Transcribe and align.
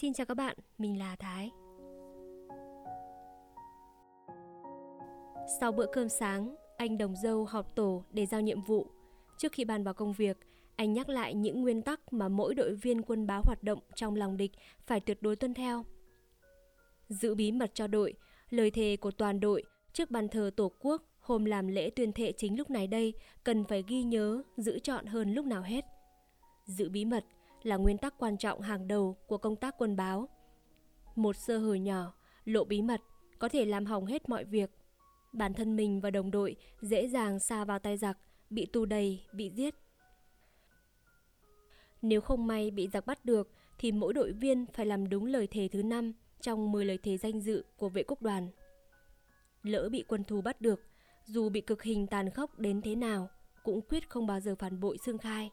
Xin 0.00 0.12
chào 0.12 0.26
các 0.26 0.34
bạn, 0.34 0.56
mình 0.78 0.98
là 0.98 1.16
Thái. 1.16 1.50
Sau 5.60 5.72
bữa 5.72 5.86
cơm 5.92 6.08
sáng, 6.08 6.54
anh 6.76 6.98
đồng 6.98 7.16
dâu 7.16 7.44
họp 7.44 7.76
tổ 7.76 8.04
để 8.10 8.26
giao 8.26 8.40
nhiệm 8.40 8.60
vụ. 8.60 8.86
Trước 9.38 9.52
khi 9.52 9.64
bàn 9.64 9.84
vào 9.84 9.94
công 9.94 10.12
việc, 10.12 10.38
anh 10.76 10.92
nhắc 10.92 11.08
lại 11.08 11.34
những 11.34 11.62
nguyên 11.62 11.82
tắc 11.82 12.12
mà 12.12 12.28
mỗi 12.28 12.54
đội 12.54 12.74
viên 12.74 13.02
quân 13.02 13.26
báo 13.26 13.42
hoạt 13.44 13.62
động 13.62 13.78
trong 13.94 14.16
lòng 14.16 14.36
địch 14.36 14.52
phải 14.86 15.00
tuyệt 15.00 15.22
đối 15.22 15.36
tuân 15.36 15.54
theo. 15.54 15.84
Giữ 17.08 17.34
bí 17.34 17.52
mật 17.52 17.70
cho 17.74 17.86
đội, 17.86 18.14
lời 18.50 18.70
thề 18.70 18.96
của 18.96 19.10
toàn 19.10 19.40
đội 19.40 19.62
trước 19.92 20.10
bàn 20.10 20.28
thờ 20.28 20.50
Tổ 20.56 20.72
quốc 20.80 21.02
hôm 21.20 21.44
làm 21.44 21.68
lễ 21.68 21.90
tuyên 21.90 22.12
thệ 22.12 22.32
chính 22.32 22.58
lúc 22.58 22.70
này 22.70 22.86
đây 22.86 23.14
cần 23.44 23.64
phải 23.64 23.84
ghi 23.88 24.02
nhớ, 24.02 24.42
giữ 24.56 24.78
chọn 24.78 25.06
hơn 25.06 25.34
lúc 25.34 25.46
nào 25.46 25.62
hết. 25.62 25.84
Giữ 26.66 26.88
bí 26.88 27.04
mật 27.04 27.24
là 27.62 27.76
nguyên 27.76 27.98
tắc 27.98 28.14
quan 28.18 28.36
trọng 28.36 28.60
hàng 28.60 28.88
đầu 28.88 29.16
của 29.26 29.38
công 29.38 29.56
tác 29.56 29.74
quân 29.78 29.96
báo. 29.96 30.28
Một 31.16 31.36
sơ 31.36 31.58
hở 31.58 31.74
nhỏ, 31.74 32.12
lộ 32.44 32.64
bí 32.64 32.82
mật 32.82 33.00
có 33.38 33.48
thể 33.48 33.64
làm 33.64 33.86
hỏng 33.86 34.06
hết 34.06 34.28
mọi 34.28 34.44
việc. 34.44 34.70
Bản 35.32 35.54
thân 35.54 35.76
mình 35.76 36.00
và 36.00 36.10
đồng 36.10 36.30
đội 36.30 36.56
dễ 36.80 37.08
dàng 37.08 37.38
xa 37.38 37.64
vào 37.64 37.78
tay 37.78 37.96
giặc, 37.96 38.18
bị 38.50 38.66
tù 38.66 38.84
đầy, 38.84 39.20
bị 39.32 39.50
giết. 39.50 39.74
Nếu 42.02 42.20
không 42.20 42.46
may 42.46 42.70
bị 42.70 42.88
giặc 42.92 43.06
bắt 43.06 43.24
được 43.24 43.50
thì 43.78 43.92
mỗi 43.92 44.14
đội 44.14 44.32
viên 44.32 44.66
phải 44.66 44.86
làm 44.86 45.08
đúng 45.08 45.26
lời 45.26 45.46
thề 45.46 45.68
thứ 45.68 45.82
năm 45.82 46.12
trong 46.40 46.72
10 46.72 46.84
lời 46.84 46.98
thề 46.98 47.16
danh 47.16 47.40
dự 47.40 47.64
của 47.76 47.88
vệ 47.88 48.02
quốc 48.02 48.22
đoàn. 48.22 48.48
Lỡ 49.62 49.88
bị 49.88 50.04
quân 50.08 50.24
thù 50.24 50.40
bắt 50.40 50.60
được, 50.60 50.80
dù 51.26 51.48
bị 51.48 51.60
cực 51.60 51.82
hình 51.82 52.06
tàn 52.06 52.30
khốc 52.30 52.58
đến 52.58 52.82
thế 52.82 52.94
nào, 52.94 53.28
cũng 53.64 53.80
quyết 53.80 54.08
không 54.08 54.26
bao 54.26 54.40
giờ 54.40 54.54
phản 54.58 54.80
bội 54.80 54.98
xương 54.98 55.18
khai. 55.18 55.50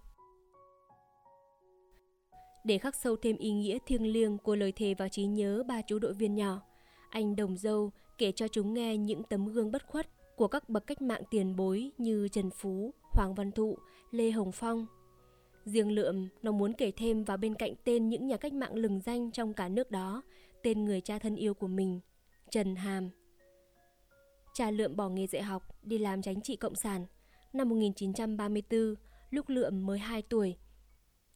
Để 2.66 2.78
khắc 2.78 2.96
sâu 2.96 3.16
thêm 3.16 3.38
ý 3.38 3.52
nghĩa 3.52 3.78
thiêng 3.86 4.14
liêng 4.14 4.38
của 4.38 4.56
lời 4.56 4.72
thề 4.72 4.94
vào 4.94 5.10
trí 5.10 5.26
nhớ 5.26 5.64
ba 5.68 5.82
chú 5.82 6.00
đội 6.00 6.14
viên 6.14 6.36
nhỏ, 6.36 6.62
anh 7.10 7.36
Đồng 7.36 7.58
Dâu 7.58 7.92
kể 8.18 8.32
cho 8.32 8.48
chúng 8.48 8.74
nghe 8.74 8.98
những 8.98 9.24
tấm 9.24 9.46
gương 9.46 9.72
bất 9.72 9.88
khuất 9.88 10.08
của 10.36 10.48
các 10.48 10.70
bậc 10.70 10.88
cách 10.88 11.02
mạng 11.02 11.22
tiền 11.32 11.56
bối 11.56 11.92
như 11.98 12.28
Trần 12.28 12.50
Phú, 12.50 12.94
Hoàng 13.02 13.36
Văn 13.36 13.52
Thụ, 13.52 13.78
Lê 14.12 14.32
Hồng 14.32 14.52
Phong. 14.52 14.86
Riêng 15.66 15.92
Lượm, 15.92 16.28
nó 16.42 16.52
muốn 16.52 16.74
kể 16.74 16.92
thêm 16.92 17.24
vào 17.24 17.38
bên 17.38 17.56
cạnh 17.56 17.74
tên 17.84 18.10
những 18.10 18.28
nhà 18.28 18.38
cách 18.38 18.54
mạng 18.54 18.76
lừng 18.76 19.00
danh 19.00 19.32
trong 19.32 19.54
cả 19.54 19.70
nước 19.70 19.92
đó, 19.92 20.22
tên 20.64 20.86
người 20.86 21.02
cha 21.02 21.20
thân 21.20 21.36
yêu 21.36 21.54
của 21.54 21.68
mình, 21.68 22.00
Trần 22.50 22.76
Hàm. 22.76 23.10
Cha 24.54 24.72
Lượm 24.72 24.96
bỏ 24.96 25.10
nghề 25.10 25.28
dạy 25.28 25.44
học, 25.44 25.84
đi 25.84 25.98
làm 25.98 26.22
tránh 26.22 26.42
trị 26.42 26.56
cộng 26.56 26.76
sản. 26.76 27.06
Năm 27.54 27.70
1934, 27.70 28.96
lúc 29.30 29.50
Lượm 29.50 29.86
mới 29.86 30.00
2 30.00 30.22
tuổi, 30.22 30.56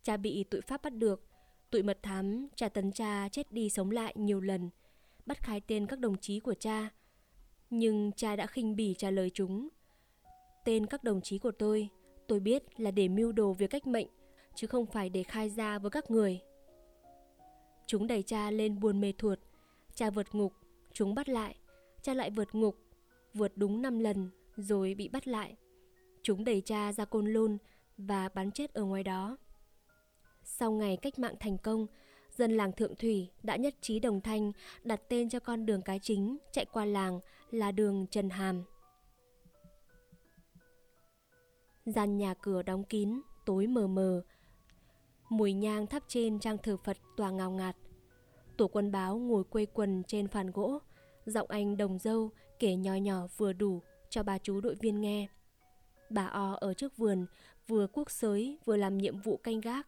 cha 0.03 0.17
bị 0.17 0.43
tụi 0.43 0.61
Pháp 0.61 0.81
bắt 0.83 0.93
được. 0.93 1.28
Tụi 1.69 1.83
mật 1.83 2.03
thám 2.03 2.47
trả 2.55 2.69
tấn 2.69 2.91
cha 2.91 3.29
chết 3.29 3.51
đi 3.51 3.69
sống 3.69 3.91
lại 3.91 4.13
nhiều 4.17 4.41
lần, 4.41 4.69
bắt 5.25 5.43
khai 5.43 5.61
tên 5.67 5.87
các 5.87 5.99
đồng 5.99 6.17
chí 6.17 6.39
của 6.39 6.53
cha. 6.53 6.89
Nhưng 7.69 8.11
cha 8.11 8.35
đã 8.35 8.47
khinh 8.47 8.75
bỉ 8.75 8.95
trả 8.97 9.11
lời 9.11 9.31
chúng. 9.33 9.67
Tên 10.65 10.85
các 10.85 11.03
đồng 11.03 11.21
chí 11.21 11.37
của 11.37 11.51
tôi, 11.51 11.89
tôi 12.27 12.39
biết 12.39 12.79
là 12.79 12.91
để 12.91 13.07
mưu 13.07 13.31
đồ 13.31 13.53
việc 13.53 13.69
cách 13.69 13.87
mệnh, 13.87 14.07
chứ 14.55 14.67
không 14.67 14.85
phải 14.85 15.09
để 15.09 15.23
khai 15.23 15.49
ra 15.49 15.79
với 15.79 15.91
các 15.91 16.11
người. 16.11 16.41
Chúng 17.87 18.07
đẩy 18.07 18.23
cha 18.23 18.51
lên 18.51 18.79
buồn 18.79 19.01
mê 19.01 19.13
thuột, 19.17 19.39
cha 19.95 20.09
vượt 20.09 20.35
ngục, 20.35 20.53
chúng 20.93 21.15
bắt 21.15 21.29
lại, 21.29 21.55
cha 22.01 22.13
lại 22.13 22.29
vượt 22.29 22.55
ngục, 22.55 22.75
vượt 23.33 23.51
đúng 23.55 23.81
5 23.81 23.99
lần 23.99 24.29
rồi 24.57 24.93
bị 24.95 25.07
bắt 25.07 25.27
lại. 25.27 25.55
Chúng 26.23 26.43
đẩy 26.43 26.61
cha 26.61 26.93
ra 26.93 27.05
côn 27.05 27.33
lôn 27.33 27.57
và 27.97 28.29
bắn 28.29 28.51
chết 28.51 28.73
ở 28.73 28.83
ngoài 28.83 29.03
đó. 29.03 29.37
Sau 30.57 30.71
ngày 30.71 30.97
cách 30.97 31.19
mạng 31.19 31.35
thành 31.39 31.57
công, 31.57 31.87
dân 32.37 32.51
làng 32.51 32.71
Thượng 32.71 32.95
Thủy 32.95 33.29
đã 33.43 33.55
nhất 33.55 33.75
trí 33.81 33.99
đồng 33.99 34.21
thanh 34.21 34.51
đặt 34.83 35.01
tên 35.09 35.29
cho 35.29 35.39
con 35.39 35.65
đường 35.65 35.81
cái 35.81 35.99
chính 35.99 36.37
chạy 36.51 36.65
qua 36.65 36.85
làng 36.85 37.19
là 37.51 37.71
đường 37.71 38.05
Trần 38.11 38.29
Hàm. 38.29 38.63
Gian 41.85 42.17
nhà 42.17 42.33
cửa 42.33 42.63
đóng 42.63 42.83
kín, 42.83 43.21
tối 43.45 43.67
mờ 43.67 43.87
mờ. 43.87 44.21
Mùi 45.29 45.53
nhang 45.53 45.87
thắp 45.87 46.03
trên 46.07 46.39
trang 46.39 46.57
thờ 46.57 46.77
Phật 46.83 46.97
tỏa 47.17 47.31
ngào 47.31 47.51
ngạt. 47.51 47.75
Tổ 48.57 48.67
quân 48.67 48.91
báo 48.91 49.17
ngồi 49.17 49.43
quây 49.43 49.65
quần 49.65 50.03
trên 50.07 50.27
phàn 50.27 50.51
gỗ, 50.51 50.79
giọng 51.25 51.47
anh 51.49 51.77
đồng 51.77 51.99
dâu 51.99 52.29
kể 52.59 52.75
nhỏ 52.75 52.93
nhỏ 52.93 53.27
vừa 53.37 53.53
đủ 53.53 53.81
cho 54.09 54.23
bà 54.23 54.37
chú 54.37 54.61
đội 54.61 54.75
viên 54.75 55.01
nghe. 55.01 55.27
Bà 56.09 56.25
O 56.25 56.57
ở 56.61 56.73
trước 56.73 56.97
vườn 56.97 57.25
vừa 57.67 57.87
cuốc 57.87 58.11
sới 58.11 58.57
vừa 58.65 58.77
làm 58.77 58.97
nhiệm 58.97 59.19
vụ 59.19 59.37
canh 59.37 59.61
gác 59.61 59.87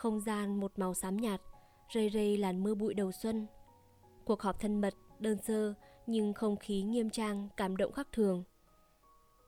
không 0.00 0.20
gian 0.20 0.60
một 0.60 0.72
màu 0.78 0.94
xám 0.94 1.16
nhạt, 1.16 1.40
rây 1.94 2.10
rây 2.10 2.36
làn 2.36 2.62
mưa 2.62 2.74
bụi 2.74 2.94
đầu 2.94 3.12
xuân. 3.12 3.46
Cuộc 4.24 4.42
họp 4.42 4.60
thân 4.60 4.80
mật, 4.80 4.94
đơn 5.18 5.38
sơ 5.46 5.74
nhưng 6.06 6.32
không 6.32 6.56
khí 6.56 6.82
nghiêm 6.82 7.10
trang, 7.10 7.48
cảm 7.56 7.76
động 7.76 7.92
khác 7.92 8.08
thường. 8.12 8.44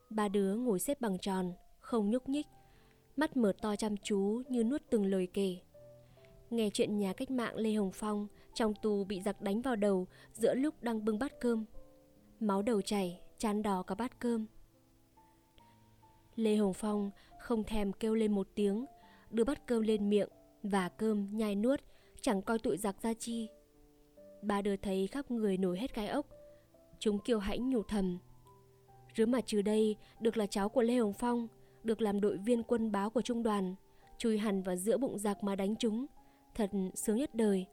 Ba 0.09 0.27
đứa 0.27 0.55
ngồi 0.55 0.79
xếp 0.79 1.01
bằng 1.01 1.17
tròn, 1.17 1.53
không 1.79 2.09
nhúc 2.09 2.29
nhích, 2.29 2.47
mắt 3.15 3.37
mở 3.37 3.53
to 3.61 3.75
chăm 3.75 3.97
chú 3.97 4.41
như 4.49 4.63
nuốt 4.63 4.81
từng 4.89 5.05
lời 5.05 5.27
kể. 5.33 5.57
Nghe 6.49 6.69
chuyện 6.73 6.97
nhà 6.97 7.13
cách 7.13 7.31
mạng 7.31 7.55
Lê 7.55 7.73
Hồng 7.73 7.91
Phong 7.93 8.27
trong 8.53 8.73
tù 8.81 9.03
bị 9.03 9.21
giặc 9.21 9.41
đánh 9.41 9.61
vào 9.61 9.75
đầu 9.75 10.07
giữa 10.33 10.53
lúc 10.53 10.83
đang 10.83 11.05
bưng 11.05 11.19
bát 11.19 11.39
cơm. 11.41 11.65
Máu 12.39 12.61
đầu 12.61 12.81
chảy, 12.81 13.19
chán 13.37 13.61
đỏ 13.61 13.83
cả 13.83 13.95
bát 13.95 14.19
cơm. 14.19 14.45
Lê 16.35 16.55
Hồng 16.55 16.73
Phong 16.73 17.11
không 17.39 17.63
thèm 17.63 17.93
kêu 17.93 18.15
lên 18.15 18.31
một 18.31 18.47
tiếng, 18.55 18.85
đưa 19.29 19.43
bát 19.43 19.67
cơm 19.67 19.81
lên 19.81 20.09
miệng 20.09 20.29
và 20.63 20.89
cơm 20.89 21.27
nhai 21.31 21.55
nuốt, 21.55 21.81
chẳng 22.21 22.41
coi 22.41 22.59
tụi 22.59 22.77
giặc 22.77 23.01
ra 23.01 23.13
chi. 23.13 23.49
Ba 24.41 24.61
đưa 24.61 24.75
thấy 24.75 25.07
khắp 25.07 25.31
người 25.31 25.57
nổi 25.57 25.79
hết 25.79 25.93
cái 25.93 26.07
ốc. 26.07 26.25
Chúng 26.99 27.19
kiêu 27.19 27.39
hãnh 27.39 27.69
nhủ 27.69 27.83
thầm. 27.83 28.17
Rứa 29.15 29.25
mà 29.25 29.41
trừ 29.41 29.61
đây 29.61 29.95
được 30.19 30.37
là 30.37 30.47
cháu 30.47 30.69
của 30.69 30.81
Lê 30.81 30.95
Hồng 30.95 31.13
Phong, 31.13 31.47
được 31.83 32.01
làm 32.01 32.21
đội 32.21 32.37
viên 32.37 32.63
quân 32.63 32.91
báo 32.91 33.09
của 33.09 33.21
trung 33.21 33.43
đoàn, 33.43 33.75
chui 34.17 34.37
hẳn 34.37 34.61
vào 34.61 34.75
giữa 34.75 34.97
bụng 34.97 35.19
giặc 35.19 35.43
mà 35.43 35.55
đánh 35.55 35.75
chúng. 35.75 36.05
Thật 36.55 36.69
sướng 36.95 37.17
nhất 37.17 37.35
đời. 37.35 37.65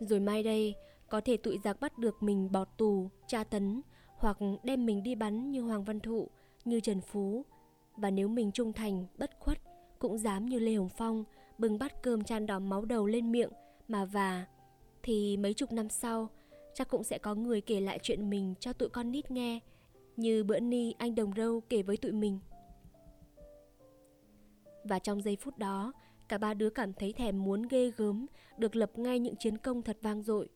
Rồi 0.00 0.20
mai 0.20 0.42
đây, 0.42 0.74
có 1.08 1.20
thể 1.20 1.36
tụi 1.36 1.58
giặc 1.64 1.80
bắt 1.80 1.98
được 1.98 2.22
mình 2.22 2.52
bọt 2.52 2.68
tù, 2.76 3.10
tra 3.26 3.44
tấn, 3.44 3.82
hoặc 4.06 4.38
đem 4.62 4.86
mình 4.86 5.02
đi 5.02 5.14
bắn 5.14 5.50
như 5.50 5.62
Hoàng 5.62 5.84
Văn 5.84 6.00
Thụ, 6.00 6.28
như 6.64 6.80
Trần 6.80 7.00
Phú. 7.00 7.44
Và 7.96 8.10
nếu 8.10 8.28
mình 8.28 8.52
trung 8.52 8.72
thành, 8.72 9.06
bất 9.18 9.30
khuất, 9.38 9.58
cũng 9.98 10.18
dám 10.18 10.46
như 10.46 10.58
Lê 10.58 10.74
Hồng 10.74 10.88
Phong, 10.88 11.24
bưng 11.58 11.78
bát 11.78 12.02
cơm 12.02 12.24
chan 12.24 12.46
đỏ 12.46 12.58
máu 12.58 12.84
đầu 12.84 13.06
lên 13.06 13.32
miệng, 13.32 13.50
mà 13.88 14.04
và, 14.04 14.46
thì 15.02 15.36
mấy 15.36 15.54
chục 15.54 15.72
năm 15.72 15.88
sau, 15.88 16.28
chắc 16.74 16.88
cũng 16.88 17.04
sẽ 17.04 17.18
có 17.18 17.34
người 17.34 17.60
kể 17.60 17.80
lại 17.80 17.98
chuyện 18.02 18.30
mình 18.30 18.54
cho 18.60 18.72
tụi 18.72 18.88
con 18.88 19.10
nít 19.10 19.30
nghe, 19.30 19.60
như 20.16 20.44
bữa 20.44 20.60
ni 20.60 20.94
anh 20.98 21.14
đồng 21.14 21.32
râu 21.36 21.60
kể 21.60 21.82
với 21.82 21.96
tụi 21.96 22.12
mình. 22.12 22.38
Và 24.84 24.98
trong 24.98 25.22
giây 25.22 25.36
phút 25.36 25.58
đó, 25.58 25.92
cả 26.28 26.38
ba 26.38 26.54
đứa 26.54 26.70
cảm 26.70 26.92
thấy 26.92 27.12
thèm 27.12 27.44
muốn 27.44 27.62
ghê 27.62 27.90
gớm, 27.96 28.26
được 28.58 28.76
lập 28.76 28.98
ngay 28.98 29.18
những 29.18 29.36
chiến 29.36 29.58
công 29.58 29.82
thật 29.82 29.98
vang 30.02 30.22
dội, 30.22 30.48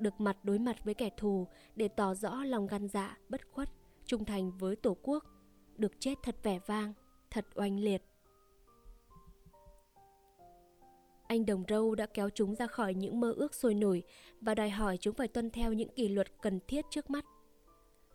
được 0.00 0.20
mặt 0.20 0.44
đối 0.44 0.58
mặt 0.58 0.84
với 0.84 0.94
kẻ 0.94 1.10
thù 1.16 1.46
để 1.76 1.88
tỏ 1.88 2.14
rõ 2.14 2.44
lòng 2.44 2.66
gan 2.66 2.88
dạ 2.88 3.18
bất 3.28 3.40
khuất, 3.52 3.68
trung 4.04 4.24
thành 4.24 4.50
với 4.58 4.76
tổ 4.76 4.96
quốc, 5.02 5.24
được 5.76 5.92
chết 5.98 6.14
thật 6.22 6.36
vẻ 6.42 6.58
vang, 6.66 6.92
thật 7.30 7.46
oanh 7.54 7.80
liệt. 7.80 8.02
Anh 11.28 11.46
Đồng 11.46 11.64
Râu 11.68 11.94
đã 11.94 12.06
kéo 12.06 12.30
chúng 12.30 12.54
ra 12.54 12.66
khỏi 12.66 12.94
những 12.94 13.20
mơ 13.20 13.32
ước 13.36 13.54
sôi 13.54 13.74
nổi 13.74 14.02
và 14.40 14.54
đòi 14.54 14.70
hỏi 14.70 14.96
chúng 15.00 15.14
phải 15.14 15.28
tuân 15.28 15.50
theo 15.50 15.72
những 15.72 15.88
kỷ 15.88 16.08
luật 16.08 16.26
cần 16.42 16.60
thiết 16.68 16.84
trước 16.90 17.10
mắt. 17.10 17.24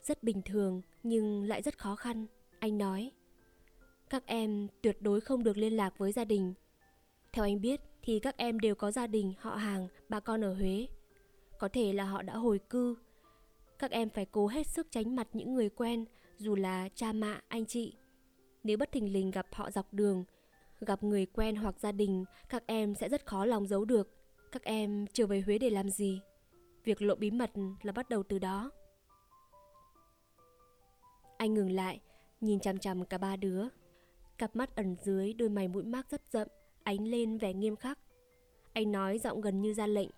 Rất 0.02 0.24
bình 0.24 0.42
thường 0.46 0.82
nhưng 1.04 1.44
lại 1.44 1.62
rất 1.62 1.78
khó 1.78 1.96
khăn, 1.96 2.26
anh 2.60 2.78
nói. 2.78 3.12
Các 4.10 4.26
em 4.26 4.68
tuyệt 4.82 5.02
đối 5.02 5.22
không 5.22 5.44
được 5.44 5.58
liên 5.58 5.74
lạc 5.74 5.98
với 5.98 6.12
gia 6.12 6.26
đình. 6.26 6.54
Theo 7.34 7.46
anh 7.46 7.62
biết 7.62 7.82
thì 8.02 8.20
các 8.20 8.38
em 8.38 8.60
đều 8.60 8.76
có 8.76 8.92
gia 8.92 9.08
đình, 9.08 9.34
họ 9.40 9.56
hàng, 9.56 9.88
bà 10.10 10.20
con 10.20 10.44
ở 10.44 10.54
Huế. 10.54 10.88
Có 11.60 11.68
thể 11.68 11.94
là 11.94 12.04
họ 12.04 12.22
đã 12.22 12.34
hồi 12.34 12.60
cư. 12.70 12.96
Các 13.80 13.92
em 13.92 14.10
phải 14.10 14.26
cố 14.26 14.48
hết 14.48 14.68
sức 14.68 14.88
tránh 14.92 15.16
mặt 15.16 15.28
những 15.34 15.54
người 15.54 15.70
quen, 15.70 16.06
dù 16.38 16.56
là 16.56 16.90
cha 16.96 17.14
mạ, 17.14 17.42
anh 17.48 17.66
chị. 17.66 17.94
Nếu 18.64 18.78
bất 18.78 18.92
thình 18.92 19.14
lình 19.14 19.32
gặp 19.32 19.48
họ 19.52 19.72
dọc 19.72 19.94
đường 19.94 20.24
Gặp 20.86 21.04
người 21.04 21.26
quen 21.26 21.56
hoặc 21.56 21.80
gia 21.80 21.92
đình, 21.92 22.26
các 22.50 22.64
em 22.68 22.96
sẽ 22.96 23.10
rất 23.10 23.26
khó 23.26 23.46
lòng 23.46 23.68
giấu 23.68 23.86
được. 23.86 24.10
Các 24.52 24.64
em 24.64 25.06
trở 25.14 25.28
về 25.28 25.42
Huế 25.42 25.58
để 25.58 25.70
làm 25.70 25.90
gì? 25.90 26.22
Việc 26.84 27.02
lộ 27.02 27.16
bí 27.16 27.32
mật 27.32 27.52
là 27.82 27.92
bắt 27.92 28.10
đầu 28.10 28.24
từ 28.24 28.40
đó. 28.40 28.72
Anh 31.38 31.54
ngừng 31.54 31.72
lại, 31.72 32.00
nhìn 32.42 32.60
chằm 32.60 32.78
chằm 32.78 33.06
cả 33.06 33.18
ba 33.18 33.36
đứa. 33.36 33.68
Cặp 34.38 34.56
mắt 34.56 34.76
ẩn 34.76 34.96
dưới 35.04 35.34
đôi 35.34 35.50
mày 35.50 35.68
mũi 35.68 35.84
mác 35.84 36.10
rất 36.10 36.22
rậm, 36.32 36.48
ánh 36.84 37.08
lên 37.08 37.38
vẻ 37.38 37.54
nghiêm 37.54 37.76
khắc. 37.76 38.00
Anh 38.74 38.92
nói 38.92 39.20
giọng 39.20 39.42
gần 39.42 39.62
như 39.62 39.74
ra 39.74 39.88
lệnh. 39.88 40.10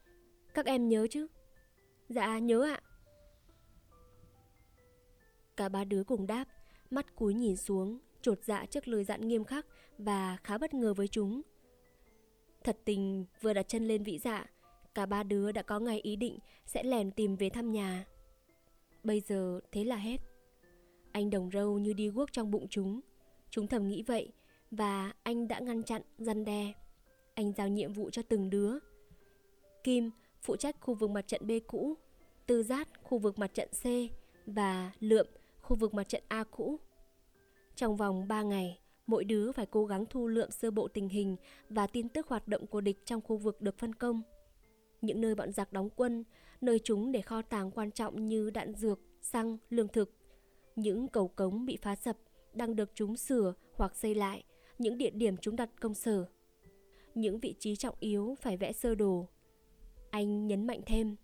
Các 0.53 0.65
em 0.65 0.89
nhớ 0.89 1.07
chứ? 1.09 1.27
Dạ, 2.09 2.39
nhớ 2.39 2.61
ạ. 2.61 2.81
Cả 5.57 5.69
ba 5.69 5.83
đứa 5.83 6.03
cùng 6.03 6.27
đáp, 6.27 6.47
mắt 6.89 7.15
cúi 7.15 7.33
nhìn 7.33 7.55
xuống, 7.55 7.99
trột 8.25 8.43
dạ 8.43 8.65
trước 8.65 8.87
lời 8.87 9.03
dặn 9.03 9.27
nghiêm 9.27 9.43
khắc 9.43 9.65
và 9.97 10.37
khá 10.43 10.57
bất 10.57 10.73
ngờ 10.73 10.93
với 10.93 11.07
chúng. 11.07 11.41
Thật 12.63 12.77
tình 12.85 13.25
vừa 13.41 13.53
đặt 13.53 13.67
chân 13.67 13.87
lên 13.87 14.03
vĩ 14.03 14.19
dạ, 14.19 14.45
cả 14.93 15.05
ba 15.05 15.23
đứa 15.23 15.51
đã 15.51 15.61
có 15.61 15.79
ngày 15.79 15.99
ý 15.99 16.15
định 16.15 16.39
sẽ 16.65 16.83
lèn 16.83 17.11
tìm 17.11 17.35
về 17.35 17.49
thăm 17.49 17.71
nhà. 17.71 18.05
Bây 19.03 19.19
giờ 19.19 19.59
thế 19.71 19.83
là 19.83 19.95
hết. 19.95 20.17
Anh 21.11 21.29
đồng 21.29 21.49
râu 21.51 21.79
như 21.79 21.93
đi 21.93 22.09
guốc 22.09 22.31
trong 22.31 22.51
bụng 22.51 22.67
chúng. 22.69 22.99
Chúng 23.49 23.67
thầm 23.67 23.87
nghĩ 23.87 24.03
vậy 24.03 24.31
và 24.71 25.13
anh 25.23 25.47
đã 25.47 25.59
ngăn 25.59 25.83
chặn, 25.83 26.01
răn 26.17 26.45
đe. 26.45 26.73
Anh 27.33 27.53
giao 27.57 27.67
nhiệm 27.67 27.93
vụ 27.93 28.09
cho 28.09 28.21
từng 28.21 28.49
đứa. 28.49 28.77
Kim 29.83 30.11
phụ 30.41 30.55
trách 30.55 30.75
khu 30.79 30.93
vực 30.93 31.09
mặt 31.09 31.27
trận 31.27 31.47
B 31.47 31.51
cũ, 31.67 31.93
Tư 32.45 32.63
Giác 32.63 32.87
khu 33.03 33.17
vực 33.17 33.39
mặt 33.39 33.53
trận 33.53 33.69
C 33.69 33.85
và 34.45 34.91
Lượm 34.99 35.27
khu 35.61 35.75
vực 35.75 35.93
mặt 35.93 36.09
trận 36.09 36.23
A 36.27 36.43
cũ. 36.43 36.79
Trong 37.75 37.95
vòng 37.95 38.27
3 38.27 38.41
ngày, 38.41 38.79
mỗi 39.07 39.23
đứa 39.23 39.51
phải 39.51 39.65
cố 39.65 39.85
gắng 39.85 40.05
thu 40.09 40.27
lượm 40.27 40.51
sơ 40.51 40.71
bộ 40.71 40.87
tình 40.87 41.09
hình 41.09 41.35
và 41.69 41.87
tin 41.87 42.09
tức 42.09 42.27
hoạt 42.27 42.47
động 42.47 42.67
của 42.67 42.81
địch 42.81 43.05
trong 43.05 43.21
khu 43.21 43.37
vực 43.37 43.61
được 43.61 43.77
phân 43.77 43.95
công. 43.95 44.21
Những 45.01 45.21
nơi 45.21 45.35
bọn 45.35 45.51
giặc 45.51 45.73
đóng 45.73 45.89
quân, 45.95 46.23
nơi 46.61 46.79
chúng 46.83 47.11
để 47.11 47.21
kho 47.21 47.41
tàng 47.41 47.71
quan 47.71 47.91
trọng 47.91 48.25
như 48.25 48.49
đạn 48.49 48.73
dược, 48.73 48.99
xăng, 49.21 49.57
lương 49.69 49.87
thực. 49.87 50.15
Những 50.75 51.07
cầu 51.07 51.27
cống 51.27 51.65
bị 51.65 51.77
phá 51.81 51.95
sập 51.95 52.17
đang 52.53 52.75
được 52.75 52.91
chúng 52.93 53.17
sửa 53.17 53.53
hoặc 53.73 53.95
xây 53.95 54.15
lại, 54.15 54.43
những 54.79 54.97
địa 54.97 55.09
điểm 55.09 55.37
chúng 55.37 55.55
đặt 55.55 55.69
công 55.81 55.93
sở. 55.93 56.25
Những 57.15 57.39
vị 57.39 57.55
trí 57.59 57.75
trọng 57.75 57.95
yếu 57.99 58.35
phải 58.41 58.57
vẽ 58.57 58.71
sơ 58.73 58.95
đồ. 58.95 59.27
Anh 60.11 60.47
nhấn 60.47 60.67
mạnh 60.67 60.81
thêm, 60.85 61.15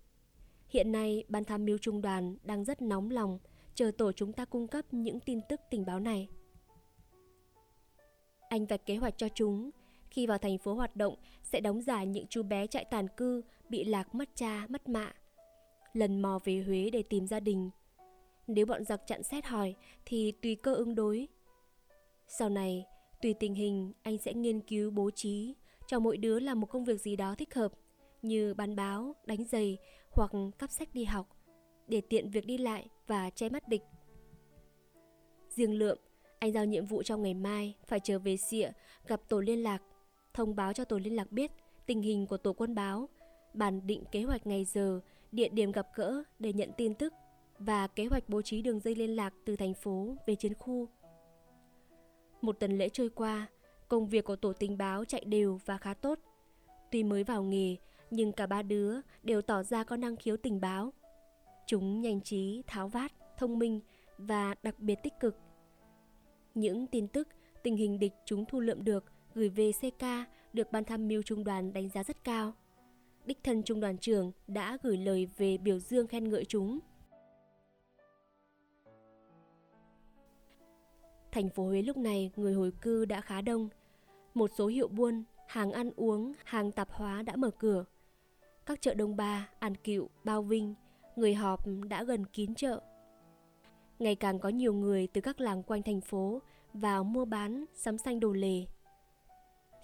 hiện 0.69 0.92
nay 0.92 1.24
ban 1.27 1.44
tham 1.44 1.65
mưu 1.65 1.77
trung 1.77 2.01
đoàn 2.01 2.38
đang 2.44 2.65
rất 2.65 2.81
nóng 2.81 3.09
lòng 3.09 3.39
chờ 3.75 3.92
tổ 3.98 4.12
chúng 4.12 4.33
ta 4.33 4.45
cung 4.45 4.68
cấp 4.68 4.86
những 4.92 5.19
tin 5.19 5.39
tức 5.50 5.62
tình 5.69 5.86
báo 5.86 6.00
này. 6.00 6.27
Anh 8.51 8.65
vạch 8.65 8.86
kế 8.86 8.95
hoạch 8.95 9.18
cho 9.18 9.30
chúng, 9.30 9.69
khi 10.09 10.27
vào 10.27 10.38
thành 10.38 10.57
phố 10.57 10.74
hoạt 10.74 10.95
động 10.95 11.15
sẽ 11.44 11.59
đóng 11.59 11.81
giả 11.81 12.03
những 12.03 12.27
chú 12.27 12.44
bé 12.44 12.68
chạy 12.68 12.86
tàn 12.86 13.07
cư 13.07 13.42
bị 13.69 13.83
lạc 13.83 14.15
mất 14.15 14.30
cha, 14.36 14.65
mất 14.69 14.89
mạ. 14.89 15.13
Lần 15.94 16.21
mò 16.21 16.39
về 16.44 16.63
Huế 16.68 16.89
để 16.94 17.03
tìm 17.03 17.27
gia 17.27 17.39
đình. 17.39 17.69
Nếu 18.48 18.65
bọn 18.65 18.86
giặc 18.86 19.01
chặn 19.07 19.24
xét 19.24 19.45
hỏi 19.45 19.75
thì 20.06 20.31
tùy 20.31 20.56
cơ 20.56 20.74
ứng 20.74 20.95
đối. 20.95 21.27
Sau 22.27 22.50
này, 22.50 22.86
tùy 23.21 23.33
tình 23.33 23.53
hình, 23.53 23.94
anh 24.01 24.18
sẽ 24.18 24.33
nghiên 24.33 24.62
cứu 24.62 24.92
bố 24.92 25.12
trí 25.12 25.56
cho 25.88 26.00
mỗi 26.00 26.18
đứa 26.18 26.39
làm 26.39 26.59
một 26.59 26.68
công 26.68 26.86
việc 26.86 27.01
gì 27.01 27.15
đó 27.15 27.36
thích 27.36 27.53
hợp 27.53 27.71
như 28.21 28.53
bán 28.53 28.75
báo, 28.75 29.15
đánh 29.25 29.45
giày 29.45 29.77
hoặc 30.12 30.31
cắp 30.59 30.71
sách 30.71 30.89
đi 30.94 31.03
học 31.03 31.38
để 31.88 32.01
tiện 32.01 32.30
việc 32.30 32.45
đi 32.45 32.57
lại 32.57 32.88
và 33.07 33.30
che 33.30 33.50
mắt 33.50 33.68
địch. 33.68 33.83
Riêng 35.50 35.74
Lượm, 35.74 35.98
anh 36.41 36.51
giao 36.51 36.65
nhiệm 36.65 36.85
vụ 36.85 37.03
trong 37.03 37.23
ngày 37.23 37.33
mai 37.33 37.75
phải 37.85 37.99
trở 37.99 38.19
về 38.19 38.38
xịa 38.38 38.71
gặp 39.07 39.21
tổ 39.27 39.39
liên 39.39 39.63
lạc, 39.63 39.81
thông 40.33 40.55
báo 40.55 40.73
cho 40.73 40.85
tổ 40.85 40.97
liên 40.97 41.15
lạc 41.15 41.31
biết 41.31 41.51
tình 41.85 42.01
hình 42.01 42.27
của 42.27 42.38
tổ 42.38 42.53
quân 42.53 42.75
báo, 42.75 43.09
bàn 43.53 43.88
định 43.88 44.03
kế 44.11 44.23
hoạch 44.23 44.47
ngày 44.47 44.65
giờ, 44.65 44.99
địa 45.31 45.49
điểm 45.49 45.71
gặp 45.71 45.88
gỡ 45.95 46.23
để 46.39 46.53
nhận 46.53 46.71
tin 46.77 46.93
tức 46.93 47.13
và 47.59 47.88
kế 47.88 48.05
hoạch 48.05 48.29
bố 48.29 48.41
trí 48.41 48.61
đường 48.61 48.79
dây 48.79 48.95
liên 48.95 49.15
lạc 49.15 49.33
từ 49.45 49.55
thành 49.55 49.73
phố 49.73 50.15
về 50.27 50.35
chiến 50.35 50.53
khu. 50.53 50.88
Một 52.41 52.59
tuần 52.59 52.77
lễ 52.77 52.89
trôi 52.89 53.09
qua, 53.09 53.47
công 53.88 54.07
việc 54.07 54.25
của 54.25 54.35
tổ 54.35 54.53
tình 54.53 54.77
báo 54.77 55.05
chạy 55.05 55.23
đều 55.25 55.59
và 55.65 55.77
khá 55.77 55.93
tốt. 55.93 56.19
Tuy 56.91 57.03
mới 57.03 57.23
vào 57.23 57.43
nghề, 57.43 57.75
nhưng 58.11 58.31
cả 58.31 58.45
ba 58.47 58.61
đứa 58.61 58.95
đều 59.23 59.41
tỏ 59.41 59.63
ra 59.63 59.83
có 59.83 59.97
năng 59.97 60.15
khiếu 60.15 60.38
tình 60.38 60.61
báo. 60.61 60.93
Chúng 61.67 62.01
nhanh 62.01 62.21
trí, 62.21 62.63
tháo 62.67 62.88
vát, 62.88 63.11
thông 63.38 63.59
minh 63.59 63.79
và 64.17 64.55
đặc 64.63 64.79
biệt 64.79 64.95
tích 65.03 65.13
cực. 65.19 65.35
Những 66.56 66.88
tin 66.88 67.07
tức, 67.07 67.27
tình 67.63 67.75
hình 67.75 68.00
địch 68.00 68.13
chúng 68.25 68.45
thu 68.45 68.59
lượm 68.59 68.83
được 68.83 69.03
gửi 69.33 69.50
về 69.50 69.71
CK 69.71 70.06
được 70.53 70.71
ban 70.71 70.83
tham 70.83 71.07
mưu 71.07 71.21
trung 71.21 71.44
đoàn 71.44 71.74
đánh 71.74 71.89
giá 71.89 72.03
rất 72.03 72.24
cao. 72.24 72.53
Đích 73.25 73.44
thân 73.44 73.63
trung 73.63 73.80
đoàn 73.80 73.98
trưởng 73.98 74.31
đã 74.48 74.77
gửi 74.83 74.98
lời 74.98 75.27
về 75.38 75.57
biểu 75.57 75.80
dương 75.80 76.07
khen 76.07 76.30
ngợi 76.30 76.45
chúng. 76.45 76.80
Thành 81.31 81.50
phố 81.50 81.65
Huế 81.65 81.81
lúc 81.81 81.98
này 81.98 82.31
người 82.36 82.53
hồi 82.53 82.71
cư 82.81 83.06
đã 83.06 83.21
khá 83.21 83.42
đông. 83.42 83.69
Một 84.33 84.51
số 84.57 84.68
hiệu 84.68 84.88
buôn, 84.88 85.24
hàng 85.48 85.71
ăn 85.71 85.92
uống, 85.95 86.33
hàng 86.44 86.71
tạp 86.71 86.92
hóa 86.92 87.21
đã 87.21 87.36
mở 87.36 87.51
cửa. 87.51 87.86
Các 88.65 88.81
chợ 88.81 88.94
Đông 88.94 89.15
Ba, 89.15 89.50
An 89.59 89.75
Cựu, 89.75 90.09
Bao 90.24 90.44
Vinh, 90.44 90.75
người 91.15 91.33
họp 91.33 91.59
đã 91.89 92.03
gần 92.03 92.25
kín 92.25 92.56
chợ. 92.56 92.81
Ngày 94.01 94.15
càng 94.15 94.39
có 94.39 94.50
nhiều 94.50 94.74
người 94.74 95.07
từ 95.07 95.21
các 95.21 95.42
làng 95.42 95.63
quanh 95.63 95.83
thành 95.83 96.01
phố 96.01 96.42
vào 96.74 97.03
mua 97.03 97.25
bán 97.25 97.65
sắm 97.74 97.98
xanh 97.98 98.19
đồ 98.19 98.33
lề. 98.33 98.65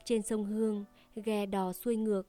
Trên 0.05 0.21
sông 0.21 0.45
Hương, 0.45 0.85
ghe 1.15 1.45
đò 1.45 1.73
xuôi 1.73 1.95
ngược. 1.95 2.27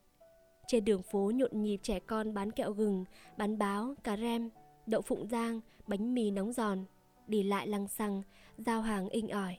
Trên 0.66 0.84
đường 0.84 1.02
phố 1.02 1.32
nhộn 1.34 1.62
nhịp 1.62 1.80
trẻ 1.82 2.00
con 2.00 2.34
bán 2.34 2.50
kẹo 2.50 2.72
gừng, 2.72 3.04
bán 3.36 3.58
báo, 3.58 3.94
cá 4.04 4.16
rem, 4.16 4.50
đậu 4.86 5.02
phụng 5.02 5.28
rang, 5.28 5.60
bánh 5.86 6.14
mì 6.14 6.30
nóng 6.30 6.52
giòn, 6.52 6.84
đi 7.26 7.42
lại 7.42 7.66
lăng 7.68 7.88
xăng, 7.88 8.22
giao 8.58 8.80
hàng 8.80 9.08
inh 9.08 9.28
ỏi. 9.28 9.58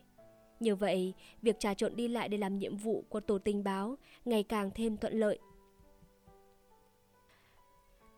Như 0.60 0.76
vậy, 0.76 1.14
việc 1.42 1.60
trà 1.60 1.74
trộn 1.74 1.96
đi 1.96 2.08
lại 2.08 2.30
để 2.30 2.38
làm 2.38 2.58
nhiệm 2.58 2.78
vụ 2.78 3.04
của 3.10 3.20
tổ 3.20 3.38
tình 3.38 3.64
báo 3.64 3.96
ngày 4.26 4.44
càng 4.44 4.72
thêm 4.76 4.98
thuận 4.98 5.14
lợi. 5.14 5.40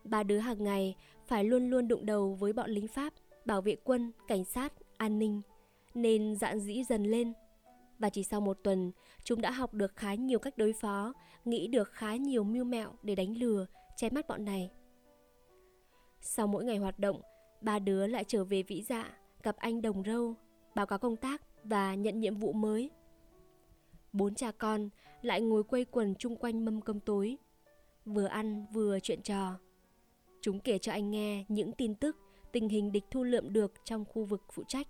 Ba 0.04 0.22
đứa 0.22 0.38
hàng 0.38 0.64
ngày 0.64 0.96
phải 1.26 1.44
luôn 1.44 1.70
luôn 1.70 1.88
đụng 1.88 2.06
đầu 2.06 2.34
với 2.34 2.52
bọn 2.52 2.70
lính 2.70 2.88
Pháp, 2.88 3.12
bảo 3.44 3.60
vệ 3.60 3.76
quân, 3.84 4.12
cảnh 4.28 4.44
sát, 4.44 4.72
an 4.96 5.18
ninh, 5.18 5.42
nên 5.94 6.36
dạn 6.36 6.60
dĩ 6.60 6.84
dần 6.84 7.04
lên. 7.04 7.32
Và 7.98 8.10
chỉ 8.10 8.22
sau 8.22 8.40
một 8.40 8.58
tuần, 8.62 8.92
chúng 9.24 9.40
đã 9.40 9.50
học 9.50 9.74
được 9.74 9.96
khá 9.96 10.14
nhiều 10.14 10.38
cách 10.38 10.58
đối 10.58 10.72
phó, 10.72 11.12
nghĩ 11.44 11.66
được 11.66 11.92
khá 11.92 12.16
nhiều 12.16 12.44
mưu 12.44 12.64
mẹo 12.64 12.92
để 13.02 13.14
đánh 13.14 13.36
lừa, 13.36 13.66
che 13.96 14.10
mắt 14.10 14.28
bọn 14.28 14.44
này. 14.44 14.70
Sau 16.20 16.46
mỗi 16.46 16.64
ngày 16.64 16.78
hoạt 16.78 16.98
động, 16.98 17.20
ba 17.60 17.78
đứa 17.78 18.06
lại 18.06 18.24
trở 18.28 18.44
về 18.44 18.62
vĩ 18.62 18.82
dạ, 18.82 19.18
gặp 19.42 19.56
anh 19.56 19.82
đồng 19.82 20.02
râu, 20.02 20.34
báo 20.74 20.86
cáo 20.86 20.98
công 20.98 21.16
tác 21.16 21.42
và 21.64 21.94
nhận 21.94 22.20
nhiệm 22.20 22.36
vụ 22.36 22.52
mới. 22.52 22.90
Bốn 24.12 24.34
cha 24.34 24.50
con 24.50 24.88
lại 25.22 25.40
ngồi 25.40 25.62
quây 25.62 25.84
quần 25.84 26.14
chung 26.14 26.36
quanh 26.36 26.64
mâm 26.64 26.80
cơm 26.80 27.00
tối, 27.00 27.36
vừa 28.04 28.26
ăn 28.26 28.66
vừa 28.72 29.00
chuyện 29.00 29.22
trò. 29.22 29.58
Chúng 30.40 30.60
kể 30.60 30.78
cho 30.78 30.92
anh 30.92 31.10
nghe 31.10 31.44
những 31.48 31.72
tin 31.72 31.94
tức, 31.94 32.16
tình 32.52 32.68
hình 32.68 32.92
địch 32.92 33.04
thu 33.10 33.22
lượm 33.22 33.52
được 33.52 33.72
trong 33.84 34.04
khu 34.04 34.24
vực 34.24 34.42
phụ 34.52 34.62
trách. 34.68 34.88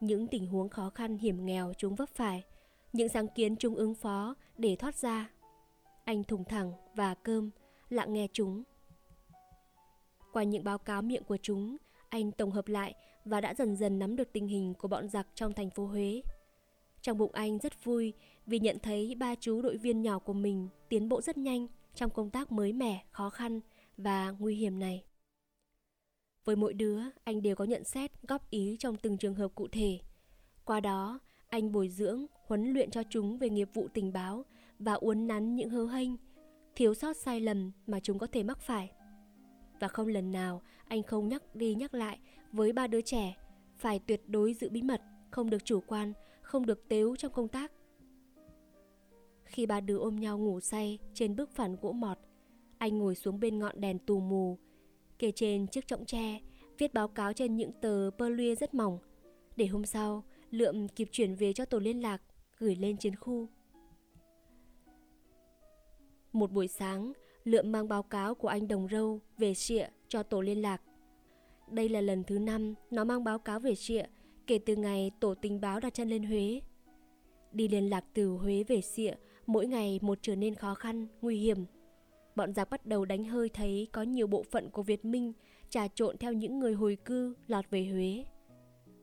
Những 0.00 0.26
tình 0.26 0.46
huống 0.46 0.68
khó 0.68 0.90
khăn 0.90 1.18
hiểm 1.18 1.46
nghèo 1.46 1.72
chúng 1.78 1.94
vấp 1.94 2.08
phải, 2.08 2.44
những 2.92 3.08
sáng 3.08 3.28
kiến 3.34 3.56
chúng 3.56 3.74
ứng 3.74 3.94
phó 3.94 4.34
để 4.58 4.76
thoát 4.76 4.96
ra. 4.96 5.30
Anh 6.04 6.24
thùng 6.24 6.44
thẳng 6.44 6.72
và 6.94 7.14
cơm, 7.14 7.50
lặng 7.88 8.12
nghe 8.12 8.28
chúng. 8.32 8.62
Qua 10.32 10.42
những 10.42 10.64
báo 10.64 10.78
cáo 10.78 11.02
miệng 11.02 11.24
của 11.24 11.36
chúng, 11.42 11.76
anh 12.08 12.32
tổng 12.32 12.50
hợp 12.50 12.68
lại 12.68 12.94
và 13.24 13.40
đã 13.40 13.54
dần 13.54 13.76
dần 13.76 13.98
nắm 13.98 14.16
được 14.16 14.32
tình 14.32 14.46
hình 14.46 14.74
của 14.74 14.88
bọn 14.88 15.08
giặc 15.08 15.26
trong 15.34 15.52
thành 15.52 15.70
phố 15.70 15.86
Huế. 15.86 16.22
Trong 17.02 17.18
bụng 17.18 17.32
anh 17.32 17.58
rất 17.58 17.84
vui 17.84 18.12
vì 18.46 18.58
nhận 18.58 18.78
thấy 18.78 19.14
ba 19.14 19.34
chú 19.34 19.62
đội 19.62 19.76
viên 19.76 20.02
nhỏ 20.02 20.18
của 20.18 20.32
mình 20.32 20.68
tiến 20.88 21.08
bộ 21.08 21.20
rất 21.20 21.38
nhanh 21.38 21.66
trong 21.94 22.10
công 22.10 22.30
tác 22.30 22.52
mới 22.52 22.72
mẻ, 22.72 23.04
khó 23.10 23.30
khăn 23.30 23.60
và 23.96 24.34
nguy 24.38 24.56
hiểm 24.56 24.78
này. 24.78 25.04
Với 26.44 26.56
mỗi 26.56 26.74
đứa, 26.74 27.00
anh 27.24 27.42
đều 27.42 27.56
có 27.56 27.64
nhận 27.64 27.84
xét, 27.84 28.10
góp 28.22 28.50
ý 28.50 28.76
trong 28.78 28.96
từng 28.96 29.18
trường 29.18 29.34
hợp 29.34 29.48
cụ 29.54 29.68
thể. 29.72 29.98
Qua 30.64 30.80
đó, 30.80 31.18
anh 31.48 31.72
bồi 31.72 31.88
dưỡng, 31.88 32.26
huấn 32.46 32.72
luyện 32.72 32.90
cho 32.90 33.02
chúng 33.10 33.38
về 33.38 33.50
nghiệp 33.50 33.68
vụ 33.74 33.88
tình 33.94 34.12
báo 34.12 34.44
và 34.78 34.94
uốn 34.94 35.26
nắn 35.26 35.56
những 35.56 35.70
hớ 35.70 35.86
hênh, 35.86 36.10
thiếu 36.74 36.94
sót 36.94 37.16
sai 37.16 37.40
lầm 37.40 37.72
mà 37.86 38.00
chúng 38.00 38.18
có 38.18 38.26
thể 38.26 38.42
mắc 38.42 38.60
phải. 38.60 38.92
Và 39.80 39.88
không 39.88 40.08
lần 40.08 40.32
nào 40.32 40.62
anh 40.88 41.02
không 41.02 41.28
nhắc 41.28 41.56
đi 41.56 41.74
nhắc 41.74 41.94
lại 41.94 42.18
với 42.52 42.72
ba 42.72 42.86
đứa 42.86 43.00
trẻ 43.00 43.36
phải 43.76 43.98
tuyệt 43.98 44.22
đối 44.26 44.54
giữ 44.54 44.68
bí 44.70 44.82
mật, 44.82 45.02
không 45.30 45.50
được 45.50 45.64
chủ 45.64 45.80
quan, 45.86 46.12
không 46.42 46.66
được 46.66 46.88
tếu 46.88 47.16
trong 47.16 47.32
công 47.32 47.48
tác. 47.48 47.72
Khi 49.44 49.66
ba 49.66 49.80
đứa 49.80 49.98
ôm 49.98 50.16
nhau 50.16 50.38
ngủ 50.38 50.60
say 50.60 50.98
trên 51.14 51.36
bức 51.36 51.50
phản 51.50 51.76
gỗ 51.76 51.92
mọt, 51.92 52.18
anh 52.78 52.98
ngồi 52.98 53.14
xuống 53.14 53.40
bên 53.40 53.58
ngọn 53.58 53.80
đèn 53.80 53.98
tù 53.98 54.20
mù, 54.20 54.58
kề 55.20 55.32
trên 55.32 55.66
chiếc 55.66 55.86
trọng 55.86 56.04
tre, 56.04 56.40
viết 56.78 56.94
báo 56.94 57.08
cáo 57.08 57.32
trên 57.32 57.56
những 57.56 57.72
tờ 57.72 58.10
pơ 58.18 58.28
lưa 58.28 58.54
rất 58.54 58.74
mỏng, 58.74 58.98
để 59.56 59.66
hôm 59.66 59.84
sau 59.84 60.24
Lượm 60.50 60.88
kịp 60.88 61.08
chuyển 61.12 61.34
về 61.34 61.52
cho 61.52 61.64
tổ 61.64 61.78
liên 61.78 62.02
lạc, 62.02 62.22
gửi 62.58 62.76
lên 62.76 62.96
chiến 62.96 63.16
khu. 63.16 63.48
Một 66.32 66.52
buổi 66.52 66.68
sáng, 66.68 67.12
Lượm 67.44 67.72
mang 67.72 67.88
báo 67.88 68.02
cáo 68.02 68.34
của 68.34 68.48
anh 68.48 68.68
Đồng 68.68 68.88
Râu 68.90 69.20
về 69.38 69.54
Sịa 69.54 69.88
cho 70.08 70.22
tổ 70.22 70.40
liên 70.40 70.62
lạc. 70.62 70.82
Đây 71.70 71.88
là 71.88 72.00
lần 72.00 72.24
thứ 72.24 72.38
năm 72.38 72.74
nó 72.90 73.04
mang 73.04 73.24
báo 73.24 73.38
cáo 73.38 73.60
về 73.60 73.74
Sịa 73.74 74.04
kể 74.46 74.58
từ 74.66 74.76
ngày 74.76 75.10
tổ 75.20 75.34
tình 75.34 75.60
báo 75.60 75.80
đặt 75.80 75.94
chân 75.94 76.08
lên 76.08 76.22
Huế. 76.22 76.60
Đi 77.52 77.68
liên 77.68 77.90
lạc 77.90 78.04
từ 78.14 78.28
Huế 78.28 78.64
về 78.68 78.80
Sịa 78.80 79.14
mỗi 79.46 79.66
ngày 79.66 79.98
một 80.02 80.18
trở 80.22 80.36
nên 80.36 80.54
khó 80.54 80.74
khăn, 80.74 81.06
nguy 81.22 81.36
hiểm 81.36 81.64
bọn 82.34 82.54
giặc 82.54 82.70
bắt 82.70 82.86
đầu 82.86 83.04
đánh 83.04 83.24
hơi 83.24 83.48
thấy 83.48 83.88
có 83.92 84.02
nhiều 84.02 84.26
bộ 84.26 84.42
phận 84.42 84.70
của 84.70 84.82
Việt 84.82 85.04
Minh 85.04 85.32
trà 85.70 85.88
trộn 85.88 86.16
theo 86.18 86.32
những 86.32 86.58
người 86.58 86.74
hồi 86.74 86.96
cư 87.04 87.34
lọt 87.46 87.70
về 87.70 87.84
Huế. 87.84 88.24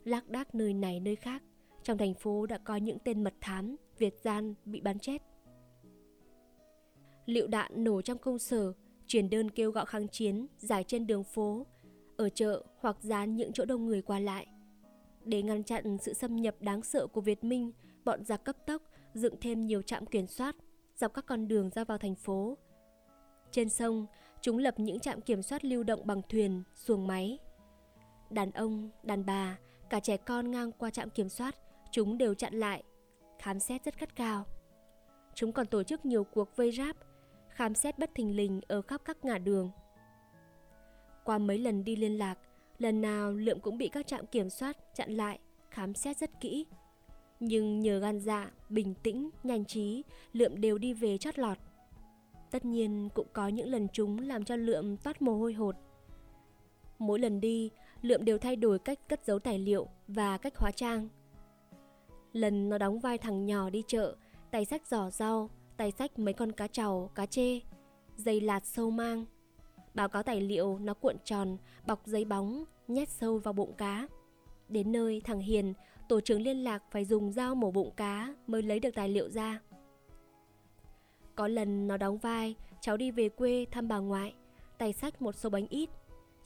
Lác 0.04 0.30
đác 0.30 0.56
nơi 0.56 0.74
này 0.74 1.00
nơi 1.00 1.16
khác, 1.16 1.44
trong 1.84 1.98
thành 1.98 2.14
phố 2.14 2.46
đã 2.46 2.58
có 2.58 2.76
những 2.76 2.98
tên 3.00 3.24
mật 3.24 3.34
thám, 3.42 3.76
Việt 3.98 4.14
gian 4.24 4.54
bị 4.66 4.82
bắn 4.82 5.00
chết. 5.00 5.22
Liệu 7.26 7.48
đạn 7.48 7.84
nổ 7.84 8.02
trong 8.02 8.18
công 8.18 8.40
sở, 8.40 8.74
truyền 9.08 9.30
đơn 9.30 9.50
kêu 9.50 9.72
gọi 9.72 9.86
kháng 9.86 10.08
chiến, 10.08 10.48
giải 10.58 10.84
trên 10.84 11.08
đường 11.08 11.24
phố, 11.24 11.66
ở 12.18 12.30
chợ 12.30 12.64
hoặc 12.80 12.98
dán 13.02 13.36
những 13.36 13.52
chỗ 13.54 13.66
đông 13.66 13.86
người 13.86 14.02
qua 14.02 14.20
lại. 14.20 14.48
Để 15.26 15.42
ngăn 15.42 15.64
chặn 15.64 15.98
sự 16.02 16.14
xâm 16.14 16.36
nhập 16.36 16.56
đáng 16.60 16.82
sợ 16.84 17.08
của 17.08 17.22
Việt 17.22 17.44
Minh, 17.44 17.72
bọn 18.06 18.26
giặc 18.26 18.44
cấp 18.44 18.58
tốc 18.66 18.82
dựng 19.14 19.36
thêm 19.42 19.66
nhiều 19.66 19.82
trạm 19.82 20.06
kiểm 20.06 20.28
soát 20.28 20.56
dọc 20.96 21.14
các 21.14 21.26
con 21.26 21.48
đường 21.48 21.70
ra 21.70 21.84
vào 21.84 21.98
thành 21.98 22.16
phố. 22.16 22.58
Trên 23.58 23.70
sông, 23.70 24.06
chúng 24.42 24.58
lập 24.58 24.80
những 24.80 25.00
trạm 25.00 25.22
kiểm 25.22 25.42
soát 25.42 25.66
lưu 25.66 25.84
động 25.84 26.02
bằng 26.04 26.22
thuyền, 26.30 26.64
xuồng 26.76 27.08
máy. 27.08 27.38
Đàn 28.30 28.52
ông, 28.52 28.90
đàn 29.04 29.26
bà, 29.26 29.58
cả 29.90 30.00
trẻ 30.00 30.18
con 30.18 30.52
ngang 30.52 30.72
qua 30.72 30.90
trạm 30.90 31.10
kiểm 31.10 31.30
soát, 31.30 31.56
chúng 31.92 32.18
đều 32.18 32.34
chặn 32.34 32.54
lại, 32.54 32.84
khám 33.40 33.60
xét 33.60 33.84
rất 33.86 34.00
gắt 34.00 34.16
cao. 34.16 34.46
Chúng 35.36 35.52
còn 35.52 35.68
tổ 35.68 35.84
chức 35.84 36.06
nhiều 36.06 36.24
cuộc 36.24 36.56
vây 36.56 36.72
ráp, 36.72 36.96
khám 37.50 37.76
xét 37.76 38.00
bất 38.00 38.16
thình 38.16 38.36
lình 38.36 38.62
ở 38.68 38.82
khắp 38.82 39.02
các 39.06 39.26
ngã 39.26 39.38
đường. 39.38 39.72
Qua 41.24 41.38
mấy 41.38 41.58
lần 41.58 41.84
đi 41.84 41.96
liên 41.96 42.18
lạc, 42.18 42.38
lần 42.80 43.02
nào 43.02 43.32
Lượm 43.32 43.60
cũng 43.60 43.78
bị 43.78 43.90
các 43.90 44.08
trạm 44.08 44.26
kiểm 44.26 44.50
soát 44.50 44.78
chặn 44.96 45.12
lại, 45.12 45.40
khám 45.70 45.94
xét 45.94 46.18
rất 46.18 46.42
kỹ. 46.42 46.66
Nhưng 47.40 47.80
nhờ 47.80 48.00
gan 48.00 48.20
dạ, 48.20 48.52
bình 48.70 48.94
tĩnh, 49.04 49.30
nhanh 49.44 49.66
trí, 49.66 50.04
Lượm 50.34 50.62
đều 50.62 50.78
đi 50.78 50.94
về 50.94 51.18
chót 51.18 51.40
lọt. 51.40 51.58
Tất 52.52 52.66
nhiên 52.66 53.10
cũng 53.14 53.28
có 53.34 53.48
những 53.48 53.68
lần 53.68 53.88
chúng 53.94 54.20
làm 54.20 54.44
cho 54.44 54.56
Lượm 54.56 54.98
toát 54.98 55.22
mồ 55.22 55.38
hôi 55.38 55.54
hột. 55.54 55.76
Mỗi 57.00 57.20
lần 57.20 57.42
đi, 57.42 57.72
Lượm 58.02 58.26
đều 58.26 58.38
thay 58.38 58.56
đổi 58.56 58.80
cách 58.80 59.00
cất 59.10 59.26
giấu 59.26 59.40
tài 59.40 59.60
liệu 59.60 59.88
và 60.08 60.38
cách 60.38 60.58
hóa 60.58 60.72
trang. 60.72 61.10
Lần 62.34 62.70
nó 62.70 62.78
đóng 62.78 63.00
vai 63.00 63.18
thằng 63.18 63.46
nhỏ 63.46 63.70
đi 63.70 63.84
chợ, 63.88 64.16
tay 64.52 64.66
sách 64.66 64.88
giỏ 64.88 65.10
rau, 65.10 65.50
tay 65.78 65.92
sách 65.92 66.20
mấy 66.20 66.34
con 66.34 66.52
cá 66.52 66.68
trầu, 66.68 67.12
cá 67.16 67.26
chê, 67.26 67.60
dây 68.18 68.42
lạt 68.42 68.66
sâu 68.66 68.92
mang. 68.92 69.26
Báo 69.94 70.10
cáo 70.10 70.24
tài 70.24 70.42
liệu 70.42 70.80
nó 70.80 70.94
cuộn 70.94 71.16
tròn, 71.24 71.58
bọc 71.88 72.06
giấy 72.06 72.26
bóng, 72.26 72.64
nhét 72.88 73.10
sâu 73.10 73.38
vào 73.38 73.54
bụng 73.54 73.74
cá. 73.78 74.08
Đến 74.70 74.92
nơi 74.92 75.22
thằng 75.26 75.40
Hiền, 75.40 75.74
tổ 76.10 76.22
trưởng 76.22 76.42
liên 76.42 76.64
lạc 76.64 76.84
phải 76.92 77.06
dùng 77.06 77.32
dao 77.32 77.56
mổ 77.56 77.72
bụng 77.72 77.92
cá 77.98 78.36
mới 78.48 78.62
lấy 78.62 78.80
được 78.80 78.96
tài 78.96 79.10
liệu 79.10 79.30
ra. 79.30 79.62
Có 81.38 81.48
lần 81.48 81.88
nó 81.88 81.98
đóng 81.98 82.18
vai, 82.18 82.56
cháu 82.82 82.98
đi 82.98 83.12
về 83.12 83.30
quê 83.30 83.66
thăm 83.72 83.88
bà 83.88 83.98
ngoại, 83.98 84.34
tay 84.78 84.94
sách 84.94 85.22
một 85.22 85.36
số 85.36 85.50
bánh 85.50 85.68
ít. 85.70 85.90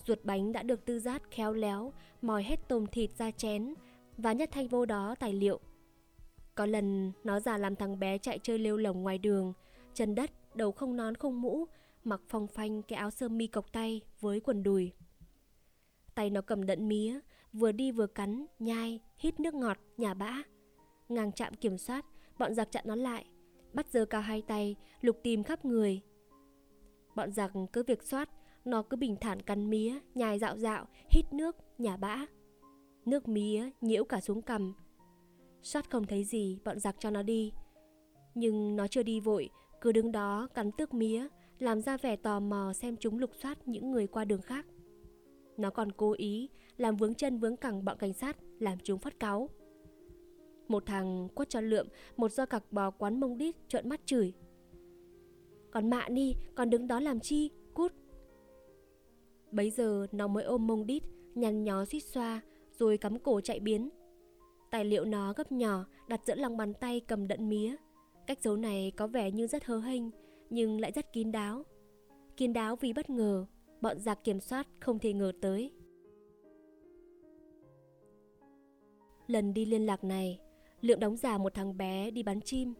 Ruột 0.05 0.19
bánh 0.23 0.51
đã 0.51 0.63
được 0.63 0.85
tư 0.85 0.99
giác 0.99 1.21
khéo 1.31 1.53
léo, 1.53 1.93
mòi 2.21 2.43
hết 2.43 2.67
tôm 2.67 2.85
thịt 2.87 3.11
ra 3.17 3.31
chén 3.31 3.73
và 4.17 4.33
nhất 4.33 4.49
thanh 4.51 4.67
vô 4.67 4.85
đó 4.85 5.15
tài 5.19 5.33
liệu. 5.33 5.59
Có 6.55 6.65
lần 6.65 7.11
nó 7.23 7.39
giả 7.39 7.57
làm 7.57 7.75
thằng 7.75 7.99
bé 7.99 8.17
chạy 8.17 8.39
chơi 8.43 8.59
lêu 8.59 8.77
lồng 8.77 9.03
ngoài 9.03 9.17
đường, 9.17 9.53
chân 9.93 10.15
đất, 10.15 10.31
đầu 10.55 10.71
không 10.71 10.97
nón 10.97 11.15
không 11.15 11.41
mũ, 11.41 11.65
mặc 12.03 12.21
phong 12.27 12.47
phanh 12.47 12.81
cái 12.81 12.97
áo 12.97 13.11
sơ 13.11 13.29
mi 13.29 13.47
cộc 13.47 13.71
tay 13.71 14.01
với 14.19 14.39
quần 14.39 14.63
đùi. 14.63 14.91
Tay 16.15 16.29
nó 16.29 16.41
cầm 16.41 16.65
đẫn 16.65 16.87
mía, 16.87 17.19
vừa 17.53 17.71
đi 17.71 17.91
vừa 17.91 18.07
cắn, 18.07 18.45
nhai, 18.59 18.99
hít 19.17 19.39
nước 19.39 19.53
ngọt, 19.53 19.77
nhà 19.97 20.13
bã. 20.13 20.37
Ngang 21.09 21.31
chạm 21.31 21.53
kiểm 21.53 21.77
soát, 21.77 22.05
bọn 22.39 22.53
giặc 22.53 22.71
chặn 22.71 22.83
nó 22.87 22.95
lại, 22.95 23.25
bắt 23.73 23.87
giơ 23.91 24.05
cao 24.05 24.21
hai 24.21 24.41
tay, 24.41 24.75
lục 25.01 25.17
tìm 25.23 25.43
khắp 25.43 25.65
người. 25.65 26.01
Bọn 27.15 27.31
giặc 27.31 27.51
cứ 27.73 27.83
việc 27.87 28.03
soát, 28.03 28.29
nó 28.65 28.81
cứ 28.81 28.97
bình 28.97 29.15
thản 29.21 29.41
cắn 29.41 29.69
mía, 29.69 29.99
nhai 30.15 30.39
dạo 30.39 30.57
dạo, 30.57 30.85
hít 31.09 31.33
nước, 31.33 31.55
nhả 31.77 31.97
bã. 31.97 32.25
Nước 33.05 33.27
mía 33.27 33.69
nhiễu 33.81 34.03
cả 34.03 34.21
xuống 34.21 34.41
cằm. 34.41 34.73
Soát 35.61 35.89
không 35.89 36.05
thấy 36.05 36.23
gì, 36.23 36.59
bọn 36.65 36.79
giặc 36.79 36.95
cho 36.99 37.09
nó 37.09 37.23
đi. 37.23 37.53
Nhưng 38.35 38.75
nó 38.75 38.87
chưa 38.87 39.03
đi 39.03 39.19
vội, 39.19 39.49
cứ 39.81 39.91
đứng 39.91 40.11
đó 40.11 40.47
cắn 40.53 40.71
tước 40.71 40.93
mía, 40.93 41.27
làm 41.59 41.81
ra 41.81 41.97
vẻ 41.97 42.15
tò 42.15 42.39
mò 42.39 42.73
xem 42.73 42.95
chúng 42.99 43.19
lục 43.19 43.31
soát 43.41 43.67
những 43.67 43.91
người 43.91 44.07
qua 44.07 44.25
đường 44.25 44.41
khác. 44.41 44.65
Nó 45.57 45.69
còn 45.69 45.91
cố 45.91 46.13
ý 46.17 46.49
làm 46.77 46.97
vướng 46.97 47.13
chân 47.13 47.39
vướng 47.39 47.57
cẳng 47.57 47.85
bọn 47.85 47.97
cảnh 47.97 48.13
sát, 48.13 48.37
làm 48.59 48.77
chúng 48.83 48.99
phát 48.99 49.19
cáu. 49.19 49.49
Một 50.71 50.85
thằng 50.85 51.27
quất 51.35 51.49
cho 51.49 51.61
lượm 51.61 51.87
một 52.17 52.31
do 52.31 52.45
cặc 52.45 52.71
bò 52.71 52.91
quán 52.91 53.19
mông 53.19 53.37
đít 53.37 53.55
trợn 53.67 53.89
mắt 53.89 54.01
chửi. 54.05 54.33
Còn 55.71 55.89
mạ 55.89 56.09
đi, 56.09 56.35
còn 56.55 56.69
đứng 56.69 56.87
đó 56.87 56.99
làm 56.99 57.19
chi, 57.19 57.51
cút. 57.73 57.93
Bấy 59.51 59.69
giờ 59.69 60.07
nó 60.11 60.27
mới 60.27 60.43
ôm 60.43 60.67
mông 60.67 60.85
đít, 60.85 61.03
nhăn 61.35 61.63
nhó 61.63 61.85
suýt 61.85 61.99
xoa, 61.99 62.41
rồi 62.71 62.97
cắm 62.97 63.19
cổ 63.19 63.41
chạy 63.41 63.59
biến. 63.59 63.89
Tài 64.71 64.85
liệu 64.85 65.05
nó 65.05 65.33
gấp 65.33 65.51
nhỏ, 65.51 65.85
đặt 66.07 66.21
giữa 66.25 66.35
lòng 66.35 66.57
bàn 66.57 66.73
tay 66.73 66.99
cầm 66.99 67.27
đận 67.27 67.49
mía. 67.49 67.75
Cách 68.27 68.41
giấu 68.41 68.57
này 68.57 68.91
có 68.97 69.07
vẻ 69.07 69.31
như 69.31 69.47
rất 69.47 69.65
hớ 69.65 69.79
hênh, 69.79 70.03
nhưng 70.49 70.79
lại 70.79 70.91
rất 70.91 71.13
kín 71.13 71.31
đáo. 71.31 71.63
Kín 72.37 72.53
đáo 72.53 72.75
vì 72.75 72.93
bất 72.93 73.09
ngờ, 73.09 73.45
bọn 73.81 73.99
giặc 73.99 74.23
kiểm 74.23 74.39
soát 74.39 74.67
không 74.79 74.99
thể 74.99 75.13
ngờ 75.13 75.31
tới. 75.41 75.71
Lần 79.27 79.53
đi 79.53 79.65
liên 79.65 79.85
lạc 79.85 80.03
này, 80.03 80.39
Lượng 80.81 80.99
đóng 80.99 81.17
giả 81.17 81.37
một 81.37 81.53
thằng 81.53 81.77
bé 81.77 82.11
đi 82.11 82.23
bắn 82.23 82.41
chim, 82.41 82.73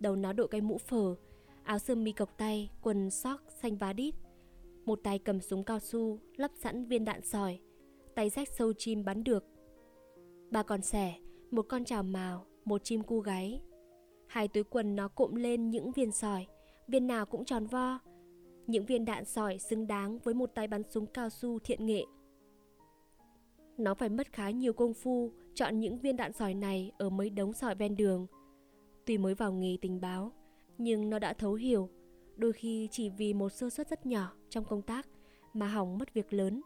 đầu 0.00 0.16
nó 0.16 0.32
đội 0.32 0.48
cái 0.48 0.60
mũ 0.60 0.78
phở, 0.78 1.14
áo 1.62 1.78
sơ 1.78 1.94
mi 1.94 2.12
cộc 2.12 2.38
tay, 2.38 2.70
quần 2.82 3.10
sóc 3.10 3.40
xanh 3.62 3.76
vá 3.76 3.92
đít. 3.92 4.14
Một 4.84 5.00
tay 5.04 5.18
cầm 5.18 5.40
súng 5.40 5.64
cao 5.64 5.78
su, 5.78 6.18
lắp 6.36 6.50
sẵn 6.54 6.84
viên 6.84 7.04
đạn 7.04 7.22
sỏi, 7.22 7.58
tay 8.14 8.30
rách 8.30 8.48
sâu 8.48 8.72
chim 8.72 9.04
bắn 9.04 9.24
được. 9.24 9.44
Ba 10.50 10.62
con 10.62 10.82
sẻ, 10.82 11.14
một 11.50 11.66
con 11.68 11.84
trào 11.84 12.02
màu, 12.02 12.46
một 12.64 12.84
chim 12.84 13.02
cu 13.02 13.20
gáy. 13.20 13.60
Hai 14.26 14.48
túi 14.48 14.64
quần 14.64 14.96
nó 14.96 15.08
cụm 15.08 15.34
lên 15.34 15.70
những 15.70 15.92
viên 15.92 16.12
sỏi, 16.12 16.46
viên 16.88 17.06
nào 17.06 17.26
cũng 17.26 17.44
tròn 17.44 17.66
vo. 17.66 17.98
Những 18.66 18.86
viên 18.86 19.04
đạn 19.04 19.24
sỏi 19.24 19.58
xứng 19.58 19.86
đáng 19.86 20.18
với 20.18 20.34
một 20.34 20.50
tay 20.54 20.68
bắn 20.68 20.82
súng 20.90 21.06
cao 21.06 21.30
su 21.30 21.58
thiện 21.58 21.86
nghệ. 21.86 22.04
Nó 23.78 23.94
phải 23.94 24.08
mất 24.08 24.32
khá 24.32 24.50
nhiều 24.50 24.72
công 24.72 24.94
phu 24.94 25.32
chọn 25.54 25.80
những 25.80 25.98
viên 25.98 26.16
đạn 26.16 26.32
sỏi 26.32 26.54
này 26.54 26.92
ở 26.98 27.10
mấy 27.10 27.30
đống 27.30 27.52
sỏi 27.52 27.74
ven 27.74 27.96
đường. 27.96 28.26
Tuy 29.04 29.18
mới 29.18 29.34
vào 29.34 29.52
nghề 29.52 29.76
tình 29.80 30.00
báo, 30.00 30.32
nhưng 30.78 31.10
nó 31.10 31.18
đã 31.18 31.32
thấu 31.32 31.54
hiểu, 31.54 31.90
đôi 32.36 32.52
khi 32.52 32.88
chỉ 32.90 33.10
vì 33.10 33.34
một 33.34 33.48
sơ 33.48 33.70
suất 33.70 33.88
rất 33.88 34.06
nhỏ 34.06 34.32
trong 34.48 34.64
công 34.64 34.82
tác 34.82 35.08
mà 35.52 35.68
hỏng 35.68 35.98
mất 35.98 36.14
việc 36.14 36.32
lớn, 36.32 36.62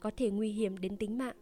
có 0.00 0.10
thể 0.16 0.30
nguy 0.30 0.50
hiểm 0.50 0.78
đến 0.78 0.96
tính 0.96 1.18
mạng. 1.18 1.36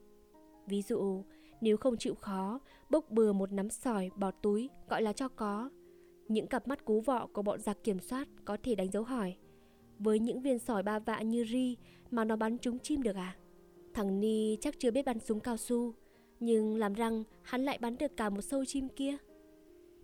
Ví 0.66 0.82
dụ, 0.82 1.24
nếu 1.60 1.76
không 1.76 1.96
chịu 1.96 2.14
khó, 2.14 2.60
bốc 2.90 3.10
bừa 3.10 3.32
một 3.32 3.52
nắm 3.52 3.70
sỏi 3.70 4.10
bỏ 4.16 4.30
túi 4.30 4.70
gọi 4.88 5.02
là 5.02 5.12
cho 5.12 5.28
có. 5.28 5.70
Những 6.28 6.46
cặp 6.46 6.68
mắt 6.68 6.84
cú 6.84 7.00
vọ 7.00 7.26
của 7.32 7.42
bọn 7.42 7.60
giặc 7.60 7.84
kiểm 7.84 8.00
soát 8.00 8.28
có 8.44 8.56
thể 8.62 8.74
đánh 8.74 8.90
dấu 8.90 9.02
hỏi. 9.02 9.36
Với 9.98 10.18
những 10.18 10.40
viên 10.40 10.58
sỏi 10.58 10.82
ba 10.82 10.98
vạ 10.98 11.22
như 11.22 11.44
ri 11.44 11.76
mà 12.10 12.24
nó 12.24 12.36
bắn 12.36 12.58
trúng 12.58 12.78
chim 12.78 13.02
được 13.02 13.16
à? 13.16 13.36
Thằng 13.94 14.20
Ni 14.20 14.56
chắc 14.60 14.78
chưa 14.78 14.90
biết 14.90 15.04
bắn 15.04 15.20
súng 15.20 15.40
cao 15.40 15.56
su, 15.56 15.92
nhưng 16.40 16.76
làm 16.76 16.94
răng 16.94 17.24
hắn 17.42 17.64
lại 17.64 17.78
bắn 17.78 17.98
được 17.98 18.16
cả 18.16 18.30
một 18.30 18.42
sâu 18.42 18.64
chim 18.64 18.88
kia. 18.88 19.16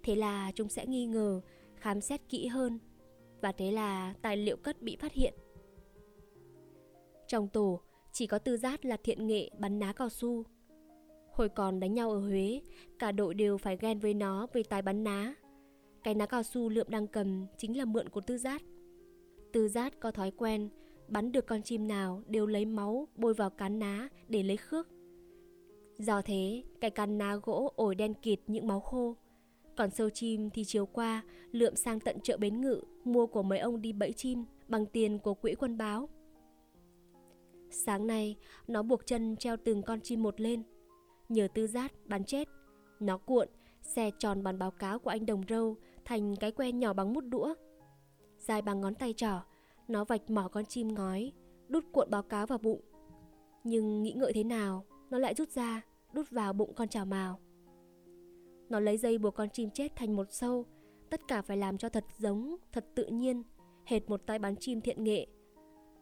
Thế 0.03 0.15
là 0.15 0.53
chúng 0.55 0.69
sẽ 0.69 0.87
nghi 0.87 1.07
ngờ, 1.07 1.41
khám 1.75 2.01
xét 2.01 2.21
kỹ 2.29 2.47
hơn, 2.47 2.79
và 3.41 3.53
thế 3.53 3.73
là 3.73 4.15
tài 4.23 4.37
liệu 4.37 4.57
cất 4.57 4.83
bị 4.83 4.97
phát 4.97 5.13
hiện. 5.13 5.35
Trong 7.27 7.49
tổ, 7.49 7.81
chỉ 8.13 8.27
có 8.27 8.39
tư 8.39 8.57
giác 8.57 8.85
là 8.85 8.97
thiện 8.97 9.27
nghệ 9.27 9.51
bắn 9.59 9.79
ná 9.79 9.93
cao 9.93 10.09
su. 10.09 10.45
Hồi 11.33 11.49
còn 11.49 11.81
đánh 11.81 11.95
nhau 11.95 12.11
ở 12.11 12.21
Huế, 12.21 12.61
cả 12.99 13.13
đội 13.13 13.35
đều 13.35 13.59
phải 13.59 13.77
ghen 13.81 13.99
với 13.99 14.15
nó 14.15 14.47
về 14.53 14.63
tài 14.63 14.83
bắn 14.83 15.05
ná. 15.05 15.35
Cái 16.03 16.15
ná 16.15 16.27
cao 16.27 16.43
su 16.43 16.69
lượm 16.69 16.87
đang 16.91 17.07
cầm 17.07 17.47
chính 17.57 17.79
là 17.79 17.85
mượn 17.85 18.09
của 18.09 18.21
tư 18.21 18.39
giác. 18.39 18.63
Tư 19.53 19.69
giác 19.69 20.01
có 20.01 20.11
thói 20.11 20.31
quen, 20.31 20.69
bắn 21.09 21.33
được 21.33 21.47
con 21.47 21.63
chim 21.63 21.89
nào 21.89 22.23
đều 22.27 22.47
lấy 22.47 22.65
máu 22.65 23.09
bôi 23.17 23.35
vào 23.35 23.51
cán 23.51 23.79
ná 23.79 24.09
để 24.29 24.43
lấy 24.43 24.57
khước. 24.57 24.89
Do 25.99 26.23
thế, 26.23 26.63
cái 26.81 26.91
cán 26.91 27.19
ná 27.19 27.37
gỗ 27.37 27.73
ổi 27.77 27.95
đen 27.95 28.15
kịt 28.15 28.41
những 28.47 28.67
máu 28.67 28.81
khô. 28.81 29.17
Còn 29.77 29.91
sâu 29.91 30.11
chim 30.11 30.51
thì 30.51 30.65
chiều 30.65 30.87
qua, 30.87 31.23
lượm 31.53 31.77
sang 31.77 32.01
tận 32.01 32.21
chợ 32.21 32.37
bến 32.37 32.61
ngự, 32.61 32.81
mua 33.05 33.27
của 33.27 33.43
mấy 33.43 33.59
ông 33.59 33.83
đi 33.83 33.93
bẫy 33.93 34.13
chim 34.13 34.45
bằng 34.69 34.87
tiền 34.87 35.19
của 35.19 35.35
quỹ 35.35 35.55
quân 35.55 35.79
báo. 35.79 36.09
Sáng 37.71 38.07
nay, 38.07 38.37
nó 38.67 38.83
buộc 38.83 39.07
chân 39.07 39.37
treo 39.37 39.57
từng 39.57 39.83
con 39.83 40.01
chim 40.01 40.23
một 40.23 40.41
lên. 40.41 40.63
Nhờ 41.29 41.49
tư 41.55 41.67
giác 41.67 41.93
bắn 42.05 42.25
chết, 42.25 42.49
nó 43.01 43.19
cuộn, 43.19 43.49
xe 43.83 44.11
tròn 44.19 44.43
bàn 44.43 44.59
báo 44.59 44.71
cáo 44.71 44.99
của 44.99 45.11
anh 45.11 45.27
đồng 45.27 45.43
râu 45.49 45.77
thành 46.05 46.37
cái 46.37 46.53
que 46.53 46.73
nhỏ 46.73 46.93
bằng 46.93 47.13
mút 47.13 47.25
đũa. 47.25 47.55
Dài 48.39 48.63
bằng 48.63 48.81
ngón 48.81 48.95
tay 48.95 49.13
trỏ, 49.17 49.41
nó 49.89 50.05
vạch 50.05 50.31
mỏ 50.31 50.49
con 50.49 50.67
chim 50.67 50.95
ngói, 50.95 51.33
đút 51.69 51.85
cuộn 51.93 52.11
báo 52.11 52.23
cáo 52.23 52.47
vào 52.47 52.59
bụng. 52.59 52.81
Nhưng 53.65 54.03
nghĩ 54.03 54.13
ngợi 54.13 54.33
thế 54.33 54.45
nào, 54.45 54.85
nó 55.11 55.19
lại 55.19 55.35
rút 55.35 55.51
ra, 55.51 55.83
đút 56.13 56.31
vào 56.31 56.53
bụng 56.53 56.75
con 56.75 56.89
chảo 56.89 57.07
mào. 57.07 57.41
Nó 58.69 58.81
lấy 58.81 58.99
dây 58.99 59.19
buộc 59.19 59.35
con 59.35 59.51
chim 59.51 59.71
chết 59.71 59.97
thành 59.97 60.17
một 60.17 60.27
sâu, 60.31 60.67
tất 61.11 61.21
cả 61.29 61.43
phải 61.43 61.57
làm 61.57 61.79
cho 61.79 61.89
thật 61.89 62.05
giống, 62.19 62.57
thật 62.73 62.87
tự 62.95 63.07
nhiên, 63.07 63.43
hệt 63.87 64.09
một 64.09 64.27
tay 64.27 64.39
bắn 64.39 64.57
chim 64.57 64.81
thiện 64.81 65.05
nghệ. 65.05 65.27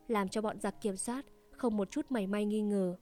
Làm 0.08 0.28
cho 0.28 0.42
bọn 0.42 0.60
giặc 0.60 0.80
kiểm 0.80 0.96
soát, 0.96 1.26
không 1.50 1.76
một 1.76 1.90
chút 1.90 2.06
mảy 2.08 2.26
may 2.26 2.46
nghi 2.46 2.60
ngờ. 2.60 2.96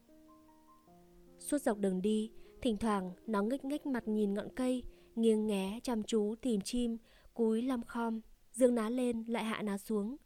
Suốt 1.39 1.57
dọc 1.61 1.77
đường 1.77 2.01
đi, 2.01 2.31
thỉnh 2.61 2.77
thoảng 2.77 3.11
nó 3.27 3.41
nghếch 3.41 3.65
nghếch 3.65 3.85
mặt 3.85 4.07
nhìn 4.07 4.33
ngọn 4.33 4.47
cây, 4.55 4.83
nghiêng 5.15 5.47
nghé 5.47 5.79
chăm 5.83 6.03
chú 6.03 6.35
tìm 6.41 6.61
chim, 6.61 6.97
cúi 7.33 7.61
lăm 7.61 7.83
khom, 7.83 8.21
dương 8.51 8.75
ná 8.75 8.89
lên 8.89 9.23
lại 9.27 9.43
hạ 9.43 9.61
ná 9.61 9.77
xuống. 9.77 10.17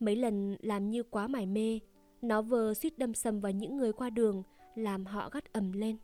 Mấy 0.00 0.16
lần 0.16 0.56
làm 0.60 0.90
như 0.90 1.02
quá 1.02 1.26
mải 1.26 1.46
mê, 1.46 1.80
nó 2.22 2.42
vờ 2.42 2.74
suýt 2.74 2.98
đâm 2.98 3.14
sầm 3.14 3.40
vào 3.40 3.52
những 3.52 3.76
người 3.76 3.92
qua 3.92 4.10
đường, 4.10 4.42
làm 4.74 5.06
họ 5.06 5.30
gắt 5.32 5.52
ầm 5.52 5.72
lên. 5.72 5.96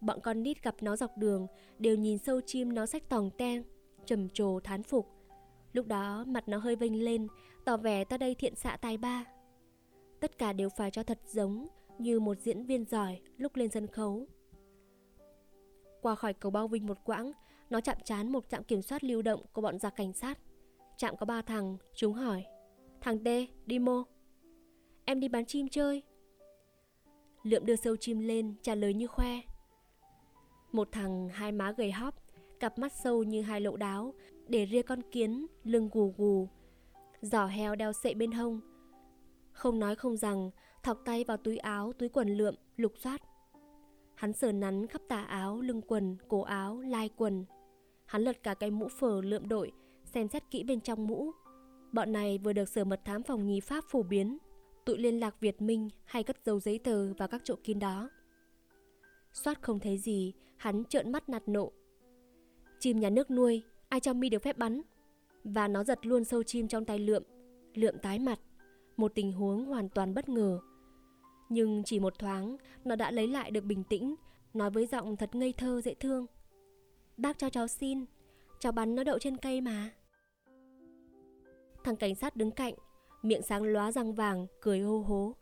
Bọn 0.00 0.20
con 0.20 0.42
nít 0.42 0.62
gặp 0.62 0.74
nó 0.80 0.96
dọc 0.96 1.18
đường 1.18 1.46
đều 1.78 1.96
nhìn 1.96 2.18
sâu 2.18 2.40
chim 2.40 2.74
nó 2.74 2.86
sách 2.86 3.08
tòng 3.08 3.30
teng, 3.38 3.62
trầm 4.04 4.28
trồ 4.28 4.60
thán 4.60 4.82
phục. 4.82 5.06
Lúc 5.72 5.86
đó 5.86 6.24
mặt 6.28 6.48
nó 6.48 6.58
hơi 6.58 6.76
vênh 6.76 7.04
lên, 7.04 7.26
tỏ 7.64 7.76
vẻ 7.76 8.04
ta 8.04 8.18
đây 8.18 8.34
thiện 8.34 8.54
xạ 8.54 8.76
tài 8.76 8.96
ba. 8.96 9.24
Tất 10.20 10.38
cả 10.38 10.52
đều 10.52 10.68
phải 10.68 10.90
cho 10.90 11.02
thật 11.02 11.18
giống 11.26 11.66
như 11.98 12.20
một 12.20 12.38
diễn 12.38 12.64
viên 12.64 12.84
giỏi 12.84 13.20
lúc 13.36 13.56
lên 13.56 13.70
sân 13.70 13.86
khấu. 13.86 14.26
Qua 16.00 16.14
khỏi 16.14 16.32
cầu 16.32 16.50
bao 16.50 16.68
vinh 16.68 16.86
một 16.86 16.98
quãng, 17.04 17.32
nó 17.70 17.80
chạm 17.80 17.96
chán 18.04 18.32
một 18.32 18.48
trạm 18.48 18.64
kiểm 18.64 18.82
soát 18.82 19.04
lưu 19.04 19.22
động 19.22 19.42
của 19.52 19.62
bọn 19.62 19.78
giặc 19.78 19.96
cảnh 19.96 20.12
sát. 20.12 20.38
Chạm 20.98 21.16
có 21.16 21.26
ba 21.26 21.42
thằng, 21.42 21.76
chúng 21.94 22.12
hỏi. 22.12 22.44
Thằng 23.00 23.18
T, 23.18 23.28
đi 23.66 23.78
mô. 23.78 24.02
Em 25.04 25.20
đi 25.20 25.28
bán 25.28 25.46
chim 25.46 25.68
chơi. 25.68 26.02
Lượm 27.42 27.66
đưa 27.66 27.76
sâu 27.76 27.96
chim 27.96 28.20
lên, 28.20 28.54
trả 28.62 28.74
lời 28.74 28.94
như 28.94 29.06
khoe. 29.06 29.40
Một 30.72 30.88
thằng 30.92 31.28
hai 31.28 31.52
má 31.52 31.72
gầy 31.72 31.92
hóp, 31.92 32.14
cặp 32.60 32.78
mắt 32.78 32.92
sâu 32.92 33.22
như 33.22 33.42
hai 33.42 33.60
lỗ 33.60 33.76
đáo, 33.76 34.14
để 34.48 34.66
ria 34.66 34.82
con 34.82 35.02
kiến, 35.10 35.46
lưng 35.64 35.88
gù 35.92 36.14
gù. 36.16 36.48
Giỏ 37.20 37.46
heo 37.46 37.74
đeo 37.74 37.92
sệ 37.92 38.14
bên 38.14 38.32
hông. 38.32 38.60
Không 39.52 39.78
nói 39.78 39.96
không 39.96 40.16
rằng, 40.16 40.50
thọc 40.82 40.98
tay 41.04 41.24
vào 41.24 41.36
túi 41.36 41.56
áo, 41.56 41.92
túi 41.92 42.08
quần 42.08 42.28
lượm, 42.28 42.54
lục 42.76 42.92
soát. 42.96 43.22
Hắn 44.14 44.32
sờ 44.32 44.52
nắn 44.52 44.86
khắp 44.86 45.02
tà 45.08 45.22
áo, 45.22 45.60
lưng 45.60 45.82
quần, 45.82 46.16
cổ 46.28 46.42
áo, 46.42 46.80
lai 46.80 47.10
quần. 47.16 47.44
Hắn 48.06 48.22
lật 48.22 48.42
cả 48.42 48.54
cái 48.54 48.70
mũ 48.70 48.88
phở 48.88 49.20
lượm 49.22 49.48
đội, 49.48 49.72
xem 50.08 50.28
xét 50.28 50.50
kỹ 50.50 50.64
bên 50.64 50.80
trong 50.80 51.06
mũ. 51.06 51.30
Bọn 51.92 52.12
này 52.12 52.38
vừa 52.38 52.52
được 52.52 52.68
sở 52.68 52.84
mật 52.84 53.00
thám 53.04 53.22
phòng 53.22 53.46
nhì 53.46 53.60
Pháp 53.60 53.84
phổ 53.84 54.02
biến, 54.02 54.38
tụi 54.84 54.98
liên 54.98 55.20
lạc 55.20 55.40
Việt 55.40 55.62
Minh 55.62 55.88
hay 56.04 56.22
cất 56.22 56.36
dấu 56.44 56.60
giấy 56.60 56.78
tờ 56.78 57.14
vào 57.14 57.28
các 57.28 57.40
chỗ 57.44 57.54
kín 57.64 57.78
đó. 57.78 58.10
Soát 59.32 59.62
không 59.62 59.80
thấy 59.80 59.98
gì, 59.98 60.32
hắn 60.56 60.84
trợn 60.84 61.12
mắt 61.12 61.28
nạt 61.28 61.48
nộ. 61.48 61.72
Chim 62.78 63.00
nhà 63.00 63.10
nước 63.10 63.30
nuôi, 63.30 63.62
ai 63.88 64.00
cho 64.00 64.12
mi 64.12 64.28
được 64.28 64.42
phép 64.42 64.58
bắn? 64.58 64.82
Và 65.44 65.68
nó 65.68 65.84
giật 65.84 66.06
luôn 66.06 66.24
sâu 66.24 66.42
chim 66.42 66.68
trong 66.68 66.84
tay 66.84 66.98
lượm, 66.98 67.22
lượm 67.74 67.98
tái 67.98 68.18
mặt. 68.18 68.40
Một 68.96 69.12
tình 69.14 69.32
huống 69.32 69.64
hoàn 69.64 69.88
toàn 69.88 70.14
bất 70.14 70.28
ngờ. 70.28 70.58
Nhưng 71.48 71.82
chỉ 71.84 72.00
một 72.00 72.18
thoáng, 72.18 72.56
nó 72.84 72.96
đã 72.96 73.10
lấy 73.10 73.28
lại 73.28 73.50
được 73.50 73.64
bình 73.64 73.84
tĩnh, 73.84 74.14
nói 74.54 74.70
với 74.70 74.86
giọng 74.86 75.16
thật 75.16 75.34
ngây 75.34 75.52
thơ 75.52 75.80
dễ 75.80 75.94
thương. 75.94 76.26
Bác 77.16 77.38
cho 77.38 77.50
cháu 77.50 77.68
xin, 77.68 78.04
cháu 78.58 78.72
bắn 78.72 78.94
nó 78.94 79.04
đậu 79.04 79.18
trên 79.18 79.36
cây 79.36 79.60
mà. 79.60 79.90
Thằng 81.84 81.96
cảnh 81.96 82.14
sát 82.14 82.36
đứng 82.36 82.50
cạnh, 82.50 82.74
miệng 83.22 83.42
sáng 83.42 83.62
lóa 83.62 83.92
răng 83.92 84.14
vàng, 84.14 84.46
cười 84.60 84.80
hô 84.80 84.98
hố. 84.98 85.34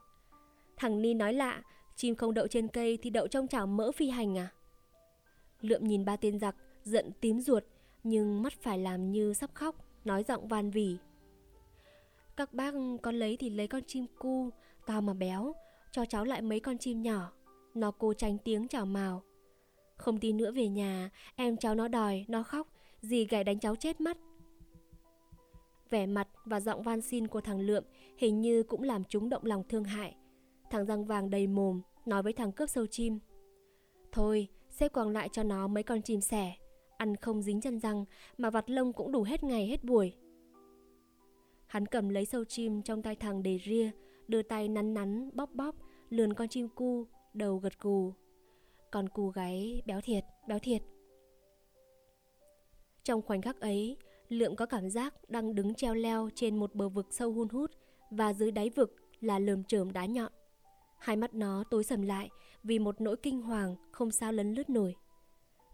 Thằng 0.77 1.03
Ni 1.03 1.15
nói 1.15 1.33
lạ, 1.33 1.63
chim 1.97 2.15
không 2.15 2.35
đậu 2.35 2.47
trên 2.49 2.69
cây 2.69 2.99
thì 3.03 3.11
đậu 3.11 3.29
trong 3.29 3.49
chảo 3.49 3.67
mỡ 3.67 3.93
phi 3.93 4.09
hành 4.09 4.39
à? 4.39 4.53
Lượm 5.61 5.85
nhìn 5.85 6.05
ba 6.05 6.17
tên 6.17 6.39
giặc, 6.39 6.57
giận 6.85 7.11
tím 7.21 7.41
ruột, 7.41 7.65
nhưng 8.05 8.43
mắt 8.43 8.53
phải 8.63 8.79
làm 8.79 9.13
như 9.13 9.35
sắp 9.35 9.51
khóc, 9.55 9.75
nói 10.05 10.23
giọng 10.23 10.49
van 10.49 10.71
vỉ. 10.71 10.97
Các 12.37 12.55
bác 12.55 12.75
con 13.03 13.15
lấy 13.15 13.37
thì 13.37 13.51
lấy 13.51 13.69
con 13.69 13.83
chim 13.87 14.07
cu, 14.19 14.51
to 14.87 15.01
mà 15.01 15.15
béo, 15.15 15.55
cho 15.93 16.05
cháu 16.05 16.25
lại 16.25 16.43
mấy 16.43 16.61
con 16.61 16.79
chim 16.79 17.03
nhỏ. 17.03 17.33
Nó 17.75 17.91
cố 17.91 18.15
tránh 18.15 18.39
tiếng 18.39 18.69
chào 18.69 18.87
mào. 18.87 19.23
Không 19.97 20.19
tin 20.19 20.37
nữa 20.37 20.53
về 20.53 20.69
nhà, 20.69 21.11
em 21.37 21.57
cháu 21.57 21.75
nó 21.75 21.89
đòi, 21.89 22.25
nó 22.29 22.43
khóc, 22.43 22.69
dì 23.01 23.25
gãy 23.25 23.45
đánh 23.45 23.59
cháu 23.59 23.77
chết 23.77 24.01
mất. 24.01 24.19
Vẻ 25.91 26.07
mặt 26.07 26.29
và 26.45 26.61
giọng 26.61 26.83
van 26.83 27.01
xin 27.01 27.29
của 27.29 27.41
thằng 27.41 27.61
Lượm 27.61 27.85
hình 28.19 28.41
như 28.41 28.63
cũng 28.63 28.83
làm 28.83 29.05
chúng 29.05 29.29
động 29.29 29.45
lòng 29.45 29.63
thương 29.69 29.85
hại. 29.85 30.17
Thằng 30.71 30.87
răng 30.87 31.05
vàng 31.05 31.31
đầy 31.31 31.47
mồm, 31.47 31.81
nói 32.07 32.23
với 32.23 32.33
thằng 32.33 32.53
cướp 32.53 32.71
sâu 32.71 32.87
chim. 32.87 33.19
Thôi, 34.13 34.49
xếp 34.71 34.93
còn 34.93 35.13
lại 35.13 35.29
cho 35.33 35.43
nó 35.43 35.69
mấy 35.69 35.83
con 35.83 36.03
chim 36.03 36.21
sẻ, 36.21 36.53
ăn 36.97 37.17
không 37.17 37.43
dính 37.43 37.61
chân 37.61 37.81
răng 37.81 38.05
mà 38.39 38.51
vặt 38.51 38.71
lông 38.71 38.93
cũng 38.93 39.13
đủ 39.13 39.23
hết 39.23 39.45
ngày 39.45 39.67
hết 39.67 39.85
buổi. 39.85 40.15
Hắn 41.67 41.87
cầm 41.87 42.09
lấy 42.09 42.25
sâu 42.25 42.45
chim 42.45 42.83
trong 42.83 43.03
tay 43.03 43.15
thằng 43.15 43.43
để 43.43 43.59
ria, 43.65 43.91
đưa 44.29 44.43
tay 44.43 44.69
nắn 44.69 44.95
nắn, 44.95 45.31
bóp 45.35 45.51
bóp, 45.55 45.75
lườn 46.11 46.35
con 46.35 46.49
chim 46.49 46.69
cu, 46.69 47.07
đầu 47.35 47.57
gật 47.57 47.79
cù. 47.79 48.13
Con 48.91 49.09
cu 49.09 49.29
gáy 49.29 49.83
béo 49.87 50.01
thiệt, 50.01 50.25
béo 50.49 50.59
thiệt. 50.59 50.83
Trong 53.07 53.23
khoảnh 53.23 53.43
khắc 53.43 53.61
ấy, 53.61 53.97
Lượng 54.29 54.57
có 54.57 54.67
cảm 54.67 54.91
giác 54.91 55.31
đang 55.31 55.55
đứng 55.55 55.75
treo 55.75 55.95
leo 55.95 56.29
trên 56.35 56.57
một 56.57 56.75
bờ 56.75 56.89
vực 56.89 57.07
sâu 57.11 57.33
hun 57.33 57.49
hút 57.49 57.71
và 58.11 58.33
dưới 58.33 58.51
đáy 58.51 58.71
vực 58.71 58.97
là 59.21 59.39
lườm 59.39 59.65
chởm 59.65 59.93
đá 59.93 60.07
nhọn. 60.07 60.33
Hai 60.99 61.17
mắt 61.17 61.35
nó 61.35 61.65
tối 61.71 61.85
sầm 61.85 62.03
lại 62.03 62.31
vì 62.63 62.79
một 62.79 63.01
nỗi 63.01 63.17
kinh 63.17 63.43
hoàng 63.43 63.77
không 63.93 64.11
sao 64.11 64.33
lấn 64.33 64.55
lướt 64.55 64.71
nổi. 64.71 64.95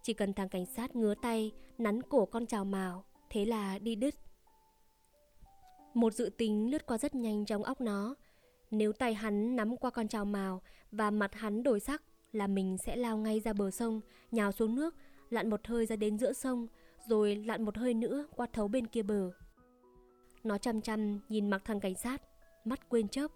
Chỉ 0.02 0.12
cần 0.12 0.32
thằng 0.32 0.48
cảnh 0.48 0.66
sát 0.66 0.96
ngứa 0.96 1.14
tay 1.22 1.52
nắn 1.78 2.02
cổ 2.02 2.26
con 2.26 2.46
trào 2.46 2.64
mào, 2.64 3.04
thế 3.30 3.44
là 3.44 3.78
đi 3.78 3.94
đứt. 3.94 4.14
Một 5.94 6.14
dự 6.14 6.30
tính 6.38 6.70
lướt 6.70 6.86
qua 6.86 6.98
rất 6.98 7.14
nhanh 7.14 7.44
trong 7.44 7.64
óc 7.64 7.80
nó. 7.80 8.14
Nếu 8.70 8.92
tay 8.92 9.14
hắn 9.14 9.56
nắm 9.56 9.76
qua 9.76 9.90
con 9.90 10.08
trào 10.08 10.24
mào 10.24 10.62
và 10.90 11.10
mặt 11.10 11.34
hắn 11.34 11.62
đổi 11.62 11.80
sắc 11.80 12.02
là 12.32 12.46
mình 12.46 12.76
sẽ 12.86 12.96
lao 12.96 13.16
ngay 13.16 13.40
ra 13.40 13.52
bờ 13.52 13.70
sông, 13.70 14.00
nhào 14.30 14.52
xuống 14.52 14.74
nước, 14.74 14.94
lặn 15.30 15.50
một 15.50 15.66
hơi 15.66 15.86
ra 15.86 15.96
đến 15.96 16.18
giữa 16.18 16.32
sông, 16.32 16.66
rồi 17.06 17.36
lặn 17.36 17.62
một 17.62 17.76
hơi 17.76 17.94
nữa 17.94 18.26
qua 18.36 18.46
thấu 18.52 18.68
bên 18.68 18.86
kia 18.86 19.02
bờ. 19.02 19.30
Nó 20.44 20.58
chăm 20.58 20.80
chăm 20.80 21.20
nhìn 21.28 21.50
mặt 21.50 21.62
thằng 21.64 21.80
cảnh 21.80 21.94
sát, 21.94 22.22
mắt 22.64 22.88
quên 22.88 23.08
chớp. 23.08 23.30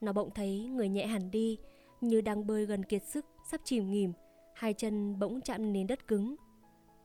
Nó 0.00 0.12
bỗng 0.12 0.30
thấy 0.30 0.64
người 0.64 0.88
nhẹ 0.88 1.06
hẳn 1.06 1.30
đi, 1.30 1.58
như 2.00 2.20
đang 2.20 2.46
bơi 2.46 2.66
gần 2.66 2.84
kiệt 2.84 3.02
sức, 3.02 3.26
sắp 3.50 3.60
chìm 3.64 3.90
nghỉm, 3.90 4.12
hai 4.54 4.74
chân 4.74 5.18
bỗng 5.18 5.40
chạm 5.40 5.72
nền 5.72 5.86
đất 5.86 6.08
cứng. 6.08 6.36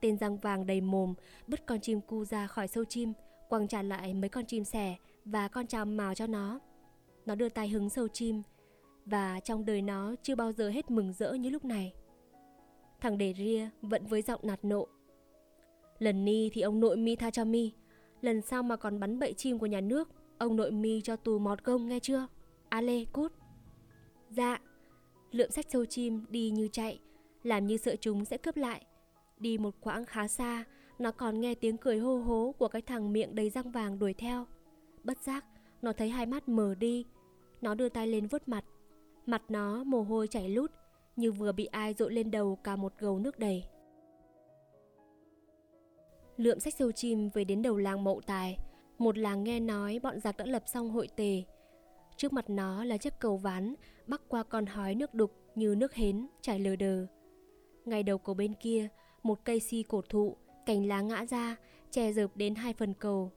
Tên 0.01 0.17
răng 0.17 0.37
vàng 0.37 0.65
đầy 0.65 0.81
mồm, 0.81 1.13
bứt 1.47 1.65
con 1.65 1.79
chim 1.81 2.01
cu 2.01 2.25
ra 2.25 2.47
khỏi 2.47 2.67
sâu 2.67 2.85
chim, 2.85 3.13
quăng 3.49 3.67
trả 3.67 3.81
lại 3.81 4.13
mấy 4.13 4.29
con 4.29 4.45
chim 4.45 4.63
sẻ 4.63 4.95
và 5.25 5.47
con 5.47 5.67
trào 5.67 5.85
màu 5.85 6.15
cho 6.15 6.27
nó. 6.27 6.59
Nó 7.25 7.35
đưa 7.35 7.49
tay 7.49 7.69
hứng 7.69 7.89
sâu 7.89 8.07
chim, 8.07 8.41
và 9.05 9.39
trong 9.39 9.65
đời 9.65 9.81
nó 9.81 10.15
chưa 10.23 10.35
bao 10.35 10.51
giờ 10.51 10.69
hết 10.69 10.91
mừng 10.91 11.13
rỡ 11.13 11.33
như 11.33 11.49
lúc 11.49 11.65
này. 11.65 11.93
Thằng 13.01 13.17
đề 13.17 13.33
ria 13.37 13.69
vẫn 13.81 14.05
với 14.05 14.21
giọng 14.21 14.39
nạt 14.43 14.65
nộ. 14.65 14.87
Lần 15.99 16.25
ni 16.25 16.49
thì 16.53 16.61
ông 16.61 16.79
nội 16.79 16.97
mi 16.97 17.15
tha 17.15 17.31
cho 17.31 17.45
mi, 17.45 17.71
lần 18.21 18.41
sau 18.41 18.63
mà 18.63 18.75
còn 18.75 18.99
bắn 18.99 19.19
bậy 19.19 19.33
chim 19.33 19.59
của 19.59 19.65
nhà 19.65 19.81
nước, 19.81 20.09
ông 20.37 20.55
nội 20.55 20.71
mi 20.71 21.01
cho 21.01 21.15
tù 21.15 21.39
mọt 21.39 21.63
gông 21.63 21.87
nghe 21.87 21.99
chưa? 21.99 22.27
A 22.69 22.81
lê 22.81 23.05
cút. 23.05 23.33
Dạ. 24.29 24.59
Lượm 25.31 25.51
sách 25.51 25.65
sâu 25.69 25.85
chim 25.85 26.25
đi 26.29 26.49
như 26.49 26.67
chạy, 26.71 26.99
làm 27.43 27.67
như 27.67 27.77
sợ 27.77 27.95
chúng 27.95 28.25
sẽ 28.25 28.37
cướp 28.37 28.57
lại. 28.57 28.85
Đi 29.39 29.57
một 29.57 29.75
quãng 29.81 30.05
khá 30.05 30.27
xa, 30.27 30.63
nó 30.99 31.11
còn 31.11 31.41
nghe 31.41 31.55
tiếng 31.55 31.77
cười 31.77 31.99
hô 31.99 32.17
hố 32.17 32.55
của 32.57 32.67
cái 32.67 32.81
thằng 32.81 33.13
miệng 33.13 33.35
đầy 33.35 33.49
răng 33.49 33.71
vàng 33.71 33.99
đuổi 33.99 34.13
theo. 34.13 34.45
Bất 35.03 35.17
giác, 35.23 35.45
nó 35.81 35.93
thấy 35.93 36.09
hai 36.09 36.25
mắt 36.25 36.49
mờ 36.49 36.75
đi. 36.75 37.05
Nó 37.61 37.75
đưa 37.75 37.89
tay 37.89 38.07
lên 38.07 38.27
vuốt 38.27 38.47
mặt. 38.47 38.65
Mặt 39.25 39.41
nó 39.49 39.83
mồ 39.83 40.01
hôi 40.01 40.27
chảy 40.27 40.49
lút, 40.49 40.71
như 41.15 41.31
vừa 41.31 41.51
bị 41.51 41.65
ai 41.65 41.93
dội 41.93 42.13
lên 42.13 42.31
đầu 42.31 42.55
cả 42.55 42.75
một 42.75 42.93
gầu 42.99 43.19
nước 43.19 43.39
đầy. 43.39 43.63
Lượm 46.37 46.59
sách 46.59 46.73
sâu 46.73 46.91
chim 46.91 47.29
về 47.33 47.43
đến 47.43 47.61
đầu 47.61 47.77
làng 47.77 48.03
Mậu 48.03 48.21
Tài, 48.25 48.57
một 48.97 49.17
làng 49.17 49.43
nghe 49.43 49.59
nói 49.59 49.99
bọn 50.03 50.19
giặc 50.19 50.37
đã 50.37 50.45
lập 50.45 50.63
xong 50.65 50.89
hội 50.89 51.07
tề. 51.15 51.43
Trước 52.17 52.33
mặt 52.33 52.49
nó 52.49 52.83
là 52.83 52.97
chiếc 52.97 53.13
cầu 53.19 53.37
ván 53.37 53.75
bắc 54.07 54.21
qua 54.27 54.43
con 54.43 54.65
hói 54.65 54.95
nước 54.95 55.13
đục 55.13 55.31
như 55.55 55.75
nước 55.75 55.93
hến 55.93 56.27
trải 56.41 56.59
lờ 56.59 56.75
đờ. 56.75 57.05
Ngay 57.85 58.03
đầu 58.03 58.17
cầu 58.17 58.35
bên 58.35 58.53
kia, 58.53 58.87
một 59.23 59.39
cây 59.43 59.59
si 59.59 59.83
cổ 59.83 60.01
thụ, 60.09 60.35
cành 60.65 60.85
lá 60.85 61.01
ngã 61.01 61.25
ra, 61.25 61.55
che 61.91 62.11
dợp 62.11 62.37
đến 62.37 62.55
hai 62.55 62.73
phần 62.73 62.93
cầu. 62.93 63.31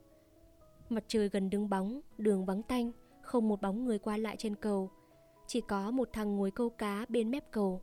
Mặt 0.89 1.05
trời 1.09 1.29
gần 1.29 1.51
đứng 1.51 1.71
bóng, 1.71 2.01
đường 2.19 2.45
vắng 2.45 2.63
tanh, 2.63 2.93
không 3.23 3.49
một 3.49 3.61
bóng 3.63 3.85
người 3.85 3.99
qua 3.99 4.17
lại 4.17 4.37
trên 4.37 4.57
cầu. 4.57 4.91
Chỉ 5.47 5.61
có 5.61 5.91
một 5.91 6.09
thằng 6.13 6.37
ngồi 6.37 6.51
câu 6.51 6.71
cá 6.71 7.07
bên 7.09 7.31
mép 7.31 7.51
cầu. 7.51 7.83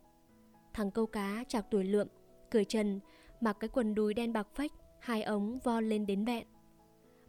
Thằng 0.72 0.90
câu 0.90 1.06
cá 1.06 1.44
chạc 1.48 1.66
tuổi 1.70 1.84
lượm, 1.84 2.08
cười 2.50 2.64
trần, 2.64 3.00
mặc 3.40 3.56
cái 3.60 3.68
quần 3.68 3.94
đùi 3.94 4.14
đen 4.14 4.32
bạc 4.32 4.48
phách, 4.54 4.72
hai 5.06 5.22
ống 5.22 5.58
vo 5.64 5.80
lên 5.80 6.06
đến 6.06 6.24
bẹn. 6.24 6.46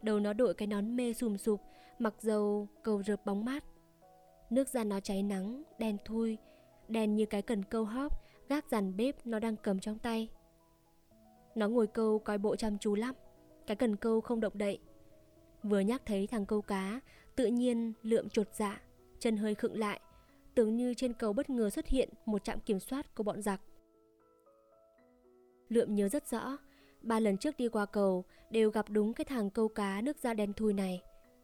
Đầu 0.02 0.20
nó 0.20 0.32
đội 0.32 0.54
cái 0.54 0.66
nón 0.66 0.96
mê 0.96 1.12
sùm 1.12 1.36
sụp, 1.36 1.60
mặc 1.98 2.14
dầu 2.20 2.68
cầu 2.82 3.02
rợp 3.02 3.26
bóng 3.26 3.44
mát. 3.44 3.64
Nước 4.50 4.68
da 4.68 4.84
nó 4.84 5.00
cháy 5.00 5.22
nắng, 5.22 5.62
đen 5.78 5.96
thui, 6.04 6.38
đen 6.88 7.14
như 7.14 7.26
cái 7.26 7.42
cần 7.42 7.64
câu 7.64 7.84
hóp, 7.84 8.22
gác 8.48 8.68
dàn 8.68 8.96
bếp 8.96 9.26
nó 9.26 9.38
đang 9.38 9.56
cầm 9.56 9.80
trong 9.80 9.98
tay. 9.98 10.28
Nó 11.54 11.68
ngồi 11.68 11.86
câu 11.86 12.18
coi 12.18 12.38
bộ 12.38 12.56
chăm 12.56 12.78
chú 12.78 12.94
lắm, 12.94 13.14
cái 13.66 13.76
cần 13.76 13.96
câu 13.96 14.20
không 14.20 14.40
động 14.40 14.58
đậy. 14.58 14.78
Vừa 15.62 15.80
nhắc 15.80 16.02
thấy 16.06 16.26
thằng 16.26 16.46
câu 16.46 16.62
cá, 16.62 17.00
tự 17.36 17.46
nhiên 17.46 17.92
lượm 18.02 18.28
chuột 18.28 18.48
dạ, 18.54 18.80
chân 19.18 19.36
hơi 19.36 19.54
khựng 19.54 19.78
lại, 19.78 20.00
tưởng 20.54 20.76
như 20.76 20.94
trên 20.94 21.12
cầu 21.12 21.32
bất 21.32 21.50
ngờ 21.50 21.70
xuất 21.70 21.86
hiện 21.88 22.08
một 22.26 22.44
trạm 22.44 22.60
kiểm 22.60 22.80
soát 22.80 23.14
của 23.14 23.22
bọn 23.22 23.42
giặc. 23.42 23.60
Lượm 25.68 25.94
nhớ 25.94 26.08
rất 26.08 26.28
rõ, 26.30 26.58
Ba 27.02 27.20
lần 27.20 27.36
trước 27.36 27.56
đi 27.56 27.68
qua 27.68 27.86
cầu 27.86 28.24
đều 28.50 28.70
gặp 28.70 28.86
đúng 28.88 29.14
cái 29.14 29.24
thằng 29.24 29.50
câu 29.50 29.68
cá 29.68 30.00
nước 30.00 30.18
da 30.18 30.34
đen 30.34 30.52
thui 30.52 30.72
này. 30.72 31.02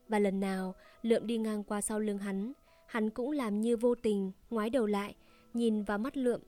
Và 0.08 0.18
lần 0.18 0.40
nào 0.40 0.74
Lượm 1.04 1.26
đi 1.26 1.38
ngang 1.38 1.64
qua 1.64 1.80
sau 1.80 2.00
lưng 2.00 2.18
hắn, 2.18 2.52
hắn 2.86 3.10
cũng 3.10 3.30
làm 3.30 3.60
như 3.60 3.76
vô 3.76 3.94
tình, 3.94 4.32
ngoái 4.50 4.70
đầu 4.70 4.86
lại, 4.86 5.14
nhìn 5.54 5.82
vào 5.82 5.98
mắt 5.98 6.16
Lượm. 6.16 6.40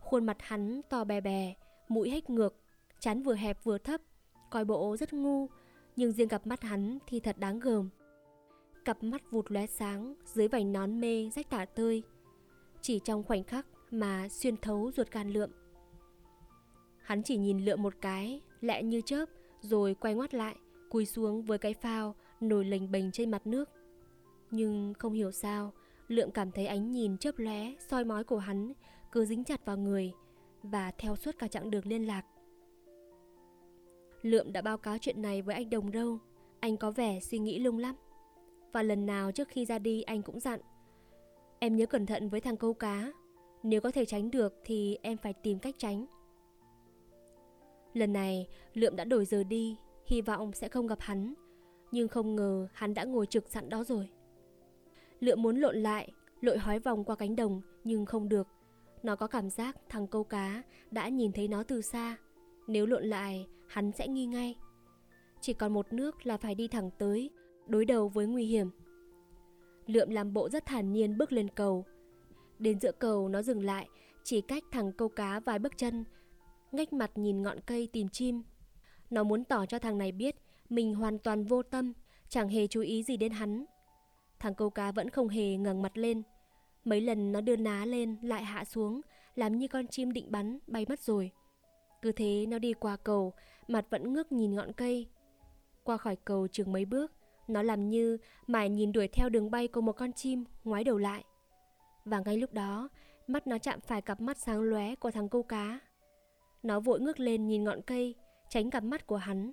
Khuôn 0.00 0.26
mặt 0.26 0.36
hắn 0.40 0.80
to 0.88 1.04
bè 1.04 1.20
bè, 1.20 1.54
mũi 1.88 2.10
hếch 2.10 2.30
ngược, 2.30 2.54
chán 3.00 3.22
vừa 3.22 3.34
hẹp 3.34 3.64
vừa 3.64 3.78
thấp, 3.78 4.00
coi 4.50 4.64
bộ 4.64 4.96
rất 4.96 5.12
ngu, 5.12 5.46
nhưng 5.96 6.12
riêng 6.12 6.28
cặp 6.28 6.46
mắt 6.46 6.62
hắn 6.62 6.98
thì 7.06 7.20
thật 7.20 7.38
đáng 7.38 7.60
gờm. 7.60 7.88
Cặp 8.84 9.02
mắt 9.02 9.22
vụt 9.30 9.50
lóe 9.50 9.66
sáng 9.66 10.14
dưới 10.24 10.48
vành 10.48 10.72
nón 10.72 11.00
mê 11.00 11.30
rách 11.30 11.50
tả 11.50 11.64
tơi. 11.64 12.02
Chỉ 12.80 13.00
trong 13.04 13.22
khoảnh 13.22 13.44
khắc 13.44 13.66
mà 13.90 14.28
xuyên 14.28 14.56
thấu 14.56 14.90
ruột 14.96 15.10
gan 15.10 15.30
lượm. 15.30 15.50
Hắn 17.02 17.22
chỉ 17.22 17.36
nhìn 17.36 17.64
lượm 17.64 17.82
một 17.82 17.94
cái, 18.00 18.40
lẹ 18.60 18.82
như 18.82 19.00
chớp, 19.00 19.28
rồi 19.60 19.94
quay 19.94 20.14
ngoắt 20.14 20.34
lại, 20.34 20.56
cúi 20.90 21.06
xuống 21.06 21.42
với 21.42 21.58
cái 21.58 21.74
phao 21.74 22.14
nổi 22.40 22.64
lềnh 22.64 22.90
bềnh 22.90 23.12
trên 23.12 23.30
mặt 23.30 23.46
nước. 23.46 23.70
Nhưng 24.50 24.94
không 24.98 25.12
hiểu 25.12 25.32
sao, 25.32 25.72
lượm 26.08 26.30
cảm 26.30 26.52
thấy 26.52 26.66
ánh 26.66 26.90
nhìn 26.90 27.18
chớp 27.18 27.38
lóe, 27.38 27.74
soi 27.88 28.04
mói 28.04 28.24
của 28.24 28.38
hắn 28.38 28.72
cứ 29.12 29.24
dính 29.24 29.44
chặt 29.44 29.64
vào 29.64 29.76
người 29.76 30.12
và 30.62 30.90
theo 30.98 31.16
suốt 31.16 31.38
cả 31.38 31.48
chặng 31.48 31.70
đường 31.70 31.86
liên 31.86 32.06
lạc. 32.06 32.22
Lượm 34.22 34.52
đã 34.52 34.62
báo 34.62 34.78
cáo 34.78 34.98
chuyện 34.98 35.22
này 35.22 35.42
với 35.42 35.54
anh 35.54 35.70
Đồng 35.70 35.92
Râu, 35.92 36.18
anh 36.60 36.76
có 36.76 36.90
vẻ 36.90 37.20
suy 37.20 37.38
nghĩ 37.38 37.58
lung 37.58 37.78
lắm. 37.78 37.94
Và 38.72 38.82
lần 38.82 39.06
nào 39.06 39.32
trước 39.32 39.48
khi 39.48 39.64
ra 39.64 39.78
đi 39.78 40.02
anh 40.02 40.22
cũng 40.22 40.40
dặn 40.40 40.60
Em 41.58 41.76
nhớ 41.76 41.86
cẩn 41.86 42.06
thận 42.06 42.28
với 42.28 42.40
thằng 42.40 42.56
câu 42.56 42.74
cá 42.74 43.12
Nếu 43.62 43.80
có 43.80 43.90
thể 43.90 44.04
tránh 44.04 44.30
được 44.30 44.54
thì 44.64 44.98
em 45.02 45.16
phải 45.16 45.32
tìm 45.32 45.58
cách 45.58 45.74
tránh 45.78 46.06
Lần 47.92 48.12
này, 48.12 48.48
Lượm 48.74 48.96
đã 48.96 49.04
đổi 49.04 49.24
giờ 49.24 49.44
đi, 49.44 49.76
Hy 50.06 50.20
vọng 50.20 50.52
sẽ 50.52 50.68
không 50.68 50.86
gặp 50.86 51.00
hắn. 51.00 51.34
Nhưng 51.90 52.08
không 52.08 52.36
ngờ 52.36 52.68
hắn 52.72 52.94
đã 52.94 53.04
ngồi 53.04 53.26
trực 53.26 53.48
sẵn 53.48 53.68
đó 53.68 53.84
rồi. 53.84 54.08
Lượm 55.20 55.42
muốn 55.42 55.56
lộn 55.56 55.76
lại, 55.76 56.12
Lội 56.40 56.58
hói 56.58 56.78
vòng 56.78 57.04
qua 57.04 57.16
cánh 57.16 57.36
đồng, 57.36 57.60
Nhưng 57.84 58.06
không 58.06 58.28
được. 58.28 58.48
Nó 59.02 59.16
có 59.16 59.26
cảm 59.26 59.50
giác 59.50 59.76
thằng 59.88 60.06
câu 60.06 60.24
cá 60.24 60.62
Đã 60.90 61.08
nhìn 61.08 61.32
thấy 61.32 61.48
nó 61.48 61.62
từ 61.62 61.82
xa. 61.82 62.16
Nếu 62.66 62.86
lộn 62.86 63.04
lại, 63.04 63.46
hắn 63.68 63.92
sẽ 63.92 64.08
nghi 64.08 64.26
ngay. 64.26 64.56
Chỉ 65.40 65.52
còn 65.52 65.72
một 65.72 65.92
nước 65.92 66.26
là 66.26 66.36
phải 66.36 66.54
đi 66.54 66.68
thẳng 66.68 66.90
tới, 66.98 67.30
Đối 67.66 67.84
đầu 67.84 68.08
với 68.08 68.26
nguy 68.26 68.44
hiểm. 68.44 68.70
Lượm 69.86 70.10
làm 70.10 70.32
bộ 70.32 70.48
rất 70.48 70.66
thản 70.66 70.92
nhiên 70.92 71.18
bước 71.18 71.32
lên 71.32 71.48
cầu. 71.48 71.84
Đến 72.58 72.80
giữa 72.80 72.92
cầu, 72.92 73.28
nó 73.28 73.42
dừng 73.42 73.64
lại, 73.64 73.88
Chỉ 74.24 74.40
cách 74.40 74.64
thằng 74.72 74.92
câu 74.92 75.08
cá 75.08 75.40
vài 75.40 75.58
bước 75.58 75.72
chân 75.76 76.04
Ngách 76.72 76.92
mặt 76.92 77.10
nhìn 77.14 77.42
ngọn 77.42 77.60
cây 77.60 77.88
tìm 77.92 78.08
chim. 78.08 78.42
Nó 79.10 79.24
muốn 79.24 79.44
tỏ 79.44 79.66
cho 79.66 79.78
thằng 79.78 79.98
này 79.98 80.12
biết 80.12 80.36
Mình 80.68 80.94
hoàn 80.94 81.18
toàn 81.18 81.44
vô 81.44 81.62
tâm, 81.62 81.92
Chẳng 82.28 82.48
hề 82.48 82.66
chú 82.66 82.80
ý 82.80 83.02
gì 83.02 83.16
đến 83.16 83.32
hắn. 83.32 83.64
Thằng 84.38 84.54
câu 84.54 84.70
cá 84.70 84.92
vẫn 84.92 85.10
không 85.10 85.28
hề 85.28 85.56
ngẩng 85.56 85.82
mặt 85.82 85.98
lên. 85.98 86.22
Mấy 86.84 87.00
lần 87.00 87.32
nó 87.32 87.40
đưa 87.40 87.56
ná 87.56 87.84
lên, 87.84 88.16
lại 88.22 88.44
hạ 88.44 88.64
xuống, 88.64 89.00
Làm 89.34 89.58
như 89.58 89.68
con 89.68 89.86
chim 89.86 90.12
định 90.12 90.26
bắn, 90.30 90.58
bay 90.66 90.86
mất 90.88 91.00
rồi. 91.00 91.30
Cứ 92.02 92.12
thế 92.12 92.46
nó 92.48 92.58
đi 92.58 92.72
qua 92.72 92.96
cầu, 92.96 93.32
Mặt 93.68 93.86
vẫn 93.90 94.12
ngước 94.12 94.32
nhìn 94.32 94.54
ngọn 94.54 94.72
cây. 94.72 95.06
Qua 95.84 95.96
khỏi 95.96 96.16
cầu 96.16 96.48
chừng 96.48 96.72
mấy 96.72 96.84
bước, 96.84 97.12
Nó 97.48 97.62
làm 97.62 97.88
như 97.88 98.18
mải 98.46 98.68
nhìn 98.68 98.92
đuổi 98.92 99.08
theo 99.08 99.28
đường 99.28 99.50
bay 99.50 99.68
của 99.68 99.80
một 99.80 99.92
con 99.92 100.12
chim 100.12 100.44
Ngoái 100.64 100.84
đầu 100.84 100.98
lại. 100.98 101.24
Và 102.04 102.20
ngay 102.20 102.36
lúc 102.36 102.52
đó, 102.52 102.88
Mắt 103.26 103.46
nó 103.46 103.58
chạm 103.58 103.80
phải 103.80 104.02
cặp 104.02 104.20
mắt 104.20 104.38
sáng 104.38 104.60
lóe 104.60 104.94
của 104.94 105.10
thằng 105.10 105.28
câu 105.28 105.42
cá. 105.42 105.80
Nó 106.62 106.80
vội 106.80 107.00
ngước 107.00 107.20
lên 107.20 107.46
nhìn 107.46 107.64
ngọn 107.64 107.82
cây, 107.82 108.14
Tránh 108.48 108.70
cặp 108.70 108.84
mắt 108.84 109.06
của 109.06 109.16
hắn. 109.16 109.52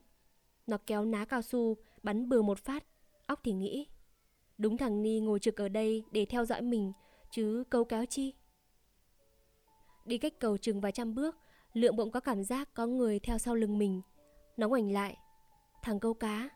Nó 0.67 0.77
kéo 0.87 1.05
ná 1.05 1.25
cao 1.25 1.41
su, 1.41 1.77
Bắn 2.03 2.29
bừa 2.29 2.41
một 2.41 2.59
phát. 2.59 2.85
Óc 3.25 3.39
thì 3.43 3.53
nghĩ, 3.53 3.87
Đúng 4.57 4.77
thằng 4.77 5.01
Ni 5.01 5.19
ngồi 5.19 5.39
trực 5.39 5.61
ở 5.61 5.69
đây 5.69 6.03
để 6.11 6.25
theo 6.25 6.45
dõi 6.45 6.61
mình, 6.61 6.93
Chứ 7.31 7.63
câu 7.69 7.83
kéo 7.83 8.05
chi? 8.05 8.33
Đi 10.05 10.17
cách 10.17 10.39
cầu 10.39 10.57
chừng 10.57 10.81
vài 10.81 10.91
trăm 10.91 11.15
bước 11.15 11.37
Lượng 11.73 11.95
bỗng 11.95 12.11
có 12.11 12.19
cảm 12.19 12.43
giác 12.43 12.73
có 12.73 12.87
người 12.87 13.19
theo 13.19 13.37
sau 13.37 13.55
lưng 13.55 13.77
mình. 13.77 14.01
Nó 14.57 14.67
ngoảnh 14.67 14.91
lại, 14.91 15.17
Thằng 15.83 15.99
câu 15.99 16.13
cá, 16.13 16.49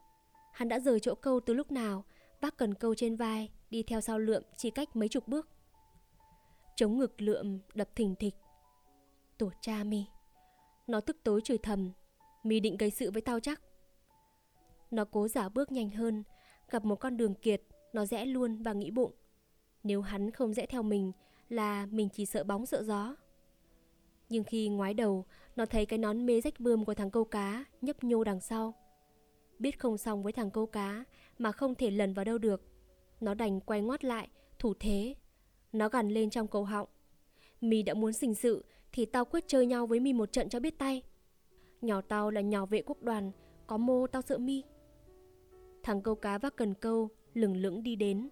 Hắn 0.54 0.70
đã 0.70 0.80
rời 0.80 1.00
chỗ 1.00 1.16
câu 1.16 1.40
từ 1.40 1.54
lúc 1.54 1.72
nào, 1.72 2.06
Vác 2.42 2.58
cần 2.58 2.74
câu 2.74 2.96
trên 2.96 3.16
vai, 3.16 3.50
Đi 3.70 3.84
theo 3.84 4.02
sau 4.02 4.20
lượm 4.20 4.44
chỉ 4.58 4.72
cách 4.72 4.96
mấy 4.96 5.10
chục 5.10 5.28
bước. 5.28 5.50
Chống 6.76 6.98
ngực 6.98 7.22
lượm 7.22 7.60
đập 7.74 7.90
thình 7.96 8.16
thịch 8.16 8.36
Tổ 9.38 9.52
cha 9.62 9.84
mi. 9.84 10.06
Nó 10.88 11.02
tức 11.02 11.18
tối 11.24 11.42
chửi 11.42 11.58
thầm. 11.58 11.92
Mi 12.44 12.60
định 12.60 12.78
gây 12.78 12.92
sự 12.92 13.12
với 13.12 13.22
tao 13.22 13.40
chắc. 13.40 13.62
Nó 14.92 15.06
cố 15.06 15.28
giả 15.28 15.50
bước 15.50 15.72
nhanh 15.72 15.90
hơn. 15.90 16.24
Gặp 16.70 16.86
một 16.86 16.96
con 16.96 17.18
đường 17.18 17.36
kiệt, 17.36 17.62
Nó 17.94 18.06
rẽ 18.06 18.26
luôn 18.26 18.64
và 18.64 18.74
nghĩ 18.74 18.92
bụng. 18.92 19.12
Nếu 19.84 20.02
hắn 20.02 20.32
không 20.32 20.54
rẽ 20.54 20.66
theo 20.66 20.84
mình, 20.84 21.12
Là 21.50 21.86
mình 21.86 22.10
chỉ 22.14 22.26
sợ 22.26 22.44
bóng 22.44 22.66
sợ 22.66 22.84
gió. 22.84 23.16
Nhưng 24.30 24.44
khi 24.44 24.70
ngoái 24.70 24.94
đầu, 24.94 25.26
Nó 25.56 25.66
thấy 25.66 25.86
cái 25.86 26.00
nón 26.00 26.26
mê 26.26 26.42
rách 26.42 26.60
bươm 26.60 26.86
của 26.86 26.94
thằng 26.94 27.12
câu 27.12 27.26
cá 27.26 27.66
Nhấp 27.82 28.04
nhô 28.04 28.24
đằng 28.24 28.42
sau. 28.42 28.74
Biết 29.60 29.80
không 29.80 29.98
xong 29.98 30.24
với 30.24 30.34
thằng 30.34 30.52
câu 30.52 30.66
cá 30.66 31.04
Mà 31.38 31.52
không 31.52 31.76
thể 31.76 31.92
lần 31.92 32.14
vào 32.14 32.26
đâu 32.26 32.38
được. 32.38 32.62
Nó 33.22 33.34
đành 33.34 33.60
quay 33.60 33.82
ngoắt 33.82 34.04
lại, 34.04 34.28
Thủ 34.60 34.74
thế. 34.80 35.16
Nó 35.72 35.90
gằn 35.90 36.10
lên 36.10 36.30
trong 36.30 36.48
cầu 36.48 36.64
họng. 36.64 36.88
Mi 37.62 37.84
đã 37.84 37.94
muốn 37.94 38.14
sinh 38.14 38.36
sự 38.36 38.66
thì 38.94 39.06
tao 39.06 39.26
quyết 39.26 39.44
chơi 39.48 39.66
nhau 39.66 39.86
với 39.88 40.00
Mi 40.00 40.14
một 40.14 40.32
trận 40.32 40.50
cho 40.50 40.60
biết 40.60 40.78
tay. 40.78 41.02
Nhỏ 41.82 42.02
tao 42.02 42.32
là 42.32 42.42
nhỏ 42.42 42.66
vệ 42.66 42.82
quốc 42.82 43.02
đoàn, 43.02 43.32
Có 43.68 43.78
mô 43.78 44.08
tao 44.08 44.22
sợ 44.22 44.38
Mi. 44.38 44.64
Thằng 45.84 46.02
câu 46.02 46.16
cá 46.16 46.38
vác 46.38 46.56
cần 46.56 46.74
câu, 46.74 47.10
Lửng 47.34 47.58
lững 47.58 47.84
đi 47.84 47.96
đến. 47.96 48.30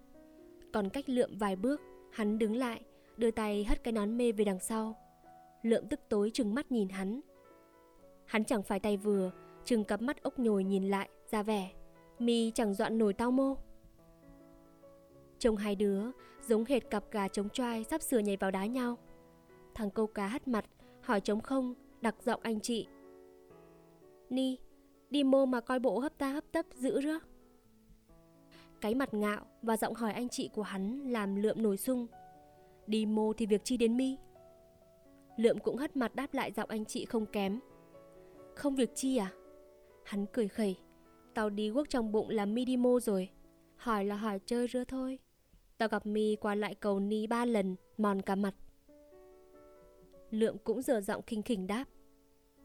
Còn 0.72 0.88
cách 0.88 1.08
lượm 1.08 1.30
vài 1.38 1.56
bước, 1.56 1.80
Hắn 2.12 2.38
đứng 2.38 2.56
lại, 2.56 2.82
Đưa 3.16 3.30
tay 3.30 3.64
hất 3.64 3.84
cái 3.84 3.92
nón 3.92 4.16
mê 4.16 4.32
về 4.32 4.44
đằng 4.44 4.60
sau. 4.60 4.96
Lượm 5.62 5.88
tức 5.90 6.00
tối 6.08 6.30
trừng 6.30 6.54
mắt 6.54 6.72
nhìn 6.72 6.88
hắn. 6.88 7.20
Hắn 8.24 8.44
chẳng 8.44 8.62
phải 8.62 8.80
tay 8.80 8.96
vừa, 8.96 9.30
Trừng 9.64 9.84
cặp 9.84 10.02
mắt 10.02 10.22
ốc 10.22 10.38
nhồi 10.38 10.64
nhìn 10.64 10.88
lại, 10.88 11.08
ra 11.30 11.42
vẻ, 11.42 11.70
Mi 12.18 12.50
chẳng 12.54 12.74
dọn 12.74 12.98
nổi 12.98 13.12
tao 13.12 13.30
mô. 13.30 13.54
Trông 15.38 15.56
hai 15.56 15.74
đứa, 15.74 16.10
giống 16.46 16.64
hệt 16.64 16.90
cặp 16.90 17.04
gà 17.10 17.28
trống 17.28 17.48
choai 17.48 17.84
sắp 17.84 18.02
sửa 18.02 18.18
nhảy 18.18 18.36
vào 18.36 18.50
đá 18.50 18.66
nhau. 18.66 18.98
Thằng 19.74 19.90
câu 19.90 20.06
cá 20.06 20.28
hất 20.28 20.48
mặt, 20.48 20.64
hỏi 21.00 21.20
trống 21.20 21.40
không, 21.40 21.74
đặc 22.00 22.14
giọng 22.24 22.40
anh 22.42 22.60
chị. 22.60 22.86
Ni, 24.30 24.58
đi 25.10 25.24
mô 25.24 25.46
mà 25.46 25.60
coi 25.60 25.78
bộ 25.78 25.98
hấp 25.98 26.18
ta 26.18 26.32
hấp 26.32 26.44
tấp 26.52 26.66
dữ 26.74 27.00
rứa 27.00 27.18
Cái 28.80 28.94
mặt 28.94 29.14
ngạo 29.14 29.46
và 29.62 29.76
giọng 29.76 29.94
hỏi 29.94 30.12
anh 30.12 30.28
chị 30.28 30.50
của 30.54 30.62
hắn 30.62 31.00
làm 31.00 31.36
lượm 31.36 31.62
nổi 31.62 31.76
sung. 31.76 32.06
Đi 32.86 33.06
mô 33.06 33.32
thì 33.32 33.46
việc 33.46 33.60
chi 33.64 33.76
đến 33.76 33.96
mi? 33.96 34.16
Lượm 35.36 35.58
cũng 35.58 35.76
hất 35.76 35.96
mặt 35.96 36.14
đáp 36.14 36.34
lại 36.34 36.52
giọng 36.52 36.68
anh 36.68 36.84
chị 36.84 37.04
không 37.04 37.26
kém. 37.26 37.60
Không 38.54 38.76
việc 38.76 38.90
chi 38.94 39.16
à? 39.16 39.32
Hắn 40.04 40.26
cười 40.26 40.48
khẩy. 40.48 40.76
Tao 41.34 41.50
đi 41.50 41.70
guốc 41.70 41.88
trong 41.88 42.12
bụng 42.12 42.28
là 42.28 42.46
mi 42.46 42.64
đi 42.64 42.76
mô 42.76 43.00
rồi. 43.00 43.30
Hỏi 43.76 44.04
là 44.04 44.16
hỏi 44.16 44.40
chơi 44.46 44.66
rứa 44.66 44.84
thôi. 44.84 45.18
Tao 45.78 45.88
gặp 45.88 46.06
mi 46.06 46.36
qua 46.36 46.54
lại 46.54 46.74
cầu 46.74 47.00
ni 47.00 47.26
ba 47.26 47.44
lần, 47.44 47.76
Mòn 47.98 48.22
cả 48.22 48.34
mặt. 48.34 48.54
Lượng 50.32 50.56
cũng 50.64 50.82
dở 50.82 51.00
giọng 51.00 51.22
khinh 51.22 51.42
khỉnh 51.42 51.66
đáp. 51.66 51.84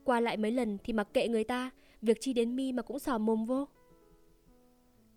Qua 0.03 0.19
lại 0.19 0.37
mấy 0.37 0.51
lần 0.51 0.77
thì 0.83 0.93
mặc 0.93 1.07
kệ 1.13 1.27
người 1.27 1.43
ta, 1.43 1.71
Việc 2.01 2.17
chi 2.21 2.33
đến 2.33 2.55
mi 2.55 2.71
mà 2.71 2.81
cũng 2.81 2.99
sò 2.99 3.17
mồm 3.17 3.45
vô. 3.45 3.67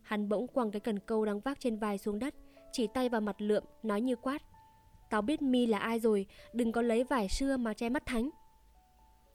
Hắn 0.02 0.28
bỗng 0.28 0.46
quăng 0.46 0.70
cái 0.70 0.80
cần 0.80 0.98
câu 0.98 1.24
đang 1.24 1.40
vác 1.40 1.60
trên 1.60 1.76
vai 1.76 1.98
xuống 1.98 2.18
đất, 2.18 2.34
Chỉ 2.72 2.86
tay 2.86 3.08
vào 3.08 3.20
mặt 3.20 3.36
lượm 3.38 3.64
nói 3.82 4.00
như 4.00 4.16
quát. 4.16 4.42
Tao 5.10 5.22
biết 5.22 5.42
mi 5.42 5.66
là 5.66 5.78
ai 5.78 6.00
rồi, 6.00 6.26
Đừng 6.52 6.72
có 6.72 6.82
lấy 6.82 7.04
vải 7.04 7.28
xưa 7.28 7.56
mà 7.56 7.74
che 7.74 7.88
mắt 7.88 8.06
thánh. 8.06 8.30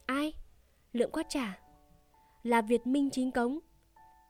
Ai? 0.05 0.33
Lượm 0.93 1.11
quát 1.11 1.25
trả. 1.29 1.59
Là 2.43 2.61
Việt 2.61 2.87
Minh 2.87 3.09
chính 3.09 3.31
cống. 3.31 3.59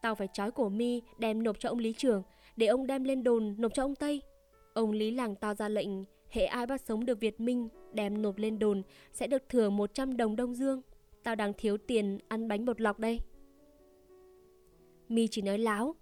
Tao 0.01 0.15
phải 0.15 0.27
trói 0.33 0.51
cổ 0.51 0.69
mi 0.69 1.01
đem 1.17 1.43
nộp 1.43 1.59
cho 1.59 1.69
ông 1.69 1.79
lý 1.79 1.93
Trường, 1.93 2.23
Để 2.55 2.67
ông 2.67 2.87
đem 2.87 3.03
lên 3.03 3.23
đồn 3.23 3.55
nộp 3.57 3.73
cho 3.73 3.83
ông 3.83 3.95
Tây. 3.95 4.21
Ông 4.73 4.91
lý 4.91 5.11
làng 5.11 5.35
tao 5.35 5.53
ra 5.53 5.69
lệnh 5.69 6.14
Hệ 6.35 6.45
ai 6.45 6.65
bắt 6.65 6.81
sống 6.81 7.05
được 7.05 7.19
Việt 7.19 7.39
Minh, 7.39 7.69
Đem 7.93 8.21
nộp 8.21 8.37
lên 8.37 8.59
đồn, 8.59 8.81
Sẽ 9.11 9.27
được 9.27 9.49
thưởng 9.49 9.77
100 9.77 10.17
đồng 10.17 10.35
Đông 10.35 10.55
Dương. 10.55 10.81
Tao 11.23 11.35
đang 11.35 11.53
thiếu 11.57 11.77
tiền 11.77 12.19
ăn 12.27 12.47
bánh 12.47 12.65
bột 12.65 12.81
lọc 12.81 12.99
đây. 12.99 13.19
Mi 15.09 15.27
chỉ 15.27 15.41
nói 15.41 15.57
láo. 15.57 15.95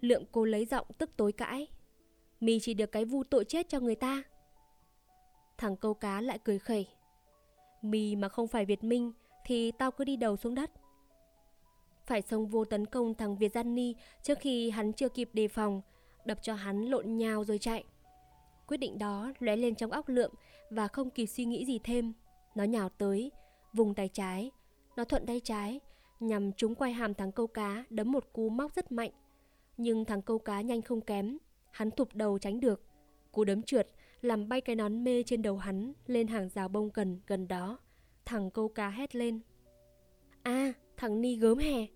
Lượng 0.00 0.24
cô 0.32 0.44
lấy 0.44 0.64
giọng 0.64 0.86
tức 0.98 1.10
tối 1.16 1.32
cãi. 1.32 1.66
Mi 2.40 2.60
chỉ 2.60 2.74
được 2.74 2.92
cái 2.92 3.04
vu 3.04 3.24
tội 3.24 3.44
chết 3.44 3.68
cho 3.68 3.80
người 3.80 3.94
ta. 3.94 4.22
Thằng 5.58 5.76
câu 5.76 5.94
cá 5.94 6.20
lại 6.20 6.38
cười 6.44 6.58
khẩy. 6.58 6.86
Mi 7.82 8.16
mà 8.16 8.28
không 8.28 8.48
phải 8.48 8.64
Việt 8.64 8.84
Minh 8.84 9.12
Thì 9.46 9.72
tao 9.72 9.90
cứ 9.90 10.04
đi 10.04 10.16
đầu 10.16 10.36
xuống 10.36 10.54
đất. 10.54 10.70
Phải 12.06 12.22
xông 12.22 12.46
vô 12.46 12.64
tấn 12.64 12.86
công 12.86 13.14
thằng 13.14 13.36
Việt 13.36 13.52
Gian 13.52 13.74
Ni 13.74 13.94
Trước 14.22 14.38
khi 14.38 14.70
hắn 14.70 14.92
chưa 14.92 15.08
kịp 15.08 15.30
đề 15.32 15.48
phòng, 15.48 15.82
Đập 16.24 16.38
cho 16.42 16.54
hắn 16.54 16.82
lộn 16.82 17.16
nhào 17.16 17.44
rồi 17.44 17.58
chạy. 17.58 17.84
Quyết 18.70 18.76
định 18.76 18.98
đó 18.98 19.32
lóe 19.38 19.56
lên 19.56 19.74
trong 19.74 19.90
óc 19.90 20.08
lượm 20.08 20.30
Và 20.70 20.88
không 20.88 21.10
kịp 21.10 21.26
suy 21.26 21.44
nghĩ 21.44 21.66
gì 21.66 21.78
thêm 21.84 22.12
Nó 22.54 22.64
nhào 22.64 22.88
tới 22.88 23.30
Vùng 23.72 23.94
tay 23.94 24.08
trái 24.08 24.50
Nó 24.96 25.04
thuận 25.04 25.26
tay 25.26 25.40
trái, 25.40 25.80
nhằm 26.20 26.52
trúng 26.52 26.74
quay 26.74 26.92
hàm 26.92 27.14
thằng 27.14 27.32
câu 27.32 27.46
cá 27.46 27.84
đấm 27.90 28.12
một 28.12 28.32
cú 28.32 28.48
móc 28.48 28.74
rất 28.74 28.92
mạnh. 28.92 29.10
Nhưng 29.76 30.04
thằng 30.04 30.22
câu 30.22 30.38
cá 30.38 30.60
nhanh 30.60 30.82
không 30.82 31.00
kém, 31.00 31.38
hắn 31.70 31.90
thụp 31.90 32.14
đầu 32.14 32.38
tránh 32.38 32.60
được. 32.60 32.82
Cú 33.32 33.44
đấm 33.44 33.62
trượt 33.62 33.88
làm 34.20 34.48
bay 34.48 34.60
cái 34.60 34.76
nón 34.76 35.04
mê 35.04 35.22
trên 35.22 35.42
đầu 35.42 35.56
hắn 35.56 35.92
lên 36.06 36.26
hàng 36.26 36.48
rào 36.48 36.68
bông 36.68 36.90
cần 36.90 37.20
gần 37.26 37.48
đó. 37.48 37.78
Thằng 38.24 38.50
câu 38.50 38.68
cá 38.68 38.90
hét 38.90 39.16
lên. 39.16 39.40
a 40.42 40.52
à, 40.52 40.72
thằng 40.96 41.20
Ni 41.20 41.36
gớm 41.36 41.58
hè 41.58 41.86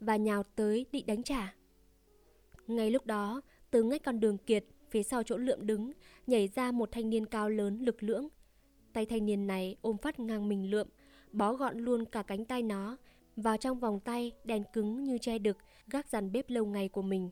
và 0.00 0.16
nhào 0.16 0.42
tới 0.42 0.86
định 0.92 1.06
đánh 1.06 1.22
trả. 1.22 1.54
Ngay 2.66 2.90
lúc 2.90 3.06
đó, 3.06 3.40
từ 3.70 3.82
ngách 3.82 4.02
con 4.04 4.20
đường 4.20 4.38
kiệt, 4.38 4.64
phía 4.94 5.02
sau 5.02 5.22
chỗ 5.22 5.36
lượm 5.36 5.66
đứng, 5.66 5.92
nhảy 6.26 6.48
ra 6.48 6.72
một 6.72 6.92
thanh 6.92 7.10
niên 7.10 7.26
cao 7.26 7.48
lớn 7.48 7.78
lực 7.80 8.02
lưỡng. 8.02 8.28
Tay 8.92 9.06
thanh 9.06 9.26
niên 9.26 9.46
này 9.46 9.76
ôm 9.82 9.98
phát 9.98 10.20
ngang 10.20 10.48
mình 10.48 10.70
lượm, 10.70 10.88
bó 11.32 11.52
gọn 11.52 11.78
luôn 11.78 12.04
cả 12.04 12.22
cánh 12.22 12.44
tay 12.44 12.62
nó, 12.62 12.96
vào 13.36 13.56
trong 13.56 13.80
vòng 13.80 14.00
tay 14.00 14.32
đèn 14.44 14.62
cứng 14.72 15.04
như 15.04 15.18
che 15.18 15.38
đực 15.38 15.56
gác 15.86 16.08
dàn 16.08 16.32
bếp 16.32 16.50
lâu 16.50 16.66
ngày 16.66 16.88
của 16.88 17.02
mình. 17.02 17.30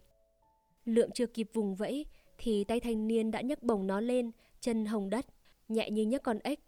Lượm 0.84 1.10
chưa 1.10 1.26
kịp 1.26 1.50
vùng 1.52 1.74
vẫy 1.74 2.06
thì 2.38 2.64
tay 2.64 2.80
thanh 2.80 3.08
niên 3.08 3.30
đã 3.30 3.40
nhấc 3.40 3.62
bổng 3.62 3.86
nó 3.86 4.00
lên, 4.00 4.30
chân 4.60 4.86
hồng 4.86 5.10
đất, 5.10 5.26
nhẹ 5.68 5.90
như 5.90 6.02
nhấc 6.02 6.22
con 6.22 6.38
ếch. 6.44 6.60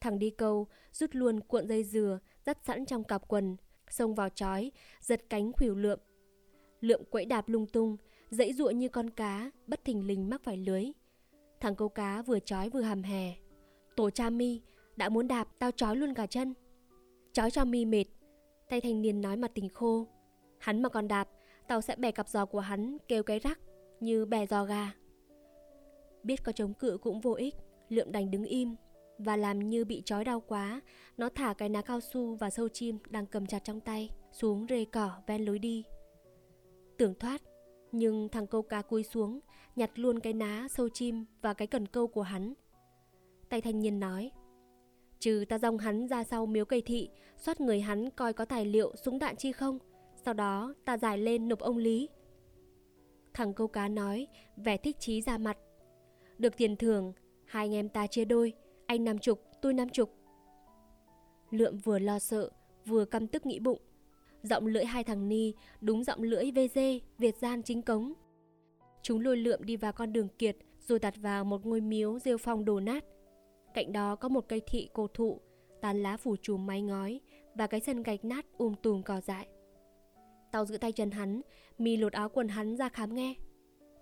Thằng 0.00 0.18
đi 0.18 0.30
câu 0.30 0.66
rút 0.92 1.10
luôn 1.12 1.40
cuộn 1.40 1.68
dây 1.68 1.84
dừa 1.84 2.18
dắt 2.46 2.58
sẵn 2.64 2.86
trong 2.86 3.04
cặp 3.04 3.28
quần, 3.28 3.56
xông 3.90 4.14
vào 4.14 4.28
chói, 4.28 4.72
giật 5.00 5.22
cánh 5.30 5.52
khuỷu 5.52 5.74
lượm. 5.74 5.98
Lượm 6.80 7.04
quẫy 7.10 7.24
đạp 7.24 7.48
lung 7.48 7.66
tung, 7.66 7.96
dãy 8.30 8.52
dụa 8.52 8.70
như 8.70 8.88
con 8.88 9.10
cá, 9.10 9.50
bất 9.66 9.84
thình 9.84 10.06
lình 10.06 10.30
mắc 10.30 10.40
phải 10.44 10.56
lưới. 10.56 10.84
Thằng 11.60 11.74
câu 11.74 11.88
cá 11.88 12.22
vừa 12.22 12.38
chói 12.40 12.68
vừa 12.70 12.80
hầm 12.80 13.02
hè. 13.02 13.34
Tổ 13.96 14.10
cha 14.10 14.30
mi, 14.30 14.60
đã 14.96 15.08
muốn 15.08 15.28
đạp, 15.28 15.48
tao 15.58 15.70
chói 15.70 15.96
luôn 15.96 16.14
cả 16.14 16.26
chân. 16.26 16.54
Chói 17.32 17.50
cho 17.50 17.64
mi 17.64 17.84
mệt, 17.84 18.04
tay 18.68 18.80
thanh 18.80 19.02
niên 19.02 19.20
nói 19.20 19.36
mặt 19.36 19.50
tình 19.54 19.68
khô. 19.68 20.06
Hắn 20.58 20.82
mà 20.82 20.88
còn 20.88 21.08
đạp, 21.08 21.28
tao 21.68 21.80
sẽ 21.80 21.96
bẻ 21.96 22.10
cặp 22.10 22.28
giò 22.28 22.46
của 22.46 22.60
hắn 22.60 22.96
kêu 23.08 23.22
cái 23.22 23.38
rắc, 23.38 23.60
như 24.00 24.24
bẻ 24.24 24.46
giò 24.46 24.64
gà. 24.64 24.92
Biết 26.22 26.44
có 26.44 26.52
chống 26.52 26.74
cự 26.74 26.98
cũng 27.02 27.20
vô 27.20 27.32
ích, 27.32 27.54
lượm 27.88 28.12
đành 28.12 28.30
đứng 28.30 28.44
im, 28.44 28.76
và 29.18 29.36
làm 29.36 29.70
như 29.70 29.84
bị 29.84 30.02
trói 30.04 30.24
đau 30.24 30.40
quá, 30.40 30.80
nó 31.16 31.28
thả 31.28 31.54
cái 31.54 31.68
ná 31.68 31.82
cao 31.82 32.00
su 32.00 32.34
và 32.34 32.50
sâu 32.50 32.68
chim 32.68 32.98
đang 33.10 33.26
cầm 33.26 33.46
chặt 33.46 33.64
trong 33.64 33.80
tay 33.80 34.10
xuống 34.32 34.66
rê 34.68 34.84
cỏ 34.84 35.10
ven 35.26 35.44
lối 35.44 35.58
đi. 35.58 35.84
Tưởng 36.96 37.14
thoát, 37.14 37.42
nhưng 37.96 38.28
thằng 38.28 38.46
câu 38.46 38.62
cá 38.62 38.82
cúi 38.82 39.02
xuống, 39.02 39.40
nhặt 39.76 39.90
luôn 39.94 40.20
cái 40.20 40.32
ná 40.32 40.68
sâu 40.70 40.88
chim 40.88 41.24
và 41.42 41.54
cái 41.54 41.66
cần 41.68 41.86
câu 41.86 42.06
của 42.06 42.22
hắn. 42.22 42.54
Tay 43.48 43.60
thanh 43.60 43.80
niên 43.80 44.00
nói, 44.00 44.30
trừ 45.18 45.44
ta 45.48 45.58
dòng 45.58 45.78
hắn 45.78 46.08
ra 46.08 46.24
sau 46.24 46.46
miếu 46.46 46.64
cây 46.64 46.82
thị, 46.82 47.10
xoát 47.36 47.60
người 47.60 47.80
hắn 47.80 48.10
coi 48.10 48.32
có 48.32 48.44
tài 48.44 48.64
liệu 48.64 48.92
súng 48.96 49.18
đạn 49.18 49.36
chi 49.36 49.52
không, 49.52 49.78
sau 50.24 50.34
đó 50.34 50.74
ta 50.84 50.98
giải 50.98 51.18
lên 51.18 51.48
nộp 51.48 51.58
ông 51.58 51.76
Lý. 51.76 52.08
Thằng 53.34 53.54
câu 53.54 53.68
cá 53.68 53.88
nói, 53.88 54.26
vẻ 54.56 54.76
thích 54.76 54.96
chí 55.00 55.22
ra 55.22 55.38
mặt. 55.38 55.58
Được 56.38 56.56
tiền 56.56 56.76
thưởng, 56.76 57.12
hai 57.44 57.66
anh 57.66 57.74
em 57.74 57.88
ta 57.88 58.06
chia 58.06 58.24
đôi, 58.24 58.52
anh 58.86 59.04
năm 59.04 59.18
chục, 59.18 59.42
tôi 59.62 59.74
năm 59.74 59.88
chục. 59.88 60.10
Lượm 61.50 61.78
vừa 61.78 61.98
lo 61.98 62.18
sợ, 62.18 62.50
vừa 62.86 63.04
căm 63.04 63.26
tức 63.26 63.46
nghĩ 63.46 63.58
bụng. 63.58 63.80
Giọng 64.46 64.66
lưỡi 64.66 64.84
hai 64.84 65.04
thằng 65.04 65.28
Ni 65.28 65.54
đúng 65.80 66.04
giọng 66.04 66.22
lưỡi 66.22 66.50
VG, 66.50 66.80
Việt 67.18 67.36
gian 67.36 67.62
chính 67.62 67.82
cống. 67.82 68.12
Chúng 69.02 69.20
lôi 69.20 69.36
lượm 69.36 69.64
đi 69.64 69.76
vào 69.76 69.92
con 69.92 70.12
đường 70.12 70.28
kiệt 70.28 70.56
rồi 70.80 70.98
đặt 70.98 71.14
vào 71.16 71.44
một 71.44 71.66
ngôi 71.66 71.80
miếu 71.80 72.18
rêu 72.18 72.38
phong 72.38 72.64
đổ 72.64 72.80
nát. 72.80 73.04
Cạnh 73.74 73.92
đó 73.92 74.16
có 74.16 74.28
một 74.28 74.48
cây 74.48 74.60
thị 74.66 74.88
cổ 74.92 75.06
thụ, 75.14 75.40
tán 75.80 76.02
lá 76.02 76.16
phủ 76.16 76.36
trùm 76.42 76.66
mái 76.66 76.82
ngói 76.82 77.20
và 77.54 77.66
cái 77.66 77.80
sân 77.80 78.02
gạch 78.02 78.24
nát 78.24 78.46
um 78.58 78.74
tùm 78.82 79.02
cỏ 79.02 79.20
dại. 79.20 79.48
Tao 80.52 80.64
giữ 80.64 80.78
tay 80.78 80.92
chân 80.92 81.10
hắn, 81.10 81.40
mi 81.78 81.96
lột 81.96 82.12
áo 82.12 82.28
quần 82.28 82.48
hắn 82.48 82.76
ra 82.76 82.88
khám 82.88 83.14
nghe. 83.14 83.34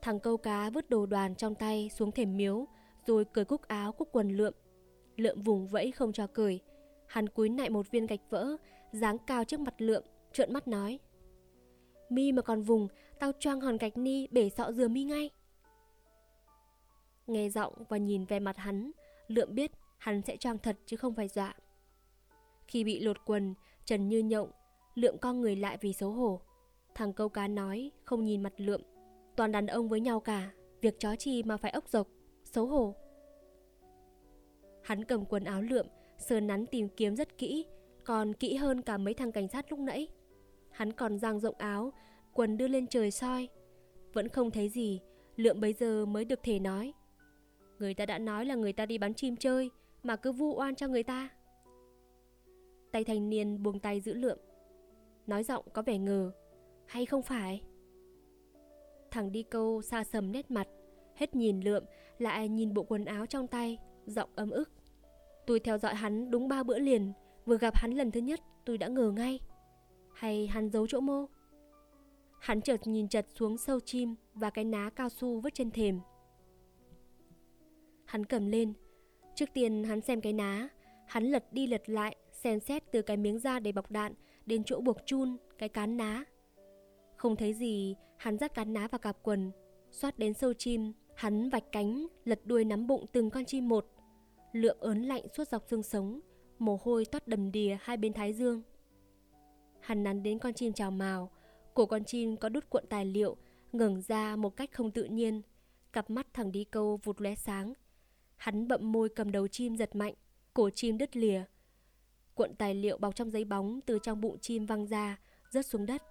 Thằng 0.02 0.20
câu 0.20 0.37
cá 0.37 0.70
vứt 0.70 0.90
đồ 0.90 1.07
đoàn 1.07 1.35
trong 1.35 1.54
tay 1.54 1.90
xuống 1.94 2.12
thềm 2.12 2.37
miếu, 2.37 2.66
rồi 3.07 3.24
cởi 3.24 3.44
cúc 3.44 3.62
áo 3.62 3.92
cúc 3.92 4.09
quần 4.12 4.28
lượm 4.28 4.54
Lượm 5.16 5.42
vùng 5.42 5.66
vẫy 5.66 5.90
không 5.92 6.12
cho 6.12 6.26
cười. 6.26 6.61
Hắn 7.07 7.28
cúi 7.28 7.48
nại 7.48 7.70
một 7.70 7.90
viên 7.90 8.07
gạch 8.07 8.30
vỡ, 8.30 8.57
dáng 8.92 9.16
cao 9.26 9.44
trước 9.44 9.61
mặt 9.61 9.74
lượm, 9.78 10.02
trợn 10.34 10.52
mắt 10.52 10.68
nói. 10.68 10.98
Mi 12.08 12.32
mà 12.32 12.42
còn 12.42 12.62
vùng, 12.62 12.88
tao 13.18 13.32
choang 13.38 13.60
hòn 13.60 13.76
gạch 13.76 13.96
ni 13.96 14.26
bể 14.30 14.50
sọ 14.50 14.72
dừa 14.72 14.88
mi 14.88 15.04
ngay. 15.04 15.30
Nghe 17.26 17.48
giọng 17.48 17.74
và 17.88 17.96
nhìn 17.96 18.24
về 18.24 18.40
mặt 18.40 18.56
hắn, 18.56 18.90
lượm 19.28 19.54
biết 19.54 19.70
hắn 19.98 20.22
sẽ 20.22 20.36
choang 20.36 20.58
thật 20.58 20.76
chứ 20.86 20.96
không 20.96 21.14
phải 21.14 21.28
dọa. 21.28 21.54
Khi 22.66 22.84
bị 22.84 23.00
lột 23.00 23.16
quần, 23.24 23.54
trần 23.84 24.08
như 24.08 24.18
nhộng, 24.18 24.50
lượm 24.94 25.18
con 25.18 25.40
người 25.40 25.56
lại 25.56 25.78
vì 25.80 25.92
xấu 25.92 26.10
hổ. 26.10 26.40
Thằng 26.94 27.12
câu 27.12 27.28
cá 27.28 27.48
nói, 27.48 27.90
không 28.04 28.24
nhìn 28.24 28.42
mặt 28.42 28.52
lượm. 28.56 28.80
Toàn 29.36 29.52
đàn 29.52 29.66
ông 29.66 29.88
với 29.88 30.00
nhau 30.00 30.20
cả, 30.20 30.52
việc 30.80 31.00
chó 31.00 31.16
chi 31.16 31.42
mà 31.42 31.56
phải 31.56 31.70
ốc 31.70 31.88
dọc, 31.88 32.08
xấu 32.44 32.66
hổ. 32.66 32.94
Hắn 34.82 35.04
cầm 35.04 35.24
quần 35.24 35.44
áo 35.44 35.62
lượm, 35.62 35.86
sờ 36.18 36.40
nắn 36.40 36.66
tìm 36.66 36.88
kiếm 36.88 37.16
rất 37.16 37.38
kỹ, 37.38 37.66
còn 38.04 38.34
kỹ 38.34 38.56
hơn 38.56 38.82
cả 38.82 38.98
mấy 38.98 39.14
thằng 39.14 39.32
cảnh 39.32 39.48
sát 39.48 39.70
lúc 39.70 39.80
nãy. 39.80 40.08
Hắn 40.74 40.92
còn 40.92 41.18
dang 41.18 41.40
rộng 41.40 41.54
áo, 41.58 41.92
quần 42.32 42.56
đưa 42.56 42.68
lên 42.68 42.87
trời 42.87 43.10
soi. 43.10 43.48
Vẫn 44.12 44.28
không 44.28 44.50
thấy 44.50 44.68
gì, 44.68 45.00
lượm 45.37 45.60
bấy 45.60 45.72
giờ 45.72 46.06
mới 46.06 46.24
được 46.24 46.42
thể 46.42 46.58
nói. 46.58 46.92
Người 47.78 47.94
ta 47.94 48.06
đã 48.06 48.18
nói 48.18 48.44
là 48.44 48.54
người 48.54 48.72
ta 48.72 48.87
đi 48.87 48.98
bắn 48.98 49.14
chim 49.14 49.37
chơi, 49.37 49.70
mà 50.02 50.16
cứ 50.16 50.32
vu 50.32 50.54
oan 50.54 50.74
cho 50.74 50.88
người 50.88 51.02
ta. 51.02 51.28
Tay 52.92 53.04
thanh 53.04 53.30
niên 53.30 53.62
buông 53.62 53.80
tay 53.80 54.00
giữ 54.00 54.14
lượm. 54.14 54.38
Nói 55.26 55.44
giọng 55.44 55.64
có 55.72 55.82
vẻ 55.82 55.98
ngờ, 55.98 56.32
hay 56.87 57.06
không 57.06 57.22
phải? 57.22 57.62
Thằng 59.10 59.32
đi 59.32 59.42
câu 59.42 59.82
xa 59.82 60.04
sầm 60.04 60.32
nét 60.32 60.50
mặt, 60.50 60.68
hết 61.14 61.34
nhìn 61.34 61.60
lượm, 61.60 61.84
lại 62.18 62.48
nhìn 62.48 62.74
bộ 62.74 62.82
quần 62.82 63.04
áo 63.04 63.26
trong 63.26 63.46
tay, 63.46 63.78
giọng 64.06 64.30
ấm 64.34 64.50
ức. 64.50 64.70
Tôi 65.46 65.60
theo 65.60 65.78
dõi 65.78 65.94
hắn 65.94 66.30
đúng 66.30 66.48
ba 66.48 66.62
bữa 66.62 66.78
liền, 66.78 67.12
vừa 67.44 67.58
gặp 67.58 67.76
hắn 67.76 67.92
lần 67.92 68.10
thứ 68.10 68.20
nhất 68.20 68.40
tôi 68.64 68.78
đã 68.78 68.88
ngờ 68.88 69.12
ngay. 69.16 69.40
Hay 70.14 70.46
hắn 70.46 70.70
giấu 70.70 70.87
chỗ 70.87 71.00
mô? 71.00 71.27
Hắn 72.40 72.61
chợt 72.61 72.87
nhìn 72.87 73.09
chật 73.09 73.27
xuống 73.35 73.59
sâu 73.59 73.81
chim 73.81 74.14
và 74.35 74.50
cái 74.50 74.64
ná 74.64 74.90
cao 74.90 75.09
su 75.09 75.40
vứt 75.40 75.55
trên 75.55 75.70
thềm. 75.70 76.00
Hắn 78.05 78.27
cầm 78.27 78.46
lên. 78.46 78.72
Trước 79.35 79.48
tiên 79.55 79.85
hắn 79.85 80.00
xem 80.00 80.20
cái 80.20 80.33
ná, 80.33 80.68
hắn 81.07 81.24
lật 81.24 81.53
đi 81.53 81.66
lật 81.66 81.88
lại, 81.88 82.16
xem 82.33 82.61
xét 82.61 82.92
từ 82.92 83.03
cái 83.03 83.16
miếng 83.16 83.38
da 83.38 83.61
để 83.61 83.72
bọc 83.72 83.90
đạn 83.90 84.14
đến 84.46 84.64
chỗ 84.64 84.81
buộc 84.81 84.96
chun, 85.07 85.37
cái 85.59 85.68
cán 85.68 85.96
ná. 85.96 86.24
Không 87.16 87.37
thấy 87.37 87.55
gì, 87.55 87.96
hắn 88.16 88.38
dắt 88.38 88.55
cán 88.55 88.72
ná 88.72 88.88
vào 88.88 88.98
cạp 88.98 89.22
quần, 89.22 89.50
xoát 89.90 90.18
đến 90.18 90.35
sâu 90.35 90.53
chim, 90.53 90.92
hắn 91.14 91.50
vạch 91.50 91.72
cánh, 91.72 92.07
lật 92.24 92.40
đuôi 92.44 92.64
nắm 92.64 92.87
bụng 92.87 93.07
từng 93.12 93.31
con 93.31 93.44
chim 93.44 93.68
một, 93.68 93.94
Lượng 94.55 94.77
ớn 94.81 95.03
lạnh 95.03 95.22
suốt 95.37 95.48
dọc 95.48 95.64
xương 95.70 95.83
sống, 95.83 96.20
mồ 96.59 96.79
hôi 96.83 97.05
toát 97.05 97.29
đầm 97.29 97.53
đìa 97.53 97.77
hai 97.81 97.96
bên 97.96 98.12
thái 98.12 98.33
dương. 98.33 98.62
Hắn 99.84 100.04
nắn 100.04 100.22
đến 100.22 100.38
con 100.38 100.54
chim 100.54 100.72
chào 100.72 100.90
mào, 100.90 101.30
cổ 101.74 101.86
con 101.86 102.04
chim 102.04 102.36
có 102.36 102.48
đút 102.48 102.70
cuộn 102.70 102.84
tài 102.88 103.04
liệu, 103.04 103.36
ngẩng 103.72 104.00
ra 104.00 104.36
một 104.36 104.56
cách 104.56 104.72
không 104.72 104.90
tự 104.90 105.04
nhiên, 105.04 105.42
cặp 105.92 106.10
mắt 106.10 106.26
thằng 106.32 106.52
đi 106.52 106.64
câu 106.64 107.00
vụt 107.04 107.20
lóe 107.20 107.34
sáng. 107.34 107.72
Hắn 108.36 108.68
bậm 108.68 108.92
môi 108.92 109.08
cầm 109.08 109.32
đầu 109.32 109.48
chim 109.48 109.76
giật 109.76 109.96
mạnh, 109.96 110.14
cổ 110.54 110.70
chim 110.70 110.98
đứt 110.98 111.16
lìa. 111.16 111.42
Cuộn 112.34 112.54
tài 112.54 112.74
liệu 112.74 112.98
bọc 112.98 113.14
trong 113.14 113.30
giấy 113.30 113.44
bóng 113.44 113.80
từ 113.80 113.98
trong 114.02 114.20
bụng 114.20 114.38
chim 114.38 114.66
văng 114.66 114.86
ra, 114.86 115.18
rớt 115.50 115.66
xuống 115.66 115.86
đất. 115.86 116.02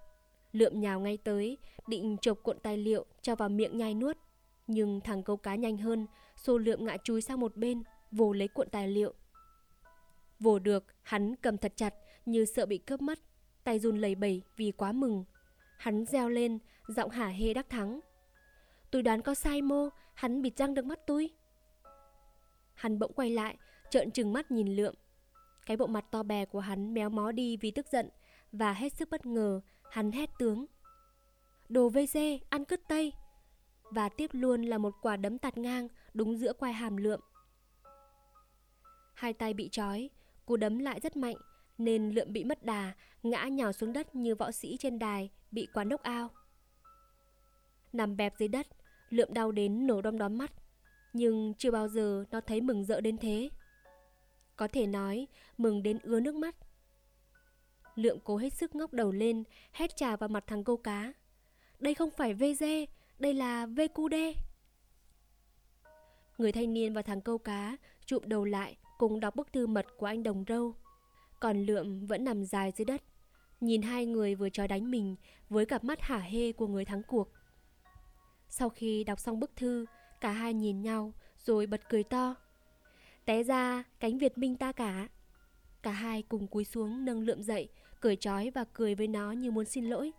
Lượm 0.52 0.80
nhào 0.80 1.00
ngay 1.00 1.16
tới, 1.16 1.58
định 1.86 2.16
chộp 2.20 2.38
cuộn 2.42 2.58
tài 2.62 2.76
liệu 2.76 3.04
cho 3.22 3.34
vào 3.34 3.48
miệng 3.48 3.78
nhai 3.78 3.94
nuốt. 3.94 4.18
Nhưng 4.66 5.00
thằng 5.00 5.22
câu 5.22 5.36
cá 5.36 5.54
nhanh 5.54 5.78
hơn, 5.78 6.06
xô 6.36 6.58
lượm 6.58 6.84
ngã 6.84 6.96
chúi 7.04 7.20
sang 7.20 7.40
một 7.40 7.56
bên, 7.56 7.82
vồ 8.12 8.32
lấy 8.32 8.48
cuộn 8.48 8.68
tài 8.70 8.88
liệu. 8.88 9.14
Vồ 10.40 10.58
được, 10.58 10.84
hắn 11.02 11.36
cầm 11.36 11.58
thật 11.58 11.72
chặt 11.76 11.94
như 12.26 12.44
sợ 12.44 12.66
bị 12.66 12.78
cướp 12.78 13.02
mất, 13.02 13.18
tay 13.64 13.78
run 13.78 13.98
lẩy 13.98 14.14
bẩy 14.14 14.42
vì 14.56 14.72
quá 14.72 14.92
mừng. 14.92 15.24
Hắn 15.76 16.04
reo 16.04 16.28
lên, 16.28 16.58
giọng 16.88 17.10
hả 17.10 17.26
hê 17.26 17.54
đắc 17.54 17.70
thắng. 17.70 18.00
Tôi 18.90 19.02
đoán 19.02 19.22
có 19.22 19.34
sai 19.34 19.62
mô, 19.62 19.88
hắn 20.14 20.42
bịt 20.42 20.56
răng 20.56 20.74
được 20.74 20.84
mắt 20.84 20.98
tôi. 21.06 21.30
Hắn 22.74 22.98
bỗng 22.98 23.12
quay 23.12 23.30
lại, 23.30 23.56
trợn 23.90 24.10
trừng 24.10 24.32
mắt 24.32 24.50
nhìn 24.50 24.76
lượm. 24.76 24.94
Cái 25.66 25.76
bộ 25.76 25.86
mặt 25.86 26.04
to 26.10 26.22
bè 26.22 26.44
của 26.44 26.60
hắn 26.60 26.94
méo 26.94 27.10
mó 27.10 27.32
đi 27.32 27.56
vì 27.56 27.70
tức 27.70 27.86
giận 27.92 28.08
và 28.52 28.72
hết 28.72 28.92
sức 28.92 29.10
bất 29.10 29.26
ngờ, 29.26 29.60
hắn 29.90 30.12
hét 30.12 30.30
tướng. 30.38 30.66
Đồ 31.68 31.88
VC, 31.88 32.18
ăn 32.48 32.64
cứt 32.64 32.80
tây. 32.88 33.12
Và 33.90 34.08
tiếp 34.08 34.30
luôn 34.32 34.62
là 34.62 34.78
một 34.78 34.94
quả 35.02 35.16
đấm 35.16 35.38
tạt 35.38 35.58
ngang 35.58 35.88
đúng 36.14 36.36
giữa 36.36 36.52
quai 36.52 36.72
hàm 36.72 36.96
lượm 36.96 37.20
hai 39.14 39.32
tay 39.32 39.54
bị 39.54 39.68
trói, 39.72 40.10
cú 40.46 40.56
đấm 40.56 40.78
lại 40.78 41.00
rất 41.00 41.16
mạnh, 41.16 41.36
nên 41.78 42.10
lượm 42.10 42.32
bị 42.32 42.44
mất 42.44 42.62
đà, 42.62 42.92
ngã 43.22 43.44
nhào 43.44 43.72
xuống 43.72 43.92
đất 43.92 44.14
như 44.14 44.34
võ 44.34 44.50
sĩ 44.50 44.76
trên 44.76 44.98
đài 44.98 45.30
bị 45.50 45.68
quán 45.74 45.88
đốc 45.88 46.02
ao. 46.02 46.28
Nằm 47.92 48.16
bẹp 48.16 48.34
dưới 48.38 48.48
đất, 48.48 48.66
lượm 49.10 49.28
đau 49.32 49.52
đến 49.52 49.86
nổ 49.86 50.00
đom 50.02 50.18
đóm 50.18 50.38
mắt, 50.38 50.52
nhưng 51.12 51.54
chưa 51.58 51.70
bao 51.70 51.88
giờ 51.88 52.24
nó 52.30 52.40
thấy 52.40 52.60
mừng 52.60 52.84
rỡ 52.84 53.00
đến 53.00 53.18
thế. 53.18 53.48
Có 54.56 54.68
thể 54.68 54.86
nói, 54.86 55.26
mừng 55.58 55.82
đến 55.82 55.98
ứa 56.02 56.20
nước 56.20 56.34
mắt. 56.34 56.56
Lượm 57.94 58.18
cố 58.24 58.36
hết 58.36 58.52
sức 58.52 58.74
ngóc 58.74 58.92
đầu 58.92 59.12
lên, 59.12 59.44
hét 59.72 59.96
trà 59.96 60.16
vào 60.16 60.28
mặt 60.28 60.44
thằng 60.46 60.64
câu 60.64 60.76
cá. 60.76 61.12
Đây 61.78 61.94
không 61.94 62.10
phải 62.10 62.34
VG, 62.34 62.64
đây 63.18 63.34
là 63.34 63.66
VQD. 63.66 64.34
Người 66.38 66.52
thanh 66.52 66.74
niên 66.74 66.94
và 66.94 67.02
thằng 67.02 67.20
câu 67.20 67.38
cá 67.38 67.76
chụm 68.06 68.22
đầu 68.26 68.44
lại 68.44 68.76
cùng 68.98 69.20
đọc 69.20 69.36
bức 69.36 69.52
thư 69.52 69.66
mật 69.66 69.86
của 69.96 70.06
anh 70.06 70.22
Đồng 70.22 70.44
Râu. 70.48 70.74
Còn 71.44 71.66
Lượm 71.66 72.06
vẫn 72.06 72.24
nằm 72.24 72.44
dài 72.44 72.72
dưới 72.76 72.84
đất, 72.84 73.02
nhìn 73.60 73.82
hai 73.82 74.06
người 74.06 74.34
vừa 74.34 74.48
trói 74.48 74.68
đánh 74.68 74.90
mình 74.90 75.16
với 75.48 75.66
cặp 75.66 75.84
mắt 75.84 76.00
hả 76.00 76.18
hê 76.18 76.52
của 76.52 76.66
người 76.66 76.84
thắng 76.84 77.02
cuộc. 77.02 77.28
Sau 78.48 78.68
khi 78.68 79.04
đọc 79.04 79.20
xong 79.20 79.40
bức 79.40 79.56
thư, 79.56 79.86
cả 80.20 80.30
hai 80.32 80.54
nhìn 80.54 80.82
nhau 80.82 81.12
rồi 81.38 81.66
bật 81.66 81.88
cười 81.88 82.02
to. 82.02 82.34
Té 83.24 83.42
ra 83.42 83.84
cánh 84.00 84.18
Việt 84.18 84.38
Minh 84.38 84.56
ta 84.56 84.72
cả. 84.72 85.08
Cả 85.82 85.90
hai 85.90 86.22
cùng 86.22 86.46
cúi 86.46 86.64
xuống 86.64 87.04
nâng 87.04 87.20
Lượm 87.20 87.42
dậy, 87.42 87.68
cởi 88.00 88.16
trói 88.16 88.50
và 88.50 88.64
cười 88.72 88.94
với 88.94 89.08
nó 89.08 89.32
như 89.32 89.50
muốn 89.50 89.64
xin 89.64 89.84
lỗi. 89.84 90.12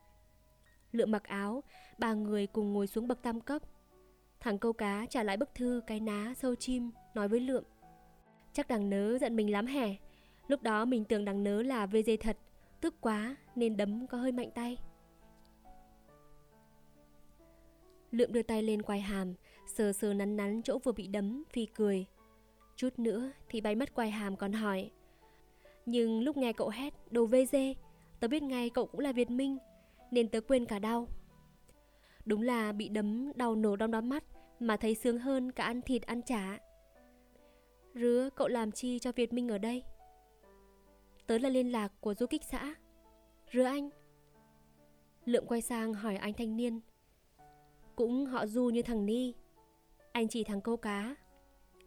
Lượm 0.91 1.11
mặc 1.11 1.23
áo, 1.23 1.63
ba 1.97 2.13
người 2.13 2.47
cùng 2.47 2.73
ngồi 2.73 2.87
xuống 2.87 3.07
bậc 3.07 3.21
tam 3.21 3.41
cấp. 3.41 3.61
Thằng 4.39 4.57
câu 4.57 4.73
cá 4.73 5.05
trả 5.09 5.23
lại 5.23 5.37
bức 5.37 5.55
thư 5.55 5.81
cái 5.87 5.99
ná 5.99 6.33
sâu 6.37 6.55
chim, 6.55 6.91
nói 7.13 7.27
với 7.27 7.39
Lượm. 7.39 7.63
Chắc 8.53 8.67
đằng 8.67 8.89
nớ 8.89 9.17
giận 9.17 9.35
mình 9.35 9.51
lắm 9.51 9.65
hè 9.65 9.95
Lúc 10.47 10.63
đó 10.63 10.85
mình 10.85 11.05
tưởng 11.05 11.25
đằng 11.25 11.43
nớ 11.43 11.61
là 11.61 11.85
VG 11.85 12.09
thật, 12.19 12.37
tức 12.81 12.95
quá 13.01 13.35
nên 13.55 13.77
đấm 13.77 14.07
có 14.07 14.17
hơi 14.17 14.31
mạnh 14.31 14.49
tay. 14.55 14.77
Lượm 18.11 18.33
đưa 18.33 18.41
tay 18.41 18.63
lên 18.63 18.81
quai 18.81 18.99
hàm, 18.99 19.33
sờ 19.67 19.93
sờ 19.93 20.13
nắn 20.13 20.37
nắn 20.37 20.61
chỗ 20.63 20.79
vừa 20.79 20.91
bị 20.91 21.07
đấm, 21.07 21.43
phi 21.49 21.65
cười. 21.65 22.05
Chút 22.75 22.99
nữa 22.99 23.31
thì 23.49 23.61
bay 23.61 23.75
mất 23.75 23.95
quai 23.95 24.09
hàm 24.11 24.35
còn 24.35 24.53
hỏi. 24.53 24.91
Nhưng 25.85 26.23
lúc 26.23 26.37
nghe 26.37 26.53
cậu 26.53 26.69
hét 26.69 26.93
đồ 27.11 27.25
VG, 27.25 27.55
tớ 28.19 28.27
biết 28.27 28.43
ngay 28.43 28.69
cậu 28.69 28.85
cũng 28.85 28.99
là 28.99 29.11
Việt 29.11 29.29
Minh, 29.29 29.57
nên 30.11 30.27
tớ 30.27 30.41
quên 30.41 30.65
cả 30.65 30.79
đau. 30.79 31.07
Đúng 32.25 32.41
là 32.41 32.71
bị 32.71 32.89
đấm 32.89 33.31
đau 33.35 33.55
nổ 33.55 33.75
đong 33.75 33.91
đóm 33.91 34.09
mắt 34.09 34.23
mà 34.59 34.77
thấy 34.77 34.95
sướng 34.95 35.17
hơn 35.17 35.51
cả 35.51 35.63
ăn 35.63 35.81
thịt 35.81 36.01
ăn 36.01 36.21
chả. 36.21 36.59
Rứa 37.93 38.29
cậu 38.35 38.47
làm 38.47 38.71
chi 38.71 38.99
cho 38.99 39.11
Việt 39.11 39.33
Minh 39.33 39.49
ở 39.49 39.57
đây? 39.57 39.83
Tớ 41.27 41.37
là 41.37 41.49
liên 41.49 41.71
lạc 41.71 41.91
của 41.99 42.13
du 42.13 42.25
kích 42.25 42.43
xã. 42.43 42.75
Rứa 43.51 43.63
anh. 43.63 43.89
Lượng 45.25 45.45
quay 45.47 45.61
sang 45.61 45.93
hỏi 45.93 46.15
anh 46.15 46.33
thanh 46.33 46.57
niên. 46.57 46.79
Cũng 47.95 48.25
họ 48.25 48.45
du 48.45 48.65
như 48.69 48.81
thằng 48.81 49.05
Ni. 49.05 49.33
Anh 50.11 50.27
chỉ 50.27 50.43
thằng 50.43 50.61
câu 50.61 50.77
cá. 50.77 51.15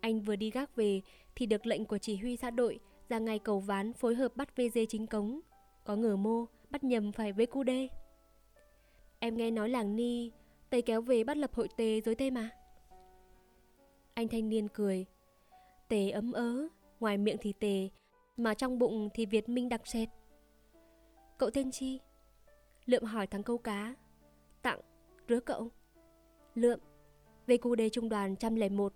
Anh 0.00 0.20
vừa 0.20 0.36
đi 0.36 0.50
gác 0.50 0.76
về 0.76 1.00
thì 1.34 1.46
được 1.46 1.66
lệnh 1.66 1.84
của 1.84 1.98
chỉ 1.98 2.16
huy 2.16 2.36
xã 2.36 2.50
đội 2.50 2.80
ra 3.08 3.18
ngay 3.18 3.38
cầu 3.38 3.60
ván 3.60 3.92
phối 3.92 4.14
hợp 4.14 4.36
bắt 4.36 4.56
VG 4.56 4.78
chính 4.88 5.06
cống. 5.06 5.40
Có 5.84 5.96
ngờ 5.96 6.16
mô, 6.16 6.46
bắt 6.70 6.84
nhầm 6.84 7.12
phải 7.12 7.32
với 7.32 7.46
cu 7.46 7.62
đê. 7.62 7.88
Em 9.18 9.36
nghe 9.36 9.50
nói 9.50 9.68
làng 9.68 9.96
Ni, 9.96 10.30
Tây 10.70 10.82
kéo 10.82 11.00
về 11.00 11.24
bắt 11.24 11.36
lập 11.36 11.54
hội 11.54 11.68
tề 11.76 12.00
dối 12.00 12.14
tê 12.14 12.30
mà. 12.30 12.50
Anh 14.14 14.28
thanh 14.28 14.48
niên 14.48 14.68
cười. 14.68 15.06
Tề 15.88 16.10
ấm 16.10 16.32
ớ, 16.32 16.68
ngoài 17.00 17.18
miệng 17.18 17.36
thì 17.40 17.52
tề, 17.52 17.88
mà 18.38 18.54
trong 18.54 18.78
bụng 18.78 19.08
thì 19.14 19.26
Việt 19.26 19.48
Minh 19.48 19.68
đặc 19.68 19.86
sệt. 19.86 20.08
Cậu 21.38 21.50
tên 21.50 21.70
chi? 21.70 22.00
Lượm 22.86 23.04
hỏi 23.04 23.26
thằng 23.26 23.42
câu 23.42 23.58
cá. 23.58 23.94
Tặng, 24.62 24.80
rứa 25.28 25.40
cậu. 25.40 25.70
Lượm, 26.54 26.78
về 27.46 27.56
cu 27.56 27.74
đê 27.74 27.88
trung 27.88 28.08
đoàn 28.08 28.30
101. 28.30 28.92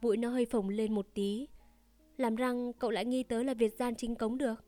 Bụi 0.00 0.16
nó 0.16 0.28
hơi 0.28 0.46
phồng 0.46 0.68
lên 0.68 0.94
một 0.94 1.06
tí. 1.14 1.48
Làm 2.16 2.36
răng 2.36 2.72
cậu 2.72 2.90
lại 2.90 3.04
nghi 3.04 3.22
tớ 3.22 3.42
là 3.42 3.54
Việt 3.54 3.74
gian 3.78 3.94
chính 3.94 4.14
cống 4.14 4.38
được. 4.38 4.64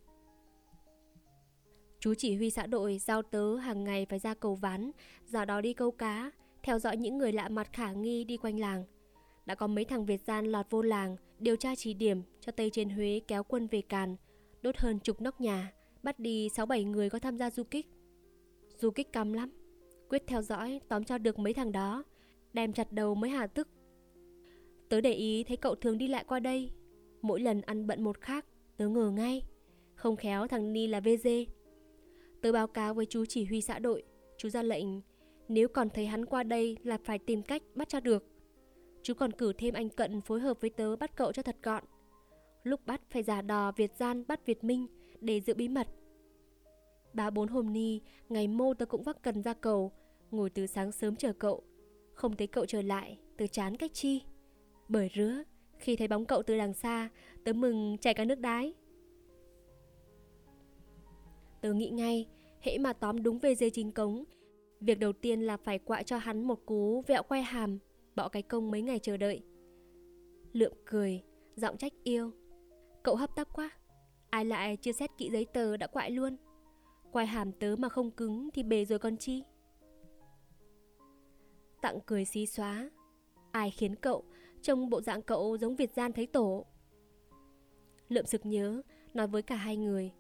Chú 2.01 2.15
chỉ 2.15 2.37
huy 2.37 2.51
xã 2.51 2.67
đội 2.67 2.99
giao 2.99 3.23
tớ 3.23 3.57
hàng 3.57 3.85
ngày 3.85 4.07
phải 4.07 4.19
ra 4.19 4.35
cầu 4.35 4.55
ván, 4.55 4.91
giờ 5.27 5.45
đó 5.45 5.61
đi 5.61 5.73
câu 5.73 5.91
cá, 5.91 6.31
theo 6.63 6.79
dõi 6.79 6.97
những 6.97 7.19
người 7.19 7.33
lạ 7.33 7.49
mặt 7.49 7.69
khả 7.73 7.93
nghi 7.93 8.25
đi 8.25 8.37
quanh 8.37 8.61
làng. 8.61 8.85
Đã 9.47 9.55
có 9.55 9.67
mấy 9.67 9.85
thằng 9.85 10.07
Việt 10.07 10.21
gian 10.27 10.47
lọt 10.47 10.67
vô 10.71 10.83
làng, 10.83 11.17
điều 11.39 11.57
tra 11.57 11.75
chỉ 11.75 11.95
điểm 11.95 12.23
cho 12.41 12.53
Tây 12.53 12.71
trên 12.71 12.89
Huế 12.89 13.21
kéo 13.29 13.43
quân 13.43 13.67
về 13.67 13.83
Càn, 13.83 14.17
đốt 14.63 14.77
hơn 14.77 14.99
chục 14.99 15.21
nóc 15.21 15.41
nhà, 15.41 15.73
bắt 16.03 16.19
đi 16.19 16.49
6-7 16.49 16.91
người 16.91 17.11
có 17.11 17.19
tham 17.19 17.39
gia 17.39 17.51
du 17.51 17.65
kích. 17.65 17.87
Du 18.79 18.91
kích 18.91 19.13
căm 19.13 19.33
lắm, 19.33 19.51
quyết 20.09 20.23
theo 20.27 20.43
dõi 20.43 20.81
tóm 20.89 21.05
cho 21.05 21.19
được 21.19 21.39
mấy 21.39 21.55
thằng 21.55 21.73
đó, 21.73 22.05
đem 22.53 22.73
chặt 22.73 22.93
đầu 22.93 23.15
mới 23.15 23.31
hà 23.31 23.47
tức. 23.47 23.69
Tớ 24.89 25.01
để 25.01 25.13
ý 25.13 25.45
thấy 25.45 25.57
cậu 25.57 25.75
thường 25.75 25.99
đi 25.99 26.09
lại 26.09 26.25
qua 26.29 26.41
đây, 26.41 26.71
mỗi 27.23 27.41
lần 27.41 27.61
ăn 27.61 27.87
bận 27.87 28.03
một 28.03 28.21
khác, 28.21 28.47
tớ 28.77 28.89
ngờ 28.89 29.11
ngay. 29.11 29.43
Không 29.95 30.17
khéo 30.17 30.47
thằng 30.47 30.73
Ni 30.73 30.87
là 30.87 31.01
VG, 31.01 31.29
Tớ 32.41 32.53
báo 32.53 32.67
cáo 32.67 32.95
với 32.95 33.07
chú 33.07 33.25
chỉ 33.25 33.45
huy 33.45 33.61
xã 33.61 33.79
đội, 33.79 34.03
chú 34.39 34.49
ra 34.49 34.63
lệnh 34.63 34.87
nếu 35.49 35.69
còn 35.69 35.91
thấy 35.91 36.07
hắn 36.07 36.27
qua 36.27 36.43
đây 36.43 36.77
là 36.83 36.99
phải 37.05 37.19
tìm 37.19 37.43
cách 37.43 37.63
bắt 37.75 37.89
cho 37.89 38.01
được. 38.01 38.25
Chú 39.07 39.15
còn 39.15 39.33
cử 39.33 39.53
thêm 39.53 39.75
anh 39.75 39.89
Cận 39.89 40.21
phối 40.21 40.41
hợp 40.41 40.61
với 40.61 40.71
tớ 40.71 40.97
bắt 40.97 41.17
cậu 41.17 41.33
cho 41.33 41.43
thật 41.43 41.57
gọn. 41.63 41.85
Lúc 42.63 42.81
bắt 42.87 43.01
phải 43.11 43.23
giả 43.23 43.43
đò 43.43 43.73
Việt 43.73 43.93
gian 43.99 44.25
bắt 44.29 44.47
Việt 44.47 44.65
Minh 44.65 44.87
để 45.21 45.41
giữ 45.41 45.55
bí 45.55 45.69
mật. 45.69 45.89
Ba 47.13 47.31
bốn 47.31 47.49
hôm 47.49 47.73
ni, 47.73 48.01
ngày 48.29 48.49
mô 48.49 48.75
tớ 48.75 48.87
cũng 48.87 49.03
vác 49.03 49.23
cần 49.23 49.43
ra 49.43 49.55
cầu, 49.55 49.93
ngồi 50.31 50.51
từ 50.51 50.67
sáng 50.67 50.93
sớm 50.93 51.17
chờ 51.17 51.33
cậu. 51.33 51.63
Không 52.15 52.37
thấy 52.37 52.47
cậu 52.47 52.67
trở 52.67 52.83
lại, 52.83 53.19
tớ 53.37 53.47
chán 53.47 53.77
cách 53.77 53.91
chi. 53.95 54.23
Bởi 54.89 55.11
rứa, 55.15 55.43
khi 55.79 55.97
thấy 55.97 56.09
bóng 56.09 56.25
cậu 56.25 56.43
từ 56.43 56.59
đằng 56.59 56.75
xa, 56.75 57.09
tớ 57.45 57.53
mừng 57.53 57.99
chảy 57.99 58.15
cả 58.15 58.25
nước 58.25 58.39
đái. 58.39 58.75
Tớ 61.61 61.73
nghĩ 61.73 61.91
ngay, 61.91 62.27
hễ 62.61 62.79
mà 62.79 62.93
tóm 62.93 63.23
đúng 63.23 63.39
về 63.39 63.55
dây 63.55 63.71
chính 63.71 63.93
cống, 63.93 64.25
việc 64.81 64.99
đầu 64.99 65.13
tiên 65.13 65.41
là 65.41 65.57
phải 65.57 65.79
quạ 65.79 66.03
cho 66.03 66.17
hắn 66.17 66.43
một 66.43 66.67
cú 66.67 67.03
vẹo 67.07 67.23
quay 67.23 67.43
hàm, 67.43 67.79
bỏ 68.17 68.29
cái 68.29 68.43
công 68.43 68.71
mấy 68.71 68.83
ngày 68.83 68.99
chờ 68.99 69.17
đợi. 69.17 69.43
Lượm 70.53 70.73
cười, 70.85 71.23
giọng 71.57 71.77
trách 71.77 71.93
yêu. 72.05 72.31
Cậu 73.03 73.17
hấp 73.17 73.37
tấp 73.37 73.49
quá, 73.53 73.71
ai 74.31 74.45
lại 74.45 74.77
chưa 74.77 74.93
xét 74.93 75.11
kỹ 75.19 75.31
giấy 75.33 75.45
tờ 75.45 75.77
đã 75.77 75.87
quại 75.87 76.11
luôn. 76.11 76.37
Quay 77.13 77.27
hàm 77.27 77.53
tớ 77.53 77.77
mà 77.79 77.89
không 77.89 78.11
cứng 78.11 78.51
thì 78.51 78.63
bề 78.63 78.85
rồi 78.85 78.99
con 78.99 79.17
chi. 79.17 79.43
Tặng 81.81 81.99
cười 82.07 82.25
xí 82.25 82.47
xóa. 82.47 82.91
Ai 83.53 83.71
khiến 83.71 83.95
cậu, 83.95 84.25
trông 84.63 84.91
bộ 84.91 85.01
dạng 85.01 85.23
cậu 85.23 85.59
giống 85.59 85.77
Việt 85.77 85.93
gian 85.95 86.13
thấy 86.13 86.27
tổ. 86.27 86.65
Lượm 88.09 88.27
sực 88.27 88.47
nhớ, 88.47 88.83
nói 89.15 89.27
với 89.27 89.43
cả 89.43 89.57
hai 89.57 89.77
người. 89.77 90.13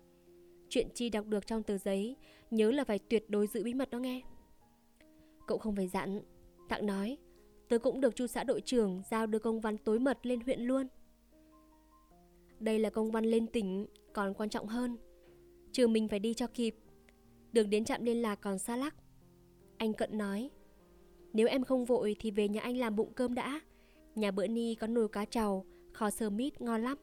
Chuyện 0.68 0.88
chi 0.94 1.10
đọc 1.10 1.26
được 1.26 1.46
trong 1.46 1.62
tờ 1.62 1.78
giấy 1.78 2.16
Nhớ 2.50 2.70
là 2.70 2.84
phải 2.84 2.98
tuyệt 2.98 3.30
đối 3.30 3.46
giữ 3.46 3.64
bí 3.64 3.74
mật 3.74 3.90
đó 3.90 3.98
nghe 3.98 4.22
Cậu 5.46 5.58
không 5.58 5.76
phải 5.76 5.88
dặn 5.88 6.20
Tặng 6.68 6.86
nói 6.86 7.18
Tớ 7.68 7.78
cũng 7.78 8.00
được 8.00 8.16
chu 8.16 8.26
xã 8.26 8.44
đội 8.44 8.60
trưởng 8.60 9.02
Giao 9.10 9.26
đưa 9.26 9.38
công 9.38 9.60
văn 9.60 9.78
tối 9.78 9.98
mật 9.98 10.26
lên 10.26 10.40
huyện 10.40 10.60
luôn. 10.60 10.86
Đây 12.60 12.78
là 12.78 12.90
công 12.90 13.10
văn 13.10 13.24
lên 13.24 13.46
tỉnh, 13.46 13.86
Còn 14.12 14.34
quan 14.34 14.48
trọng 14.48 14.66
hơn, 14.66 14.96
trừ 15.72 15.88
mình 15.88 16.08
phải 16.08 16.18
đi 16.18 16.34
cho 16.34 16.46
kịp. 16.46 16.76
Đường 17.52 17.70
đến 17.70 17.84
trạm 17.84 18.04
liên 18.04 18.22
lạc 18.22 18.40
còn 18.40 18.58
xa 18.58 18.76
lắc. 18.76 18.94
Anh 19.76 19.92
Cận 19.92 20.18
nói, 20.18 20.50
Nếu 21.32 21.48
em 21.48 21.64
không 21.64 21.84
vội 21.84 22.16
thì 22.18 22.30
về 22.30 22.48
nhà 22.48 22.60
anh 22.60 22.76
làm 22.76 22.96
bụng 22.96 23.12
cơm 23.14 23.34
đã. 23.34 23.60
Nhà 24.14 24.30
bữa 24.30 24.46
ni 24.46 24.74
có 24.74 24.86
nồi 24.86 25.08
cá 25.08 25.24
trầu, 25.24 25.64
Kho 25.92 26.10
sơ 26.10 26.30
mít 26.30 26.60
ngon 26.60 26.82
lắm. 26.82 26.98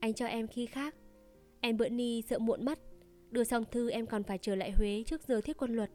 Anh 0.00 0.14
cho 0.14 0.26
em 0.26 0.46
khi 0.46 0.66
khác. 0.66 0.94
Em 1.60 1.76
bữa 1.76 1.88
ni 1.88 2.22
sợ 2.22 2.38
muộn 2.38 2.64
mất. 2.64 2.78
Đưa 3.30 3.44
xong 3.44 3.64
thư 3.70 3.90
em 3.90 4.06
còn 4.06 4.22
phải 4.22 4.38
trở 4.38 4.54
lại 4.54 4.70
Huế 4.70 5.02
trước 5.06 5.22
giờ 5.28 5.40
thiết 5.40 5.56
quân 5.56 5.76
luật. 5.76 5.90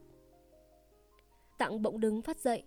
Tặng 1.57 1.81
bỗng 1.81 1.99
đứng 1.99 2.21
phát 2.21 2.39
dậy. 2.39 2.63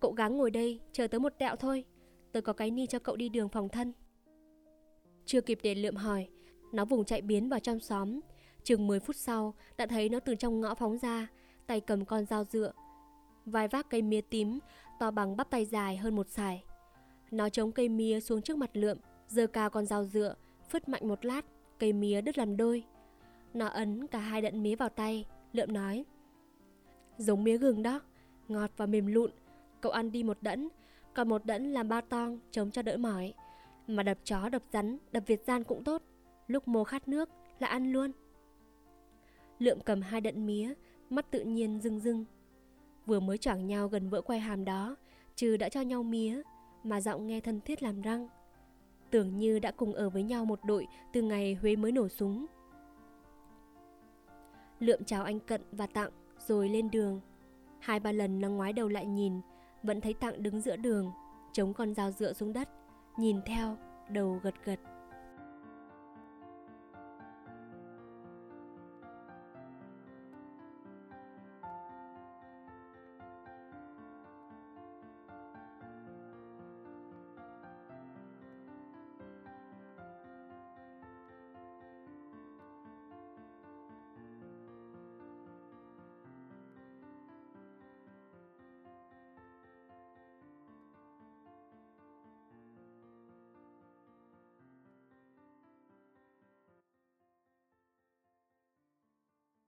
Cậu 0.00 0.12
gắng 0.12 0.36
ngồi 0.36 0.50
đây 0.50 0.80
chờ 0.92 1.06
tới 1.06 1.20
một 1.20 1.32
tẹo 1.38 1.56
thôi 1.56 1.84
Tớ 2.32 2.40
có 2.40 2.52
cái 2.52 2.70
ni 2.70 2.86
cho 2.86 2.98
cậu 2.98 3.16
đi 3.16 3.28
đường 3.28 3.48
phòng 3.48 3.68
thân 3.68 3.92
Chưa 5.24 5.40
kịp 5.40 5.58
để 5.62 5.74
lượm 5.74 5.96
hỏi 5.96 6.28
Nó 6.72 6.84
vùng 6.84 7.04
chạy 7.04 7.22
biến 7.22 7.48
vào 7.48 7.60
trong 7.60 7.80
xóm 7.80 8.20
Chừng 8.64 8.86
10 8.86 9.00
phút 9.00 9.16
sau 9.16 9.54
Đã 9.76 9.86
thấy 9.86 10.08
nó 10.08 10.20
từ 10.20 10.34
trong 10.34 10.60
ngõ 10.60 10.74
phóng 10.74 10.98
ra 10.98 11.26
Tay 11.66 11.80
cầm 11.80 12.04
con 12.04 12.24
dao 12.24 12.44
dựa 12.44 12.72
Vai 13.44 13.68
vác 13.68 13.90
cây 13.90 14.02
mía 14.02 14.20
tím 14.20 14.58
To 15.00 15.10
bằng 15.10 15.36
bắp 15.36 15.50
tay 15.50 15.64
dài 15.64 15.96
hơn 15.96 16.16
một 16.16 16.28
sải 16.28 16.64
Nó 17.30 17.48
chống 17.48 17.72
cây 17.72 17.88
mía 17.88 18.20
xuống 18.20 18.42
trước 18.42 18.58
mặt 18.58 18.70
lượm 18.72 18.98
giơ 19.28 19.46
cao 19.46 19.70
con 19.70 19.86
dao 19.86 20.04
dựa 20.04 20.34
Phứt 20.68 20.88
mạnh 20.88 21.08
một 21.08 21.24
lát 21.24 21.44
cây 21.78 21.92
mía 21.92 22.20
đứt 22.20 22.38
làm 22.38 22.56
đôi. 22.56 22.84
Nó 23.54 23.66
ấn 23.66 24.06
cả 24.06 24.18
hai 24.18 24.42
đận 24.42 24.62
mía 24.62 24.76
vào 24.76 24.88
tay, 24.88 25.26
lượm 25.52 25.72
nói. 25.72 26.04
Giống 27.18 27.44
mía 27.44 27.58
gừng 27.58 27.82
đó, 27.82 28.00
ngọt 28.48 28.70
và 28.76 28.86
mềm 28.86 29.06
lụn. 29.06 29.30
Cậu 29.80 29.92
ăn 29.92 30.12
đi 30.12 30.22
một 30.22 30.38
đẫn, 30.40 30.68
còn 31.14 31.28
một 31.28 31.44
đẫn 31.44 31.72
làm 31.72 31.88
ba 31.88 32.00
tong 32.00 32.38
chống 32.50 32.70
cho 32.70 32.82
đỡ 32.82 32.96
mỏi. 32.96 33.34
Mà 33.86 34.02
đập 34.02 34.18
chó, 34.24 34.48
đập 34.48 34.62
rắn, 34.72 34.98
đập 35.12 35.22
Việt 35.26 35.44
gian 35.46 35.64
cũng 35.64 35.84
tốt. 35.84 36.02
Lúc 36.46 36.68
mồ 36.68 36.84
khát 36.84 37.08
nước 37.08 37.28
là 37.58 37.66
ăn 37.66 37.92
luôn. 37.92 38.12
Lượm 39.58 39.80
cầm 39.80 40.00
hai 40.00 40.20
đận 40.20 40.46
mía, 40.46 40.74
mắt 41.10 41.30
tự 41.30 41.40
nhiên 41.40 41.80
rưng 41.80 42.00
rưng. 42.00 42.24
Vừa 43.06 43.20
mới 43.20 43.38
choảng 43.38 43.66
nhau 43.66 43.88
gần 43.88 44.08
vỡ 44.08 44.20
quay 44.20 44.40
hàm 44.40 44.64
đó, 44.64 44.96
trừ 45.36 45.56
đã 45.56 45.68
cho 45.68 45.80
nhau 45.80 46.02
mía, 46.02 46.42
mà 46.84 47.00
giọng 47.00 47.26
nghe 47.26 47.40
thân 47.40 47.60
thiết 47.60 47.82
làm 47.82 48.02
răng 48.02 48.28
tưởng 49.10 49.36
như 49.36 49.58
đã 49.58 49.70
cùng 49.70 49.94
ở 49.94 50.10
với 50.10 50.22
nhau 50.22 50.44
một 50.44 50.64
đội 50.64 50.86
từ 51.12 51.22
ngày 51.22 51.54
Huế 51.54 51.76
mới 51.76 51.92
nổ 51.92 52.08
súng. 52.08 52.46
lượm 54.80 55.04
chào 55.04 55.24
anh 55.24 55.40
Cận 55.40 55.60
và 55.72 55.86
Tặng 55.86 56.10
rồi 56.46 56.68
lên 56.68 56.90
đường. 56.90 57.20
Hai 57.80 58.00
ba 58.00 58.12
lần 58.12 58.40
nó 58.40 58.48
ngoái 58.48 58.72
đầu 58.72 58.88
lại 58.88 59.06
nhìn, 59.06 59.40
vẫn 59.82 60.00
thấy 60.00 60.14
Tặng 60.14 60.42
đứng 60.42 60.60
giữa 60.60 60.76
đường, 60.76 61.12
chống 61.52 61.74
con 61.74 61.94
dao 61.94 62.10
dựa 62.10 62.32
xuống 62.32 62.52
đất, 62.52 62.68
nhìn 63.16 63.40
theo, 63.46 63.76
đầu 64.10 64.40
gật 64.42 64.54
gật. 64.64 64.80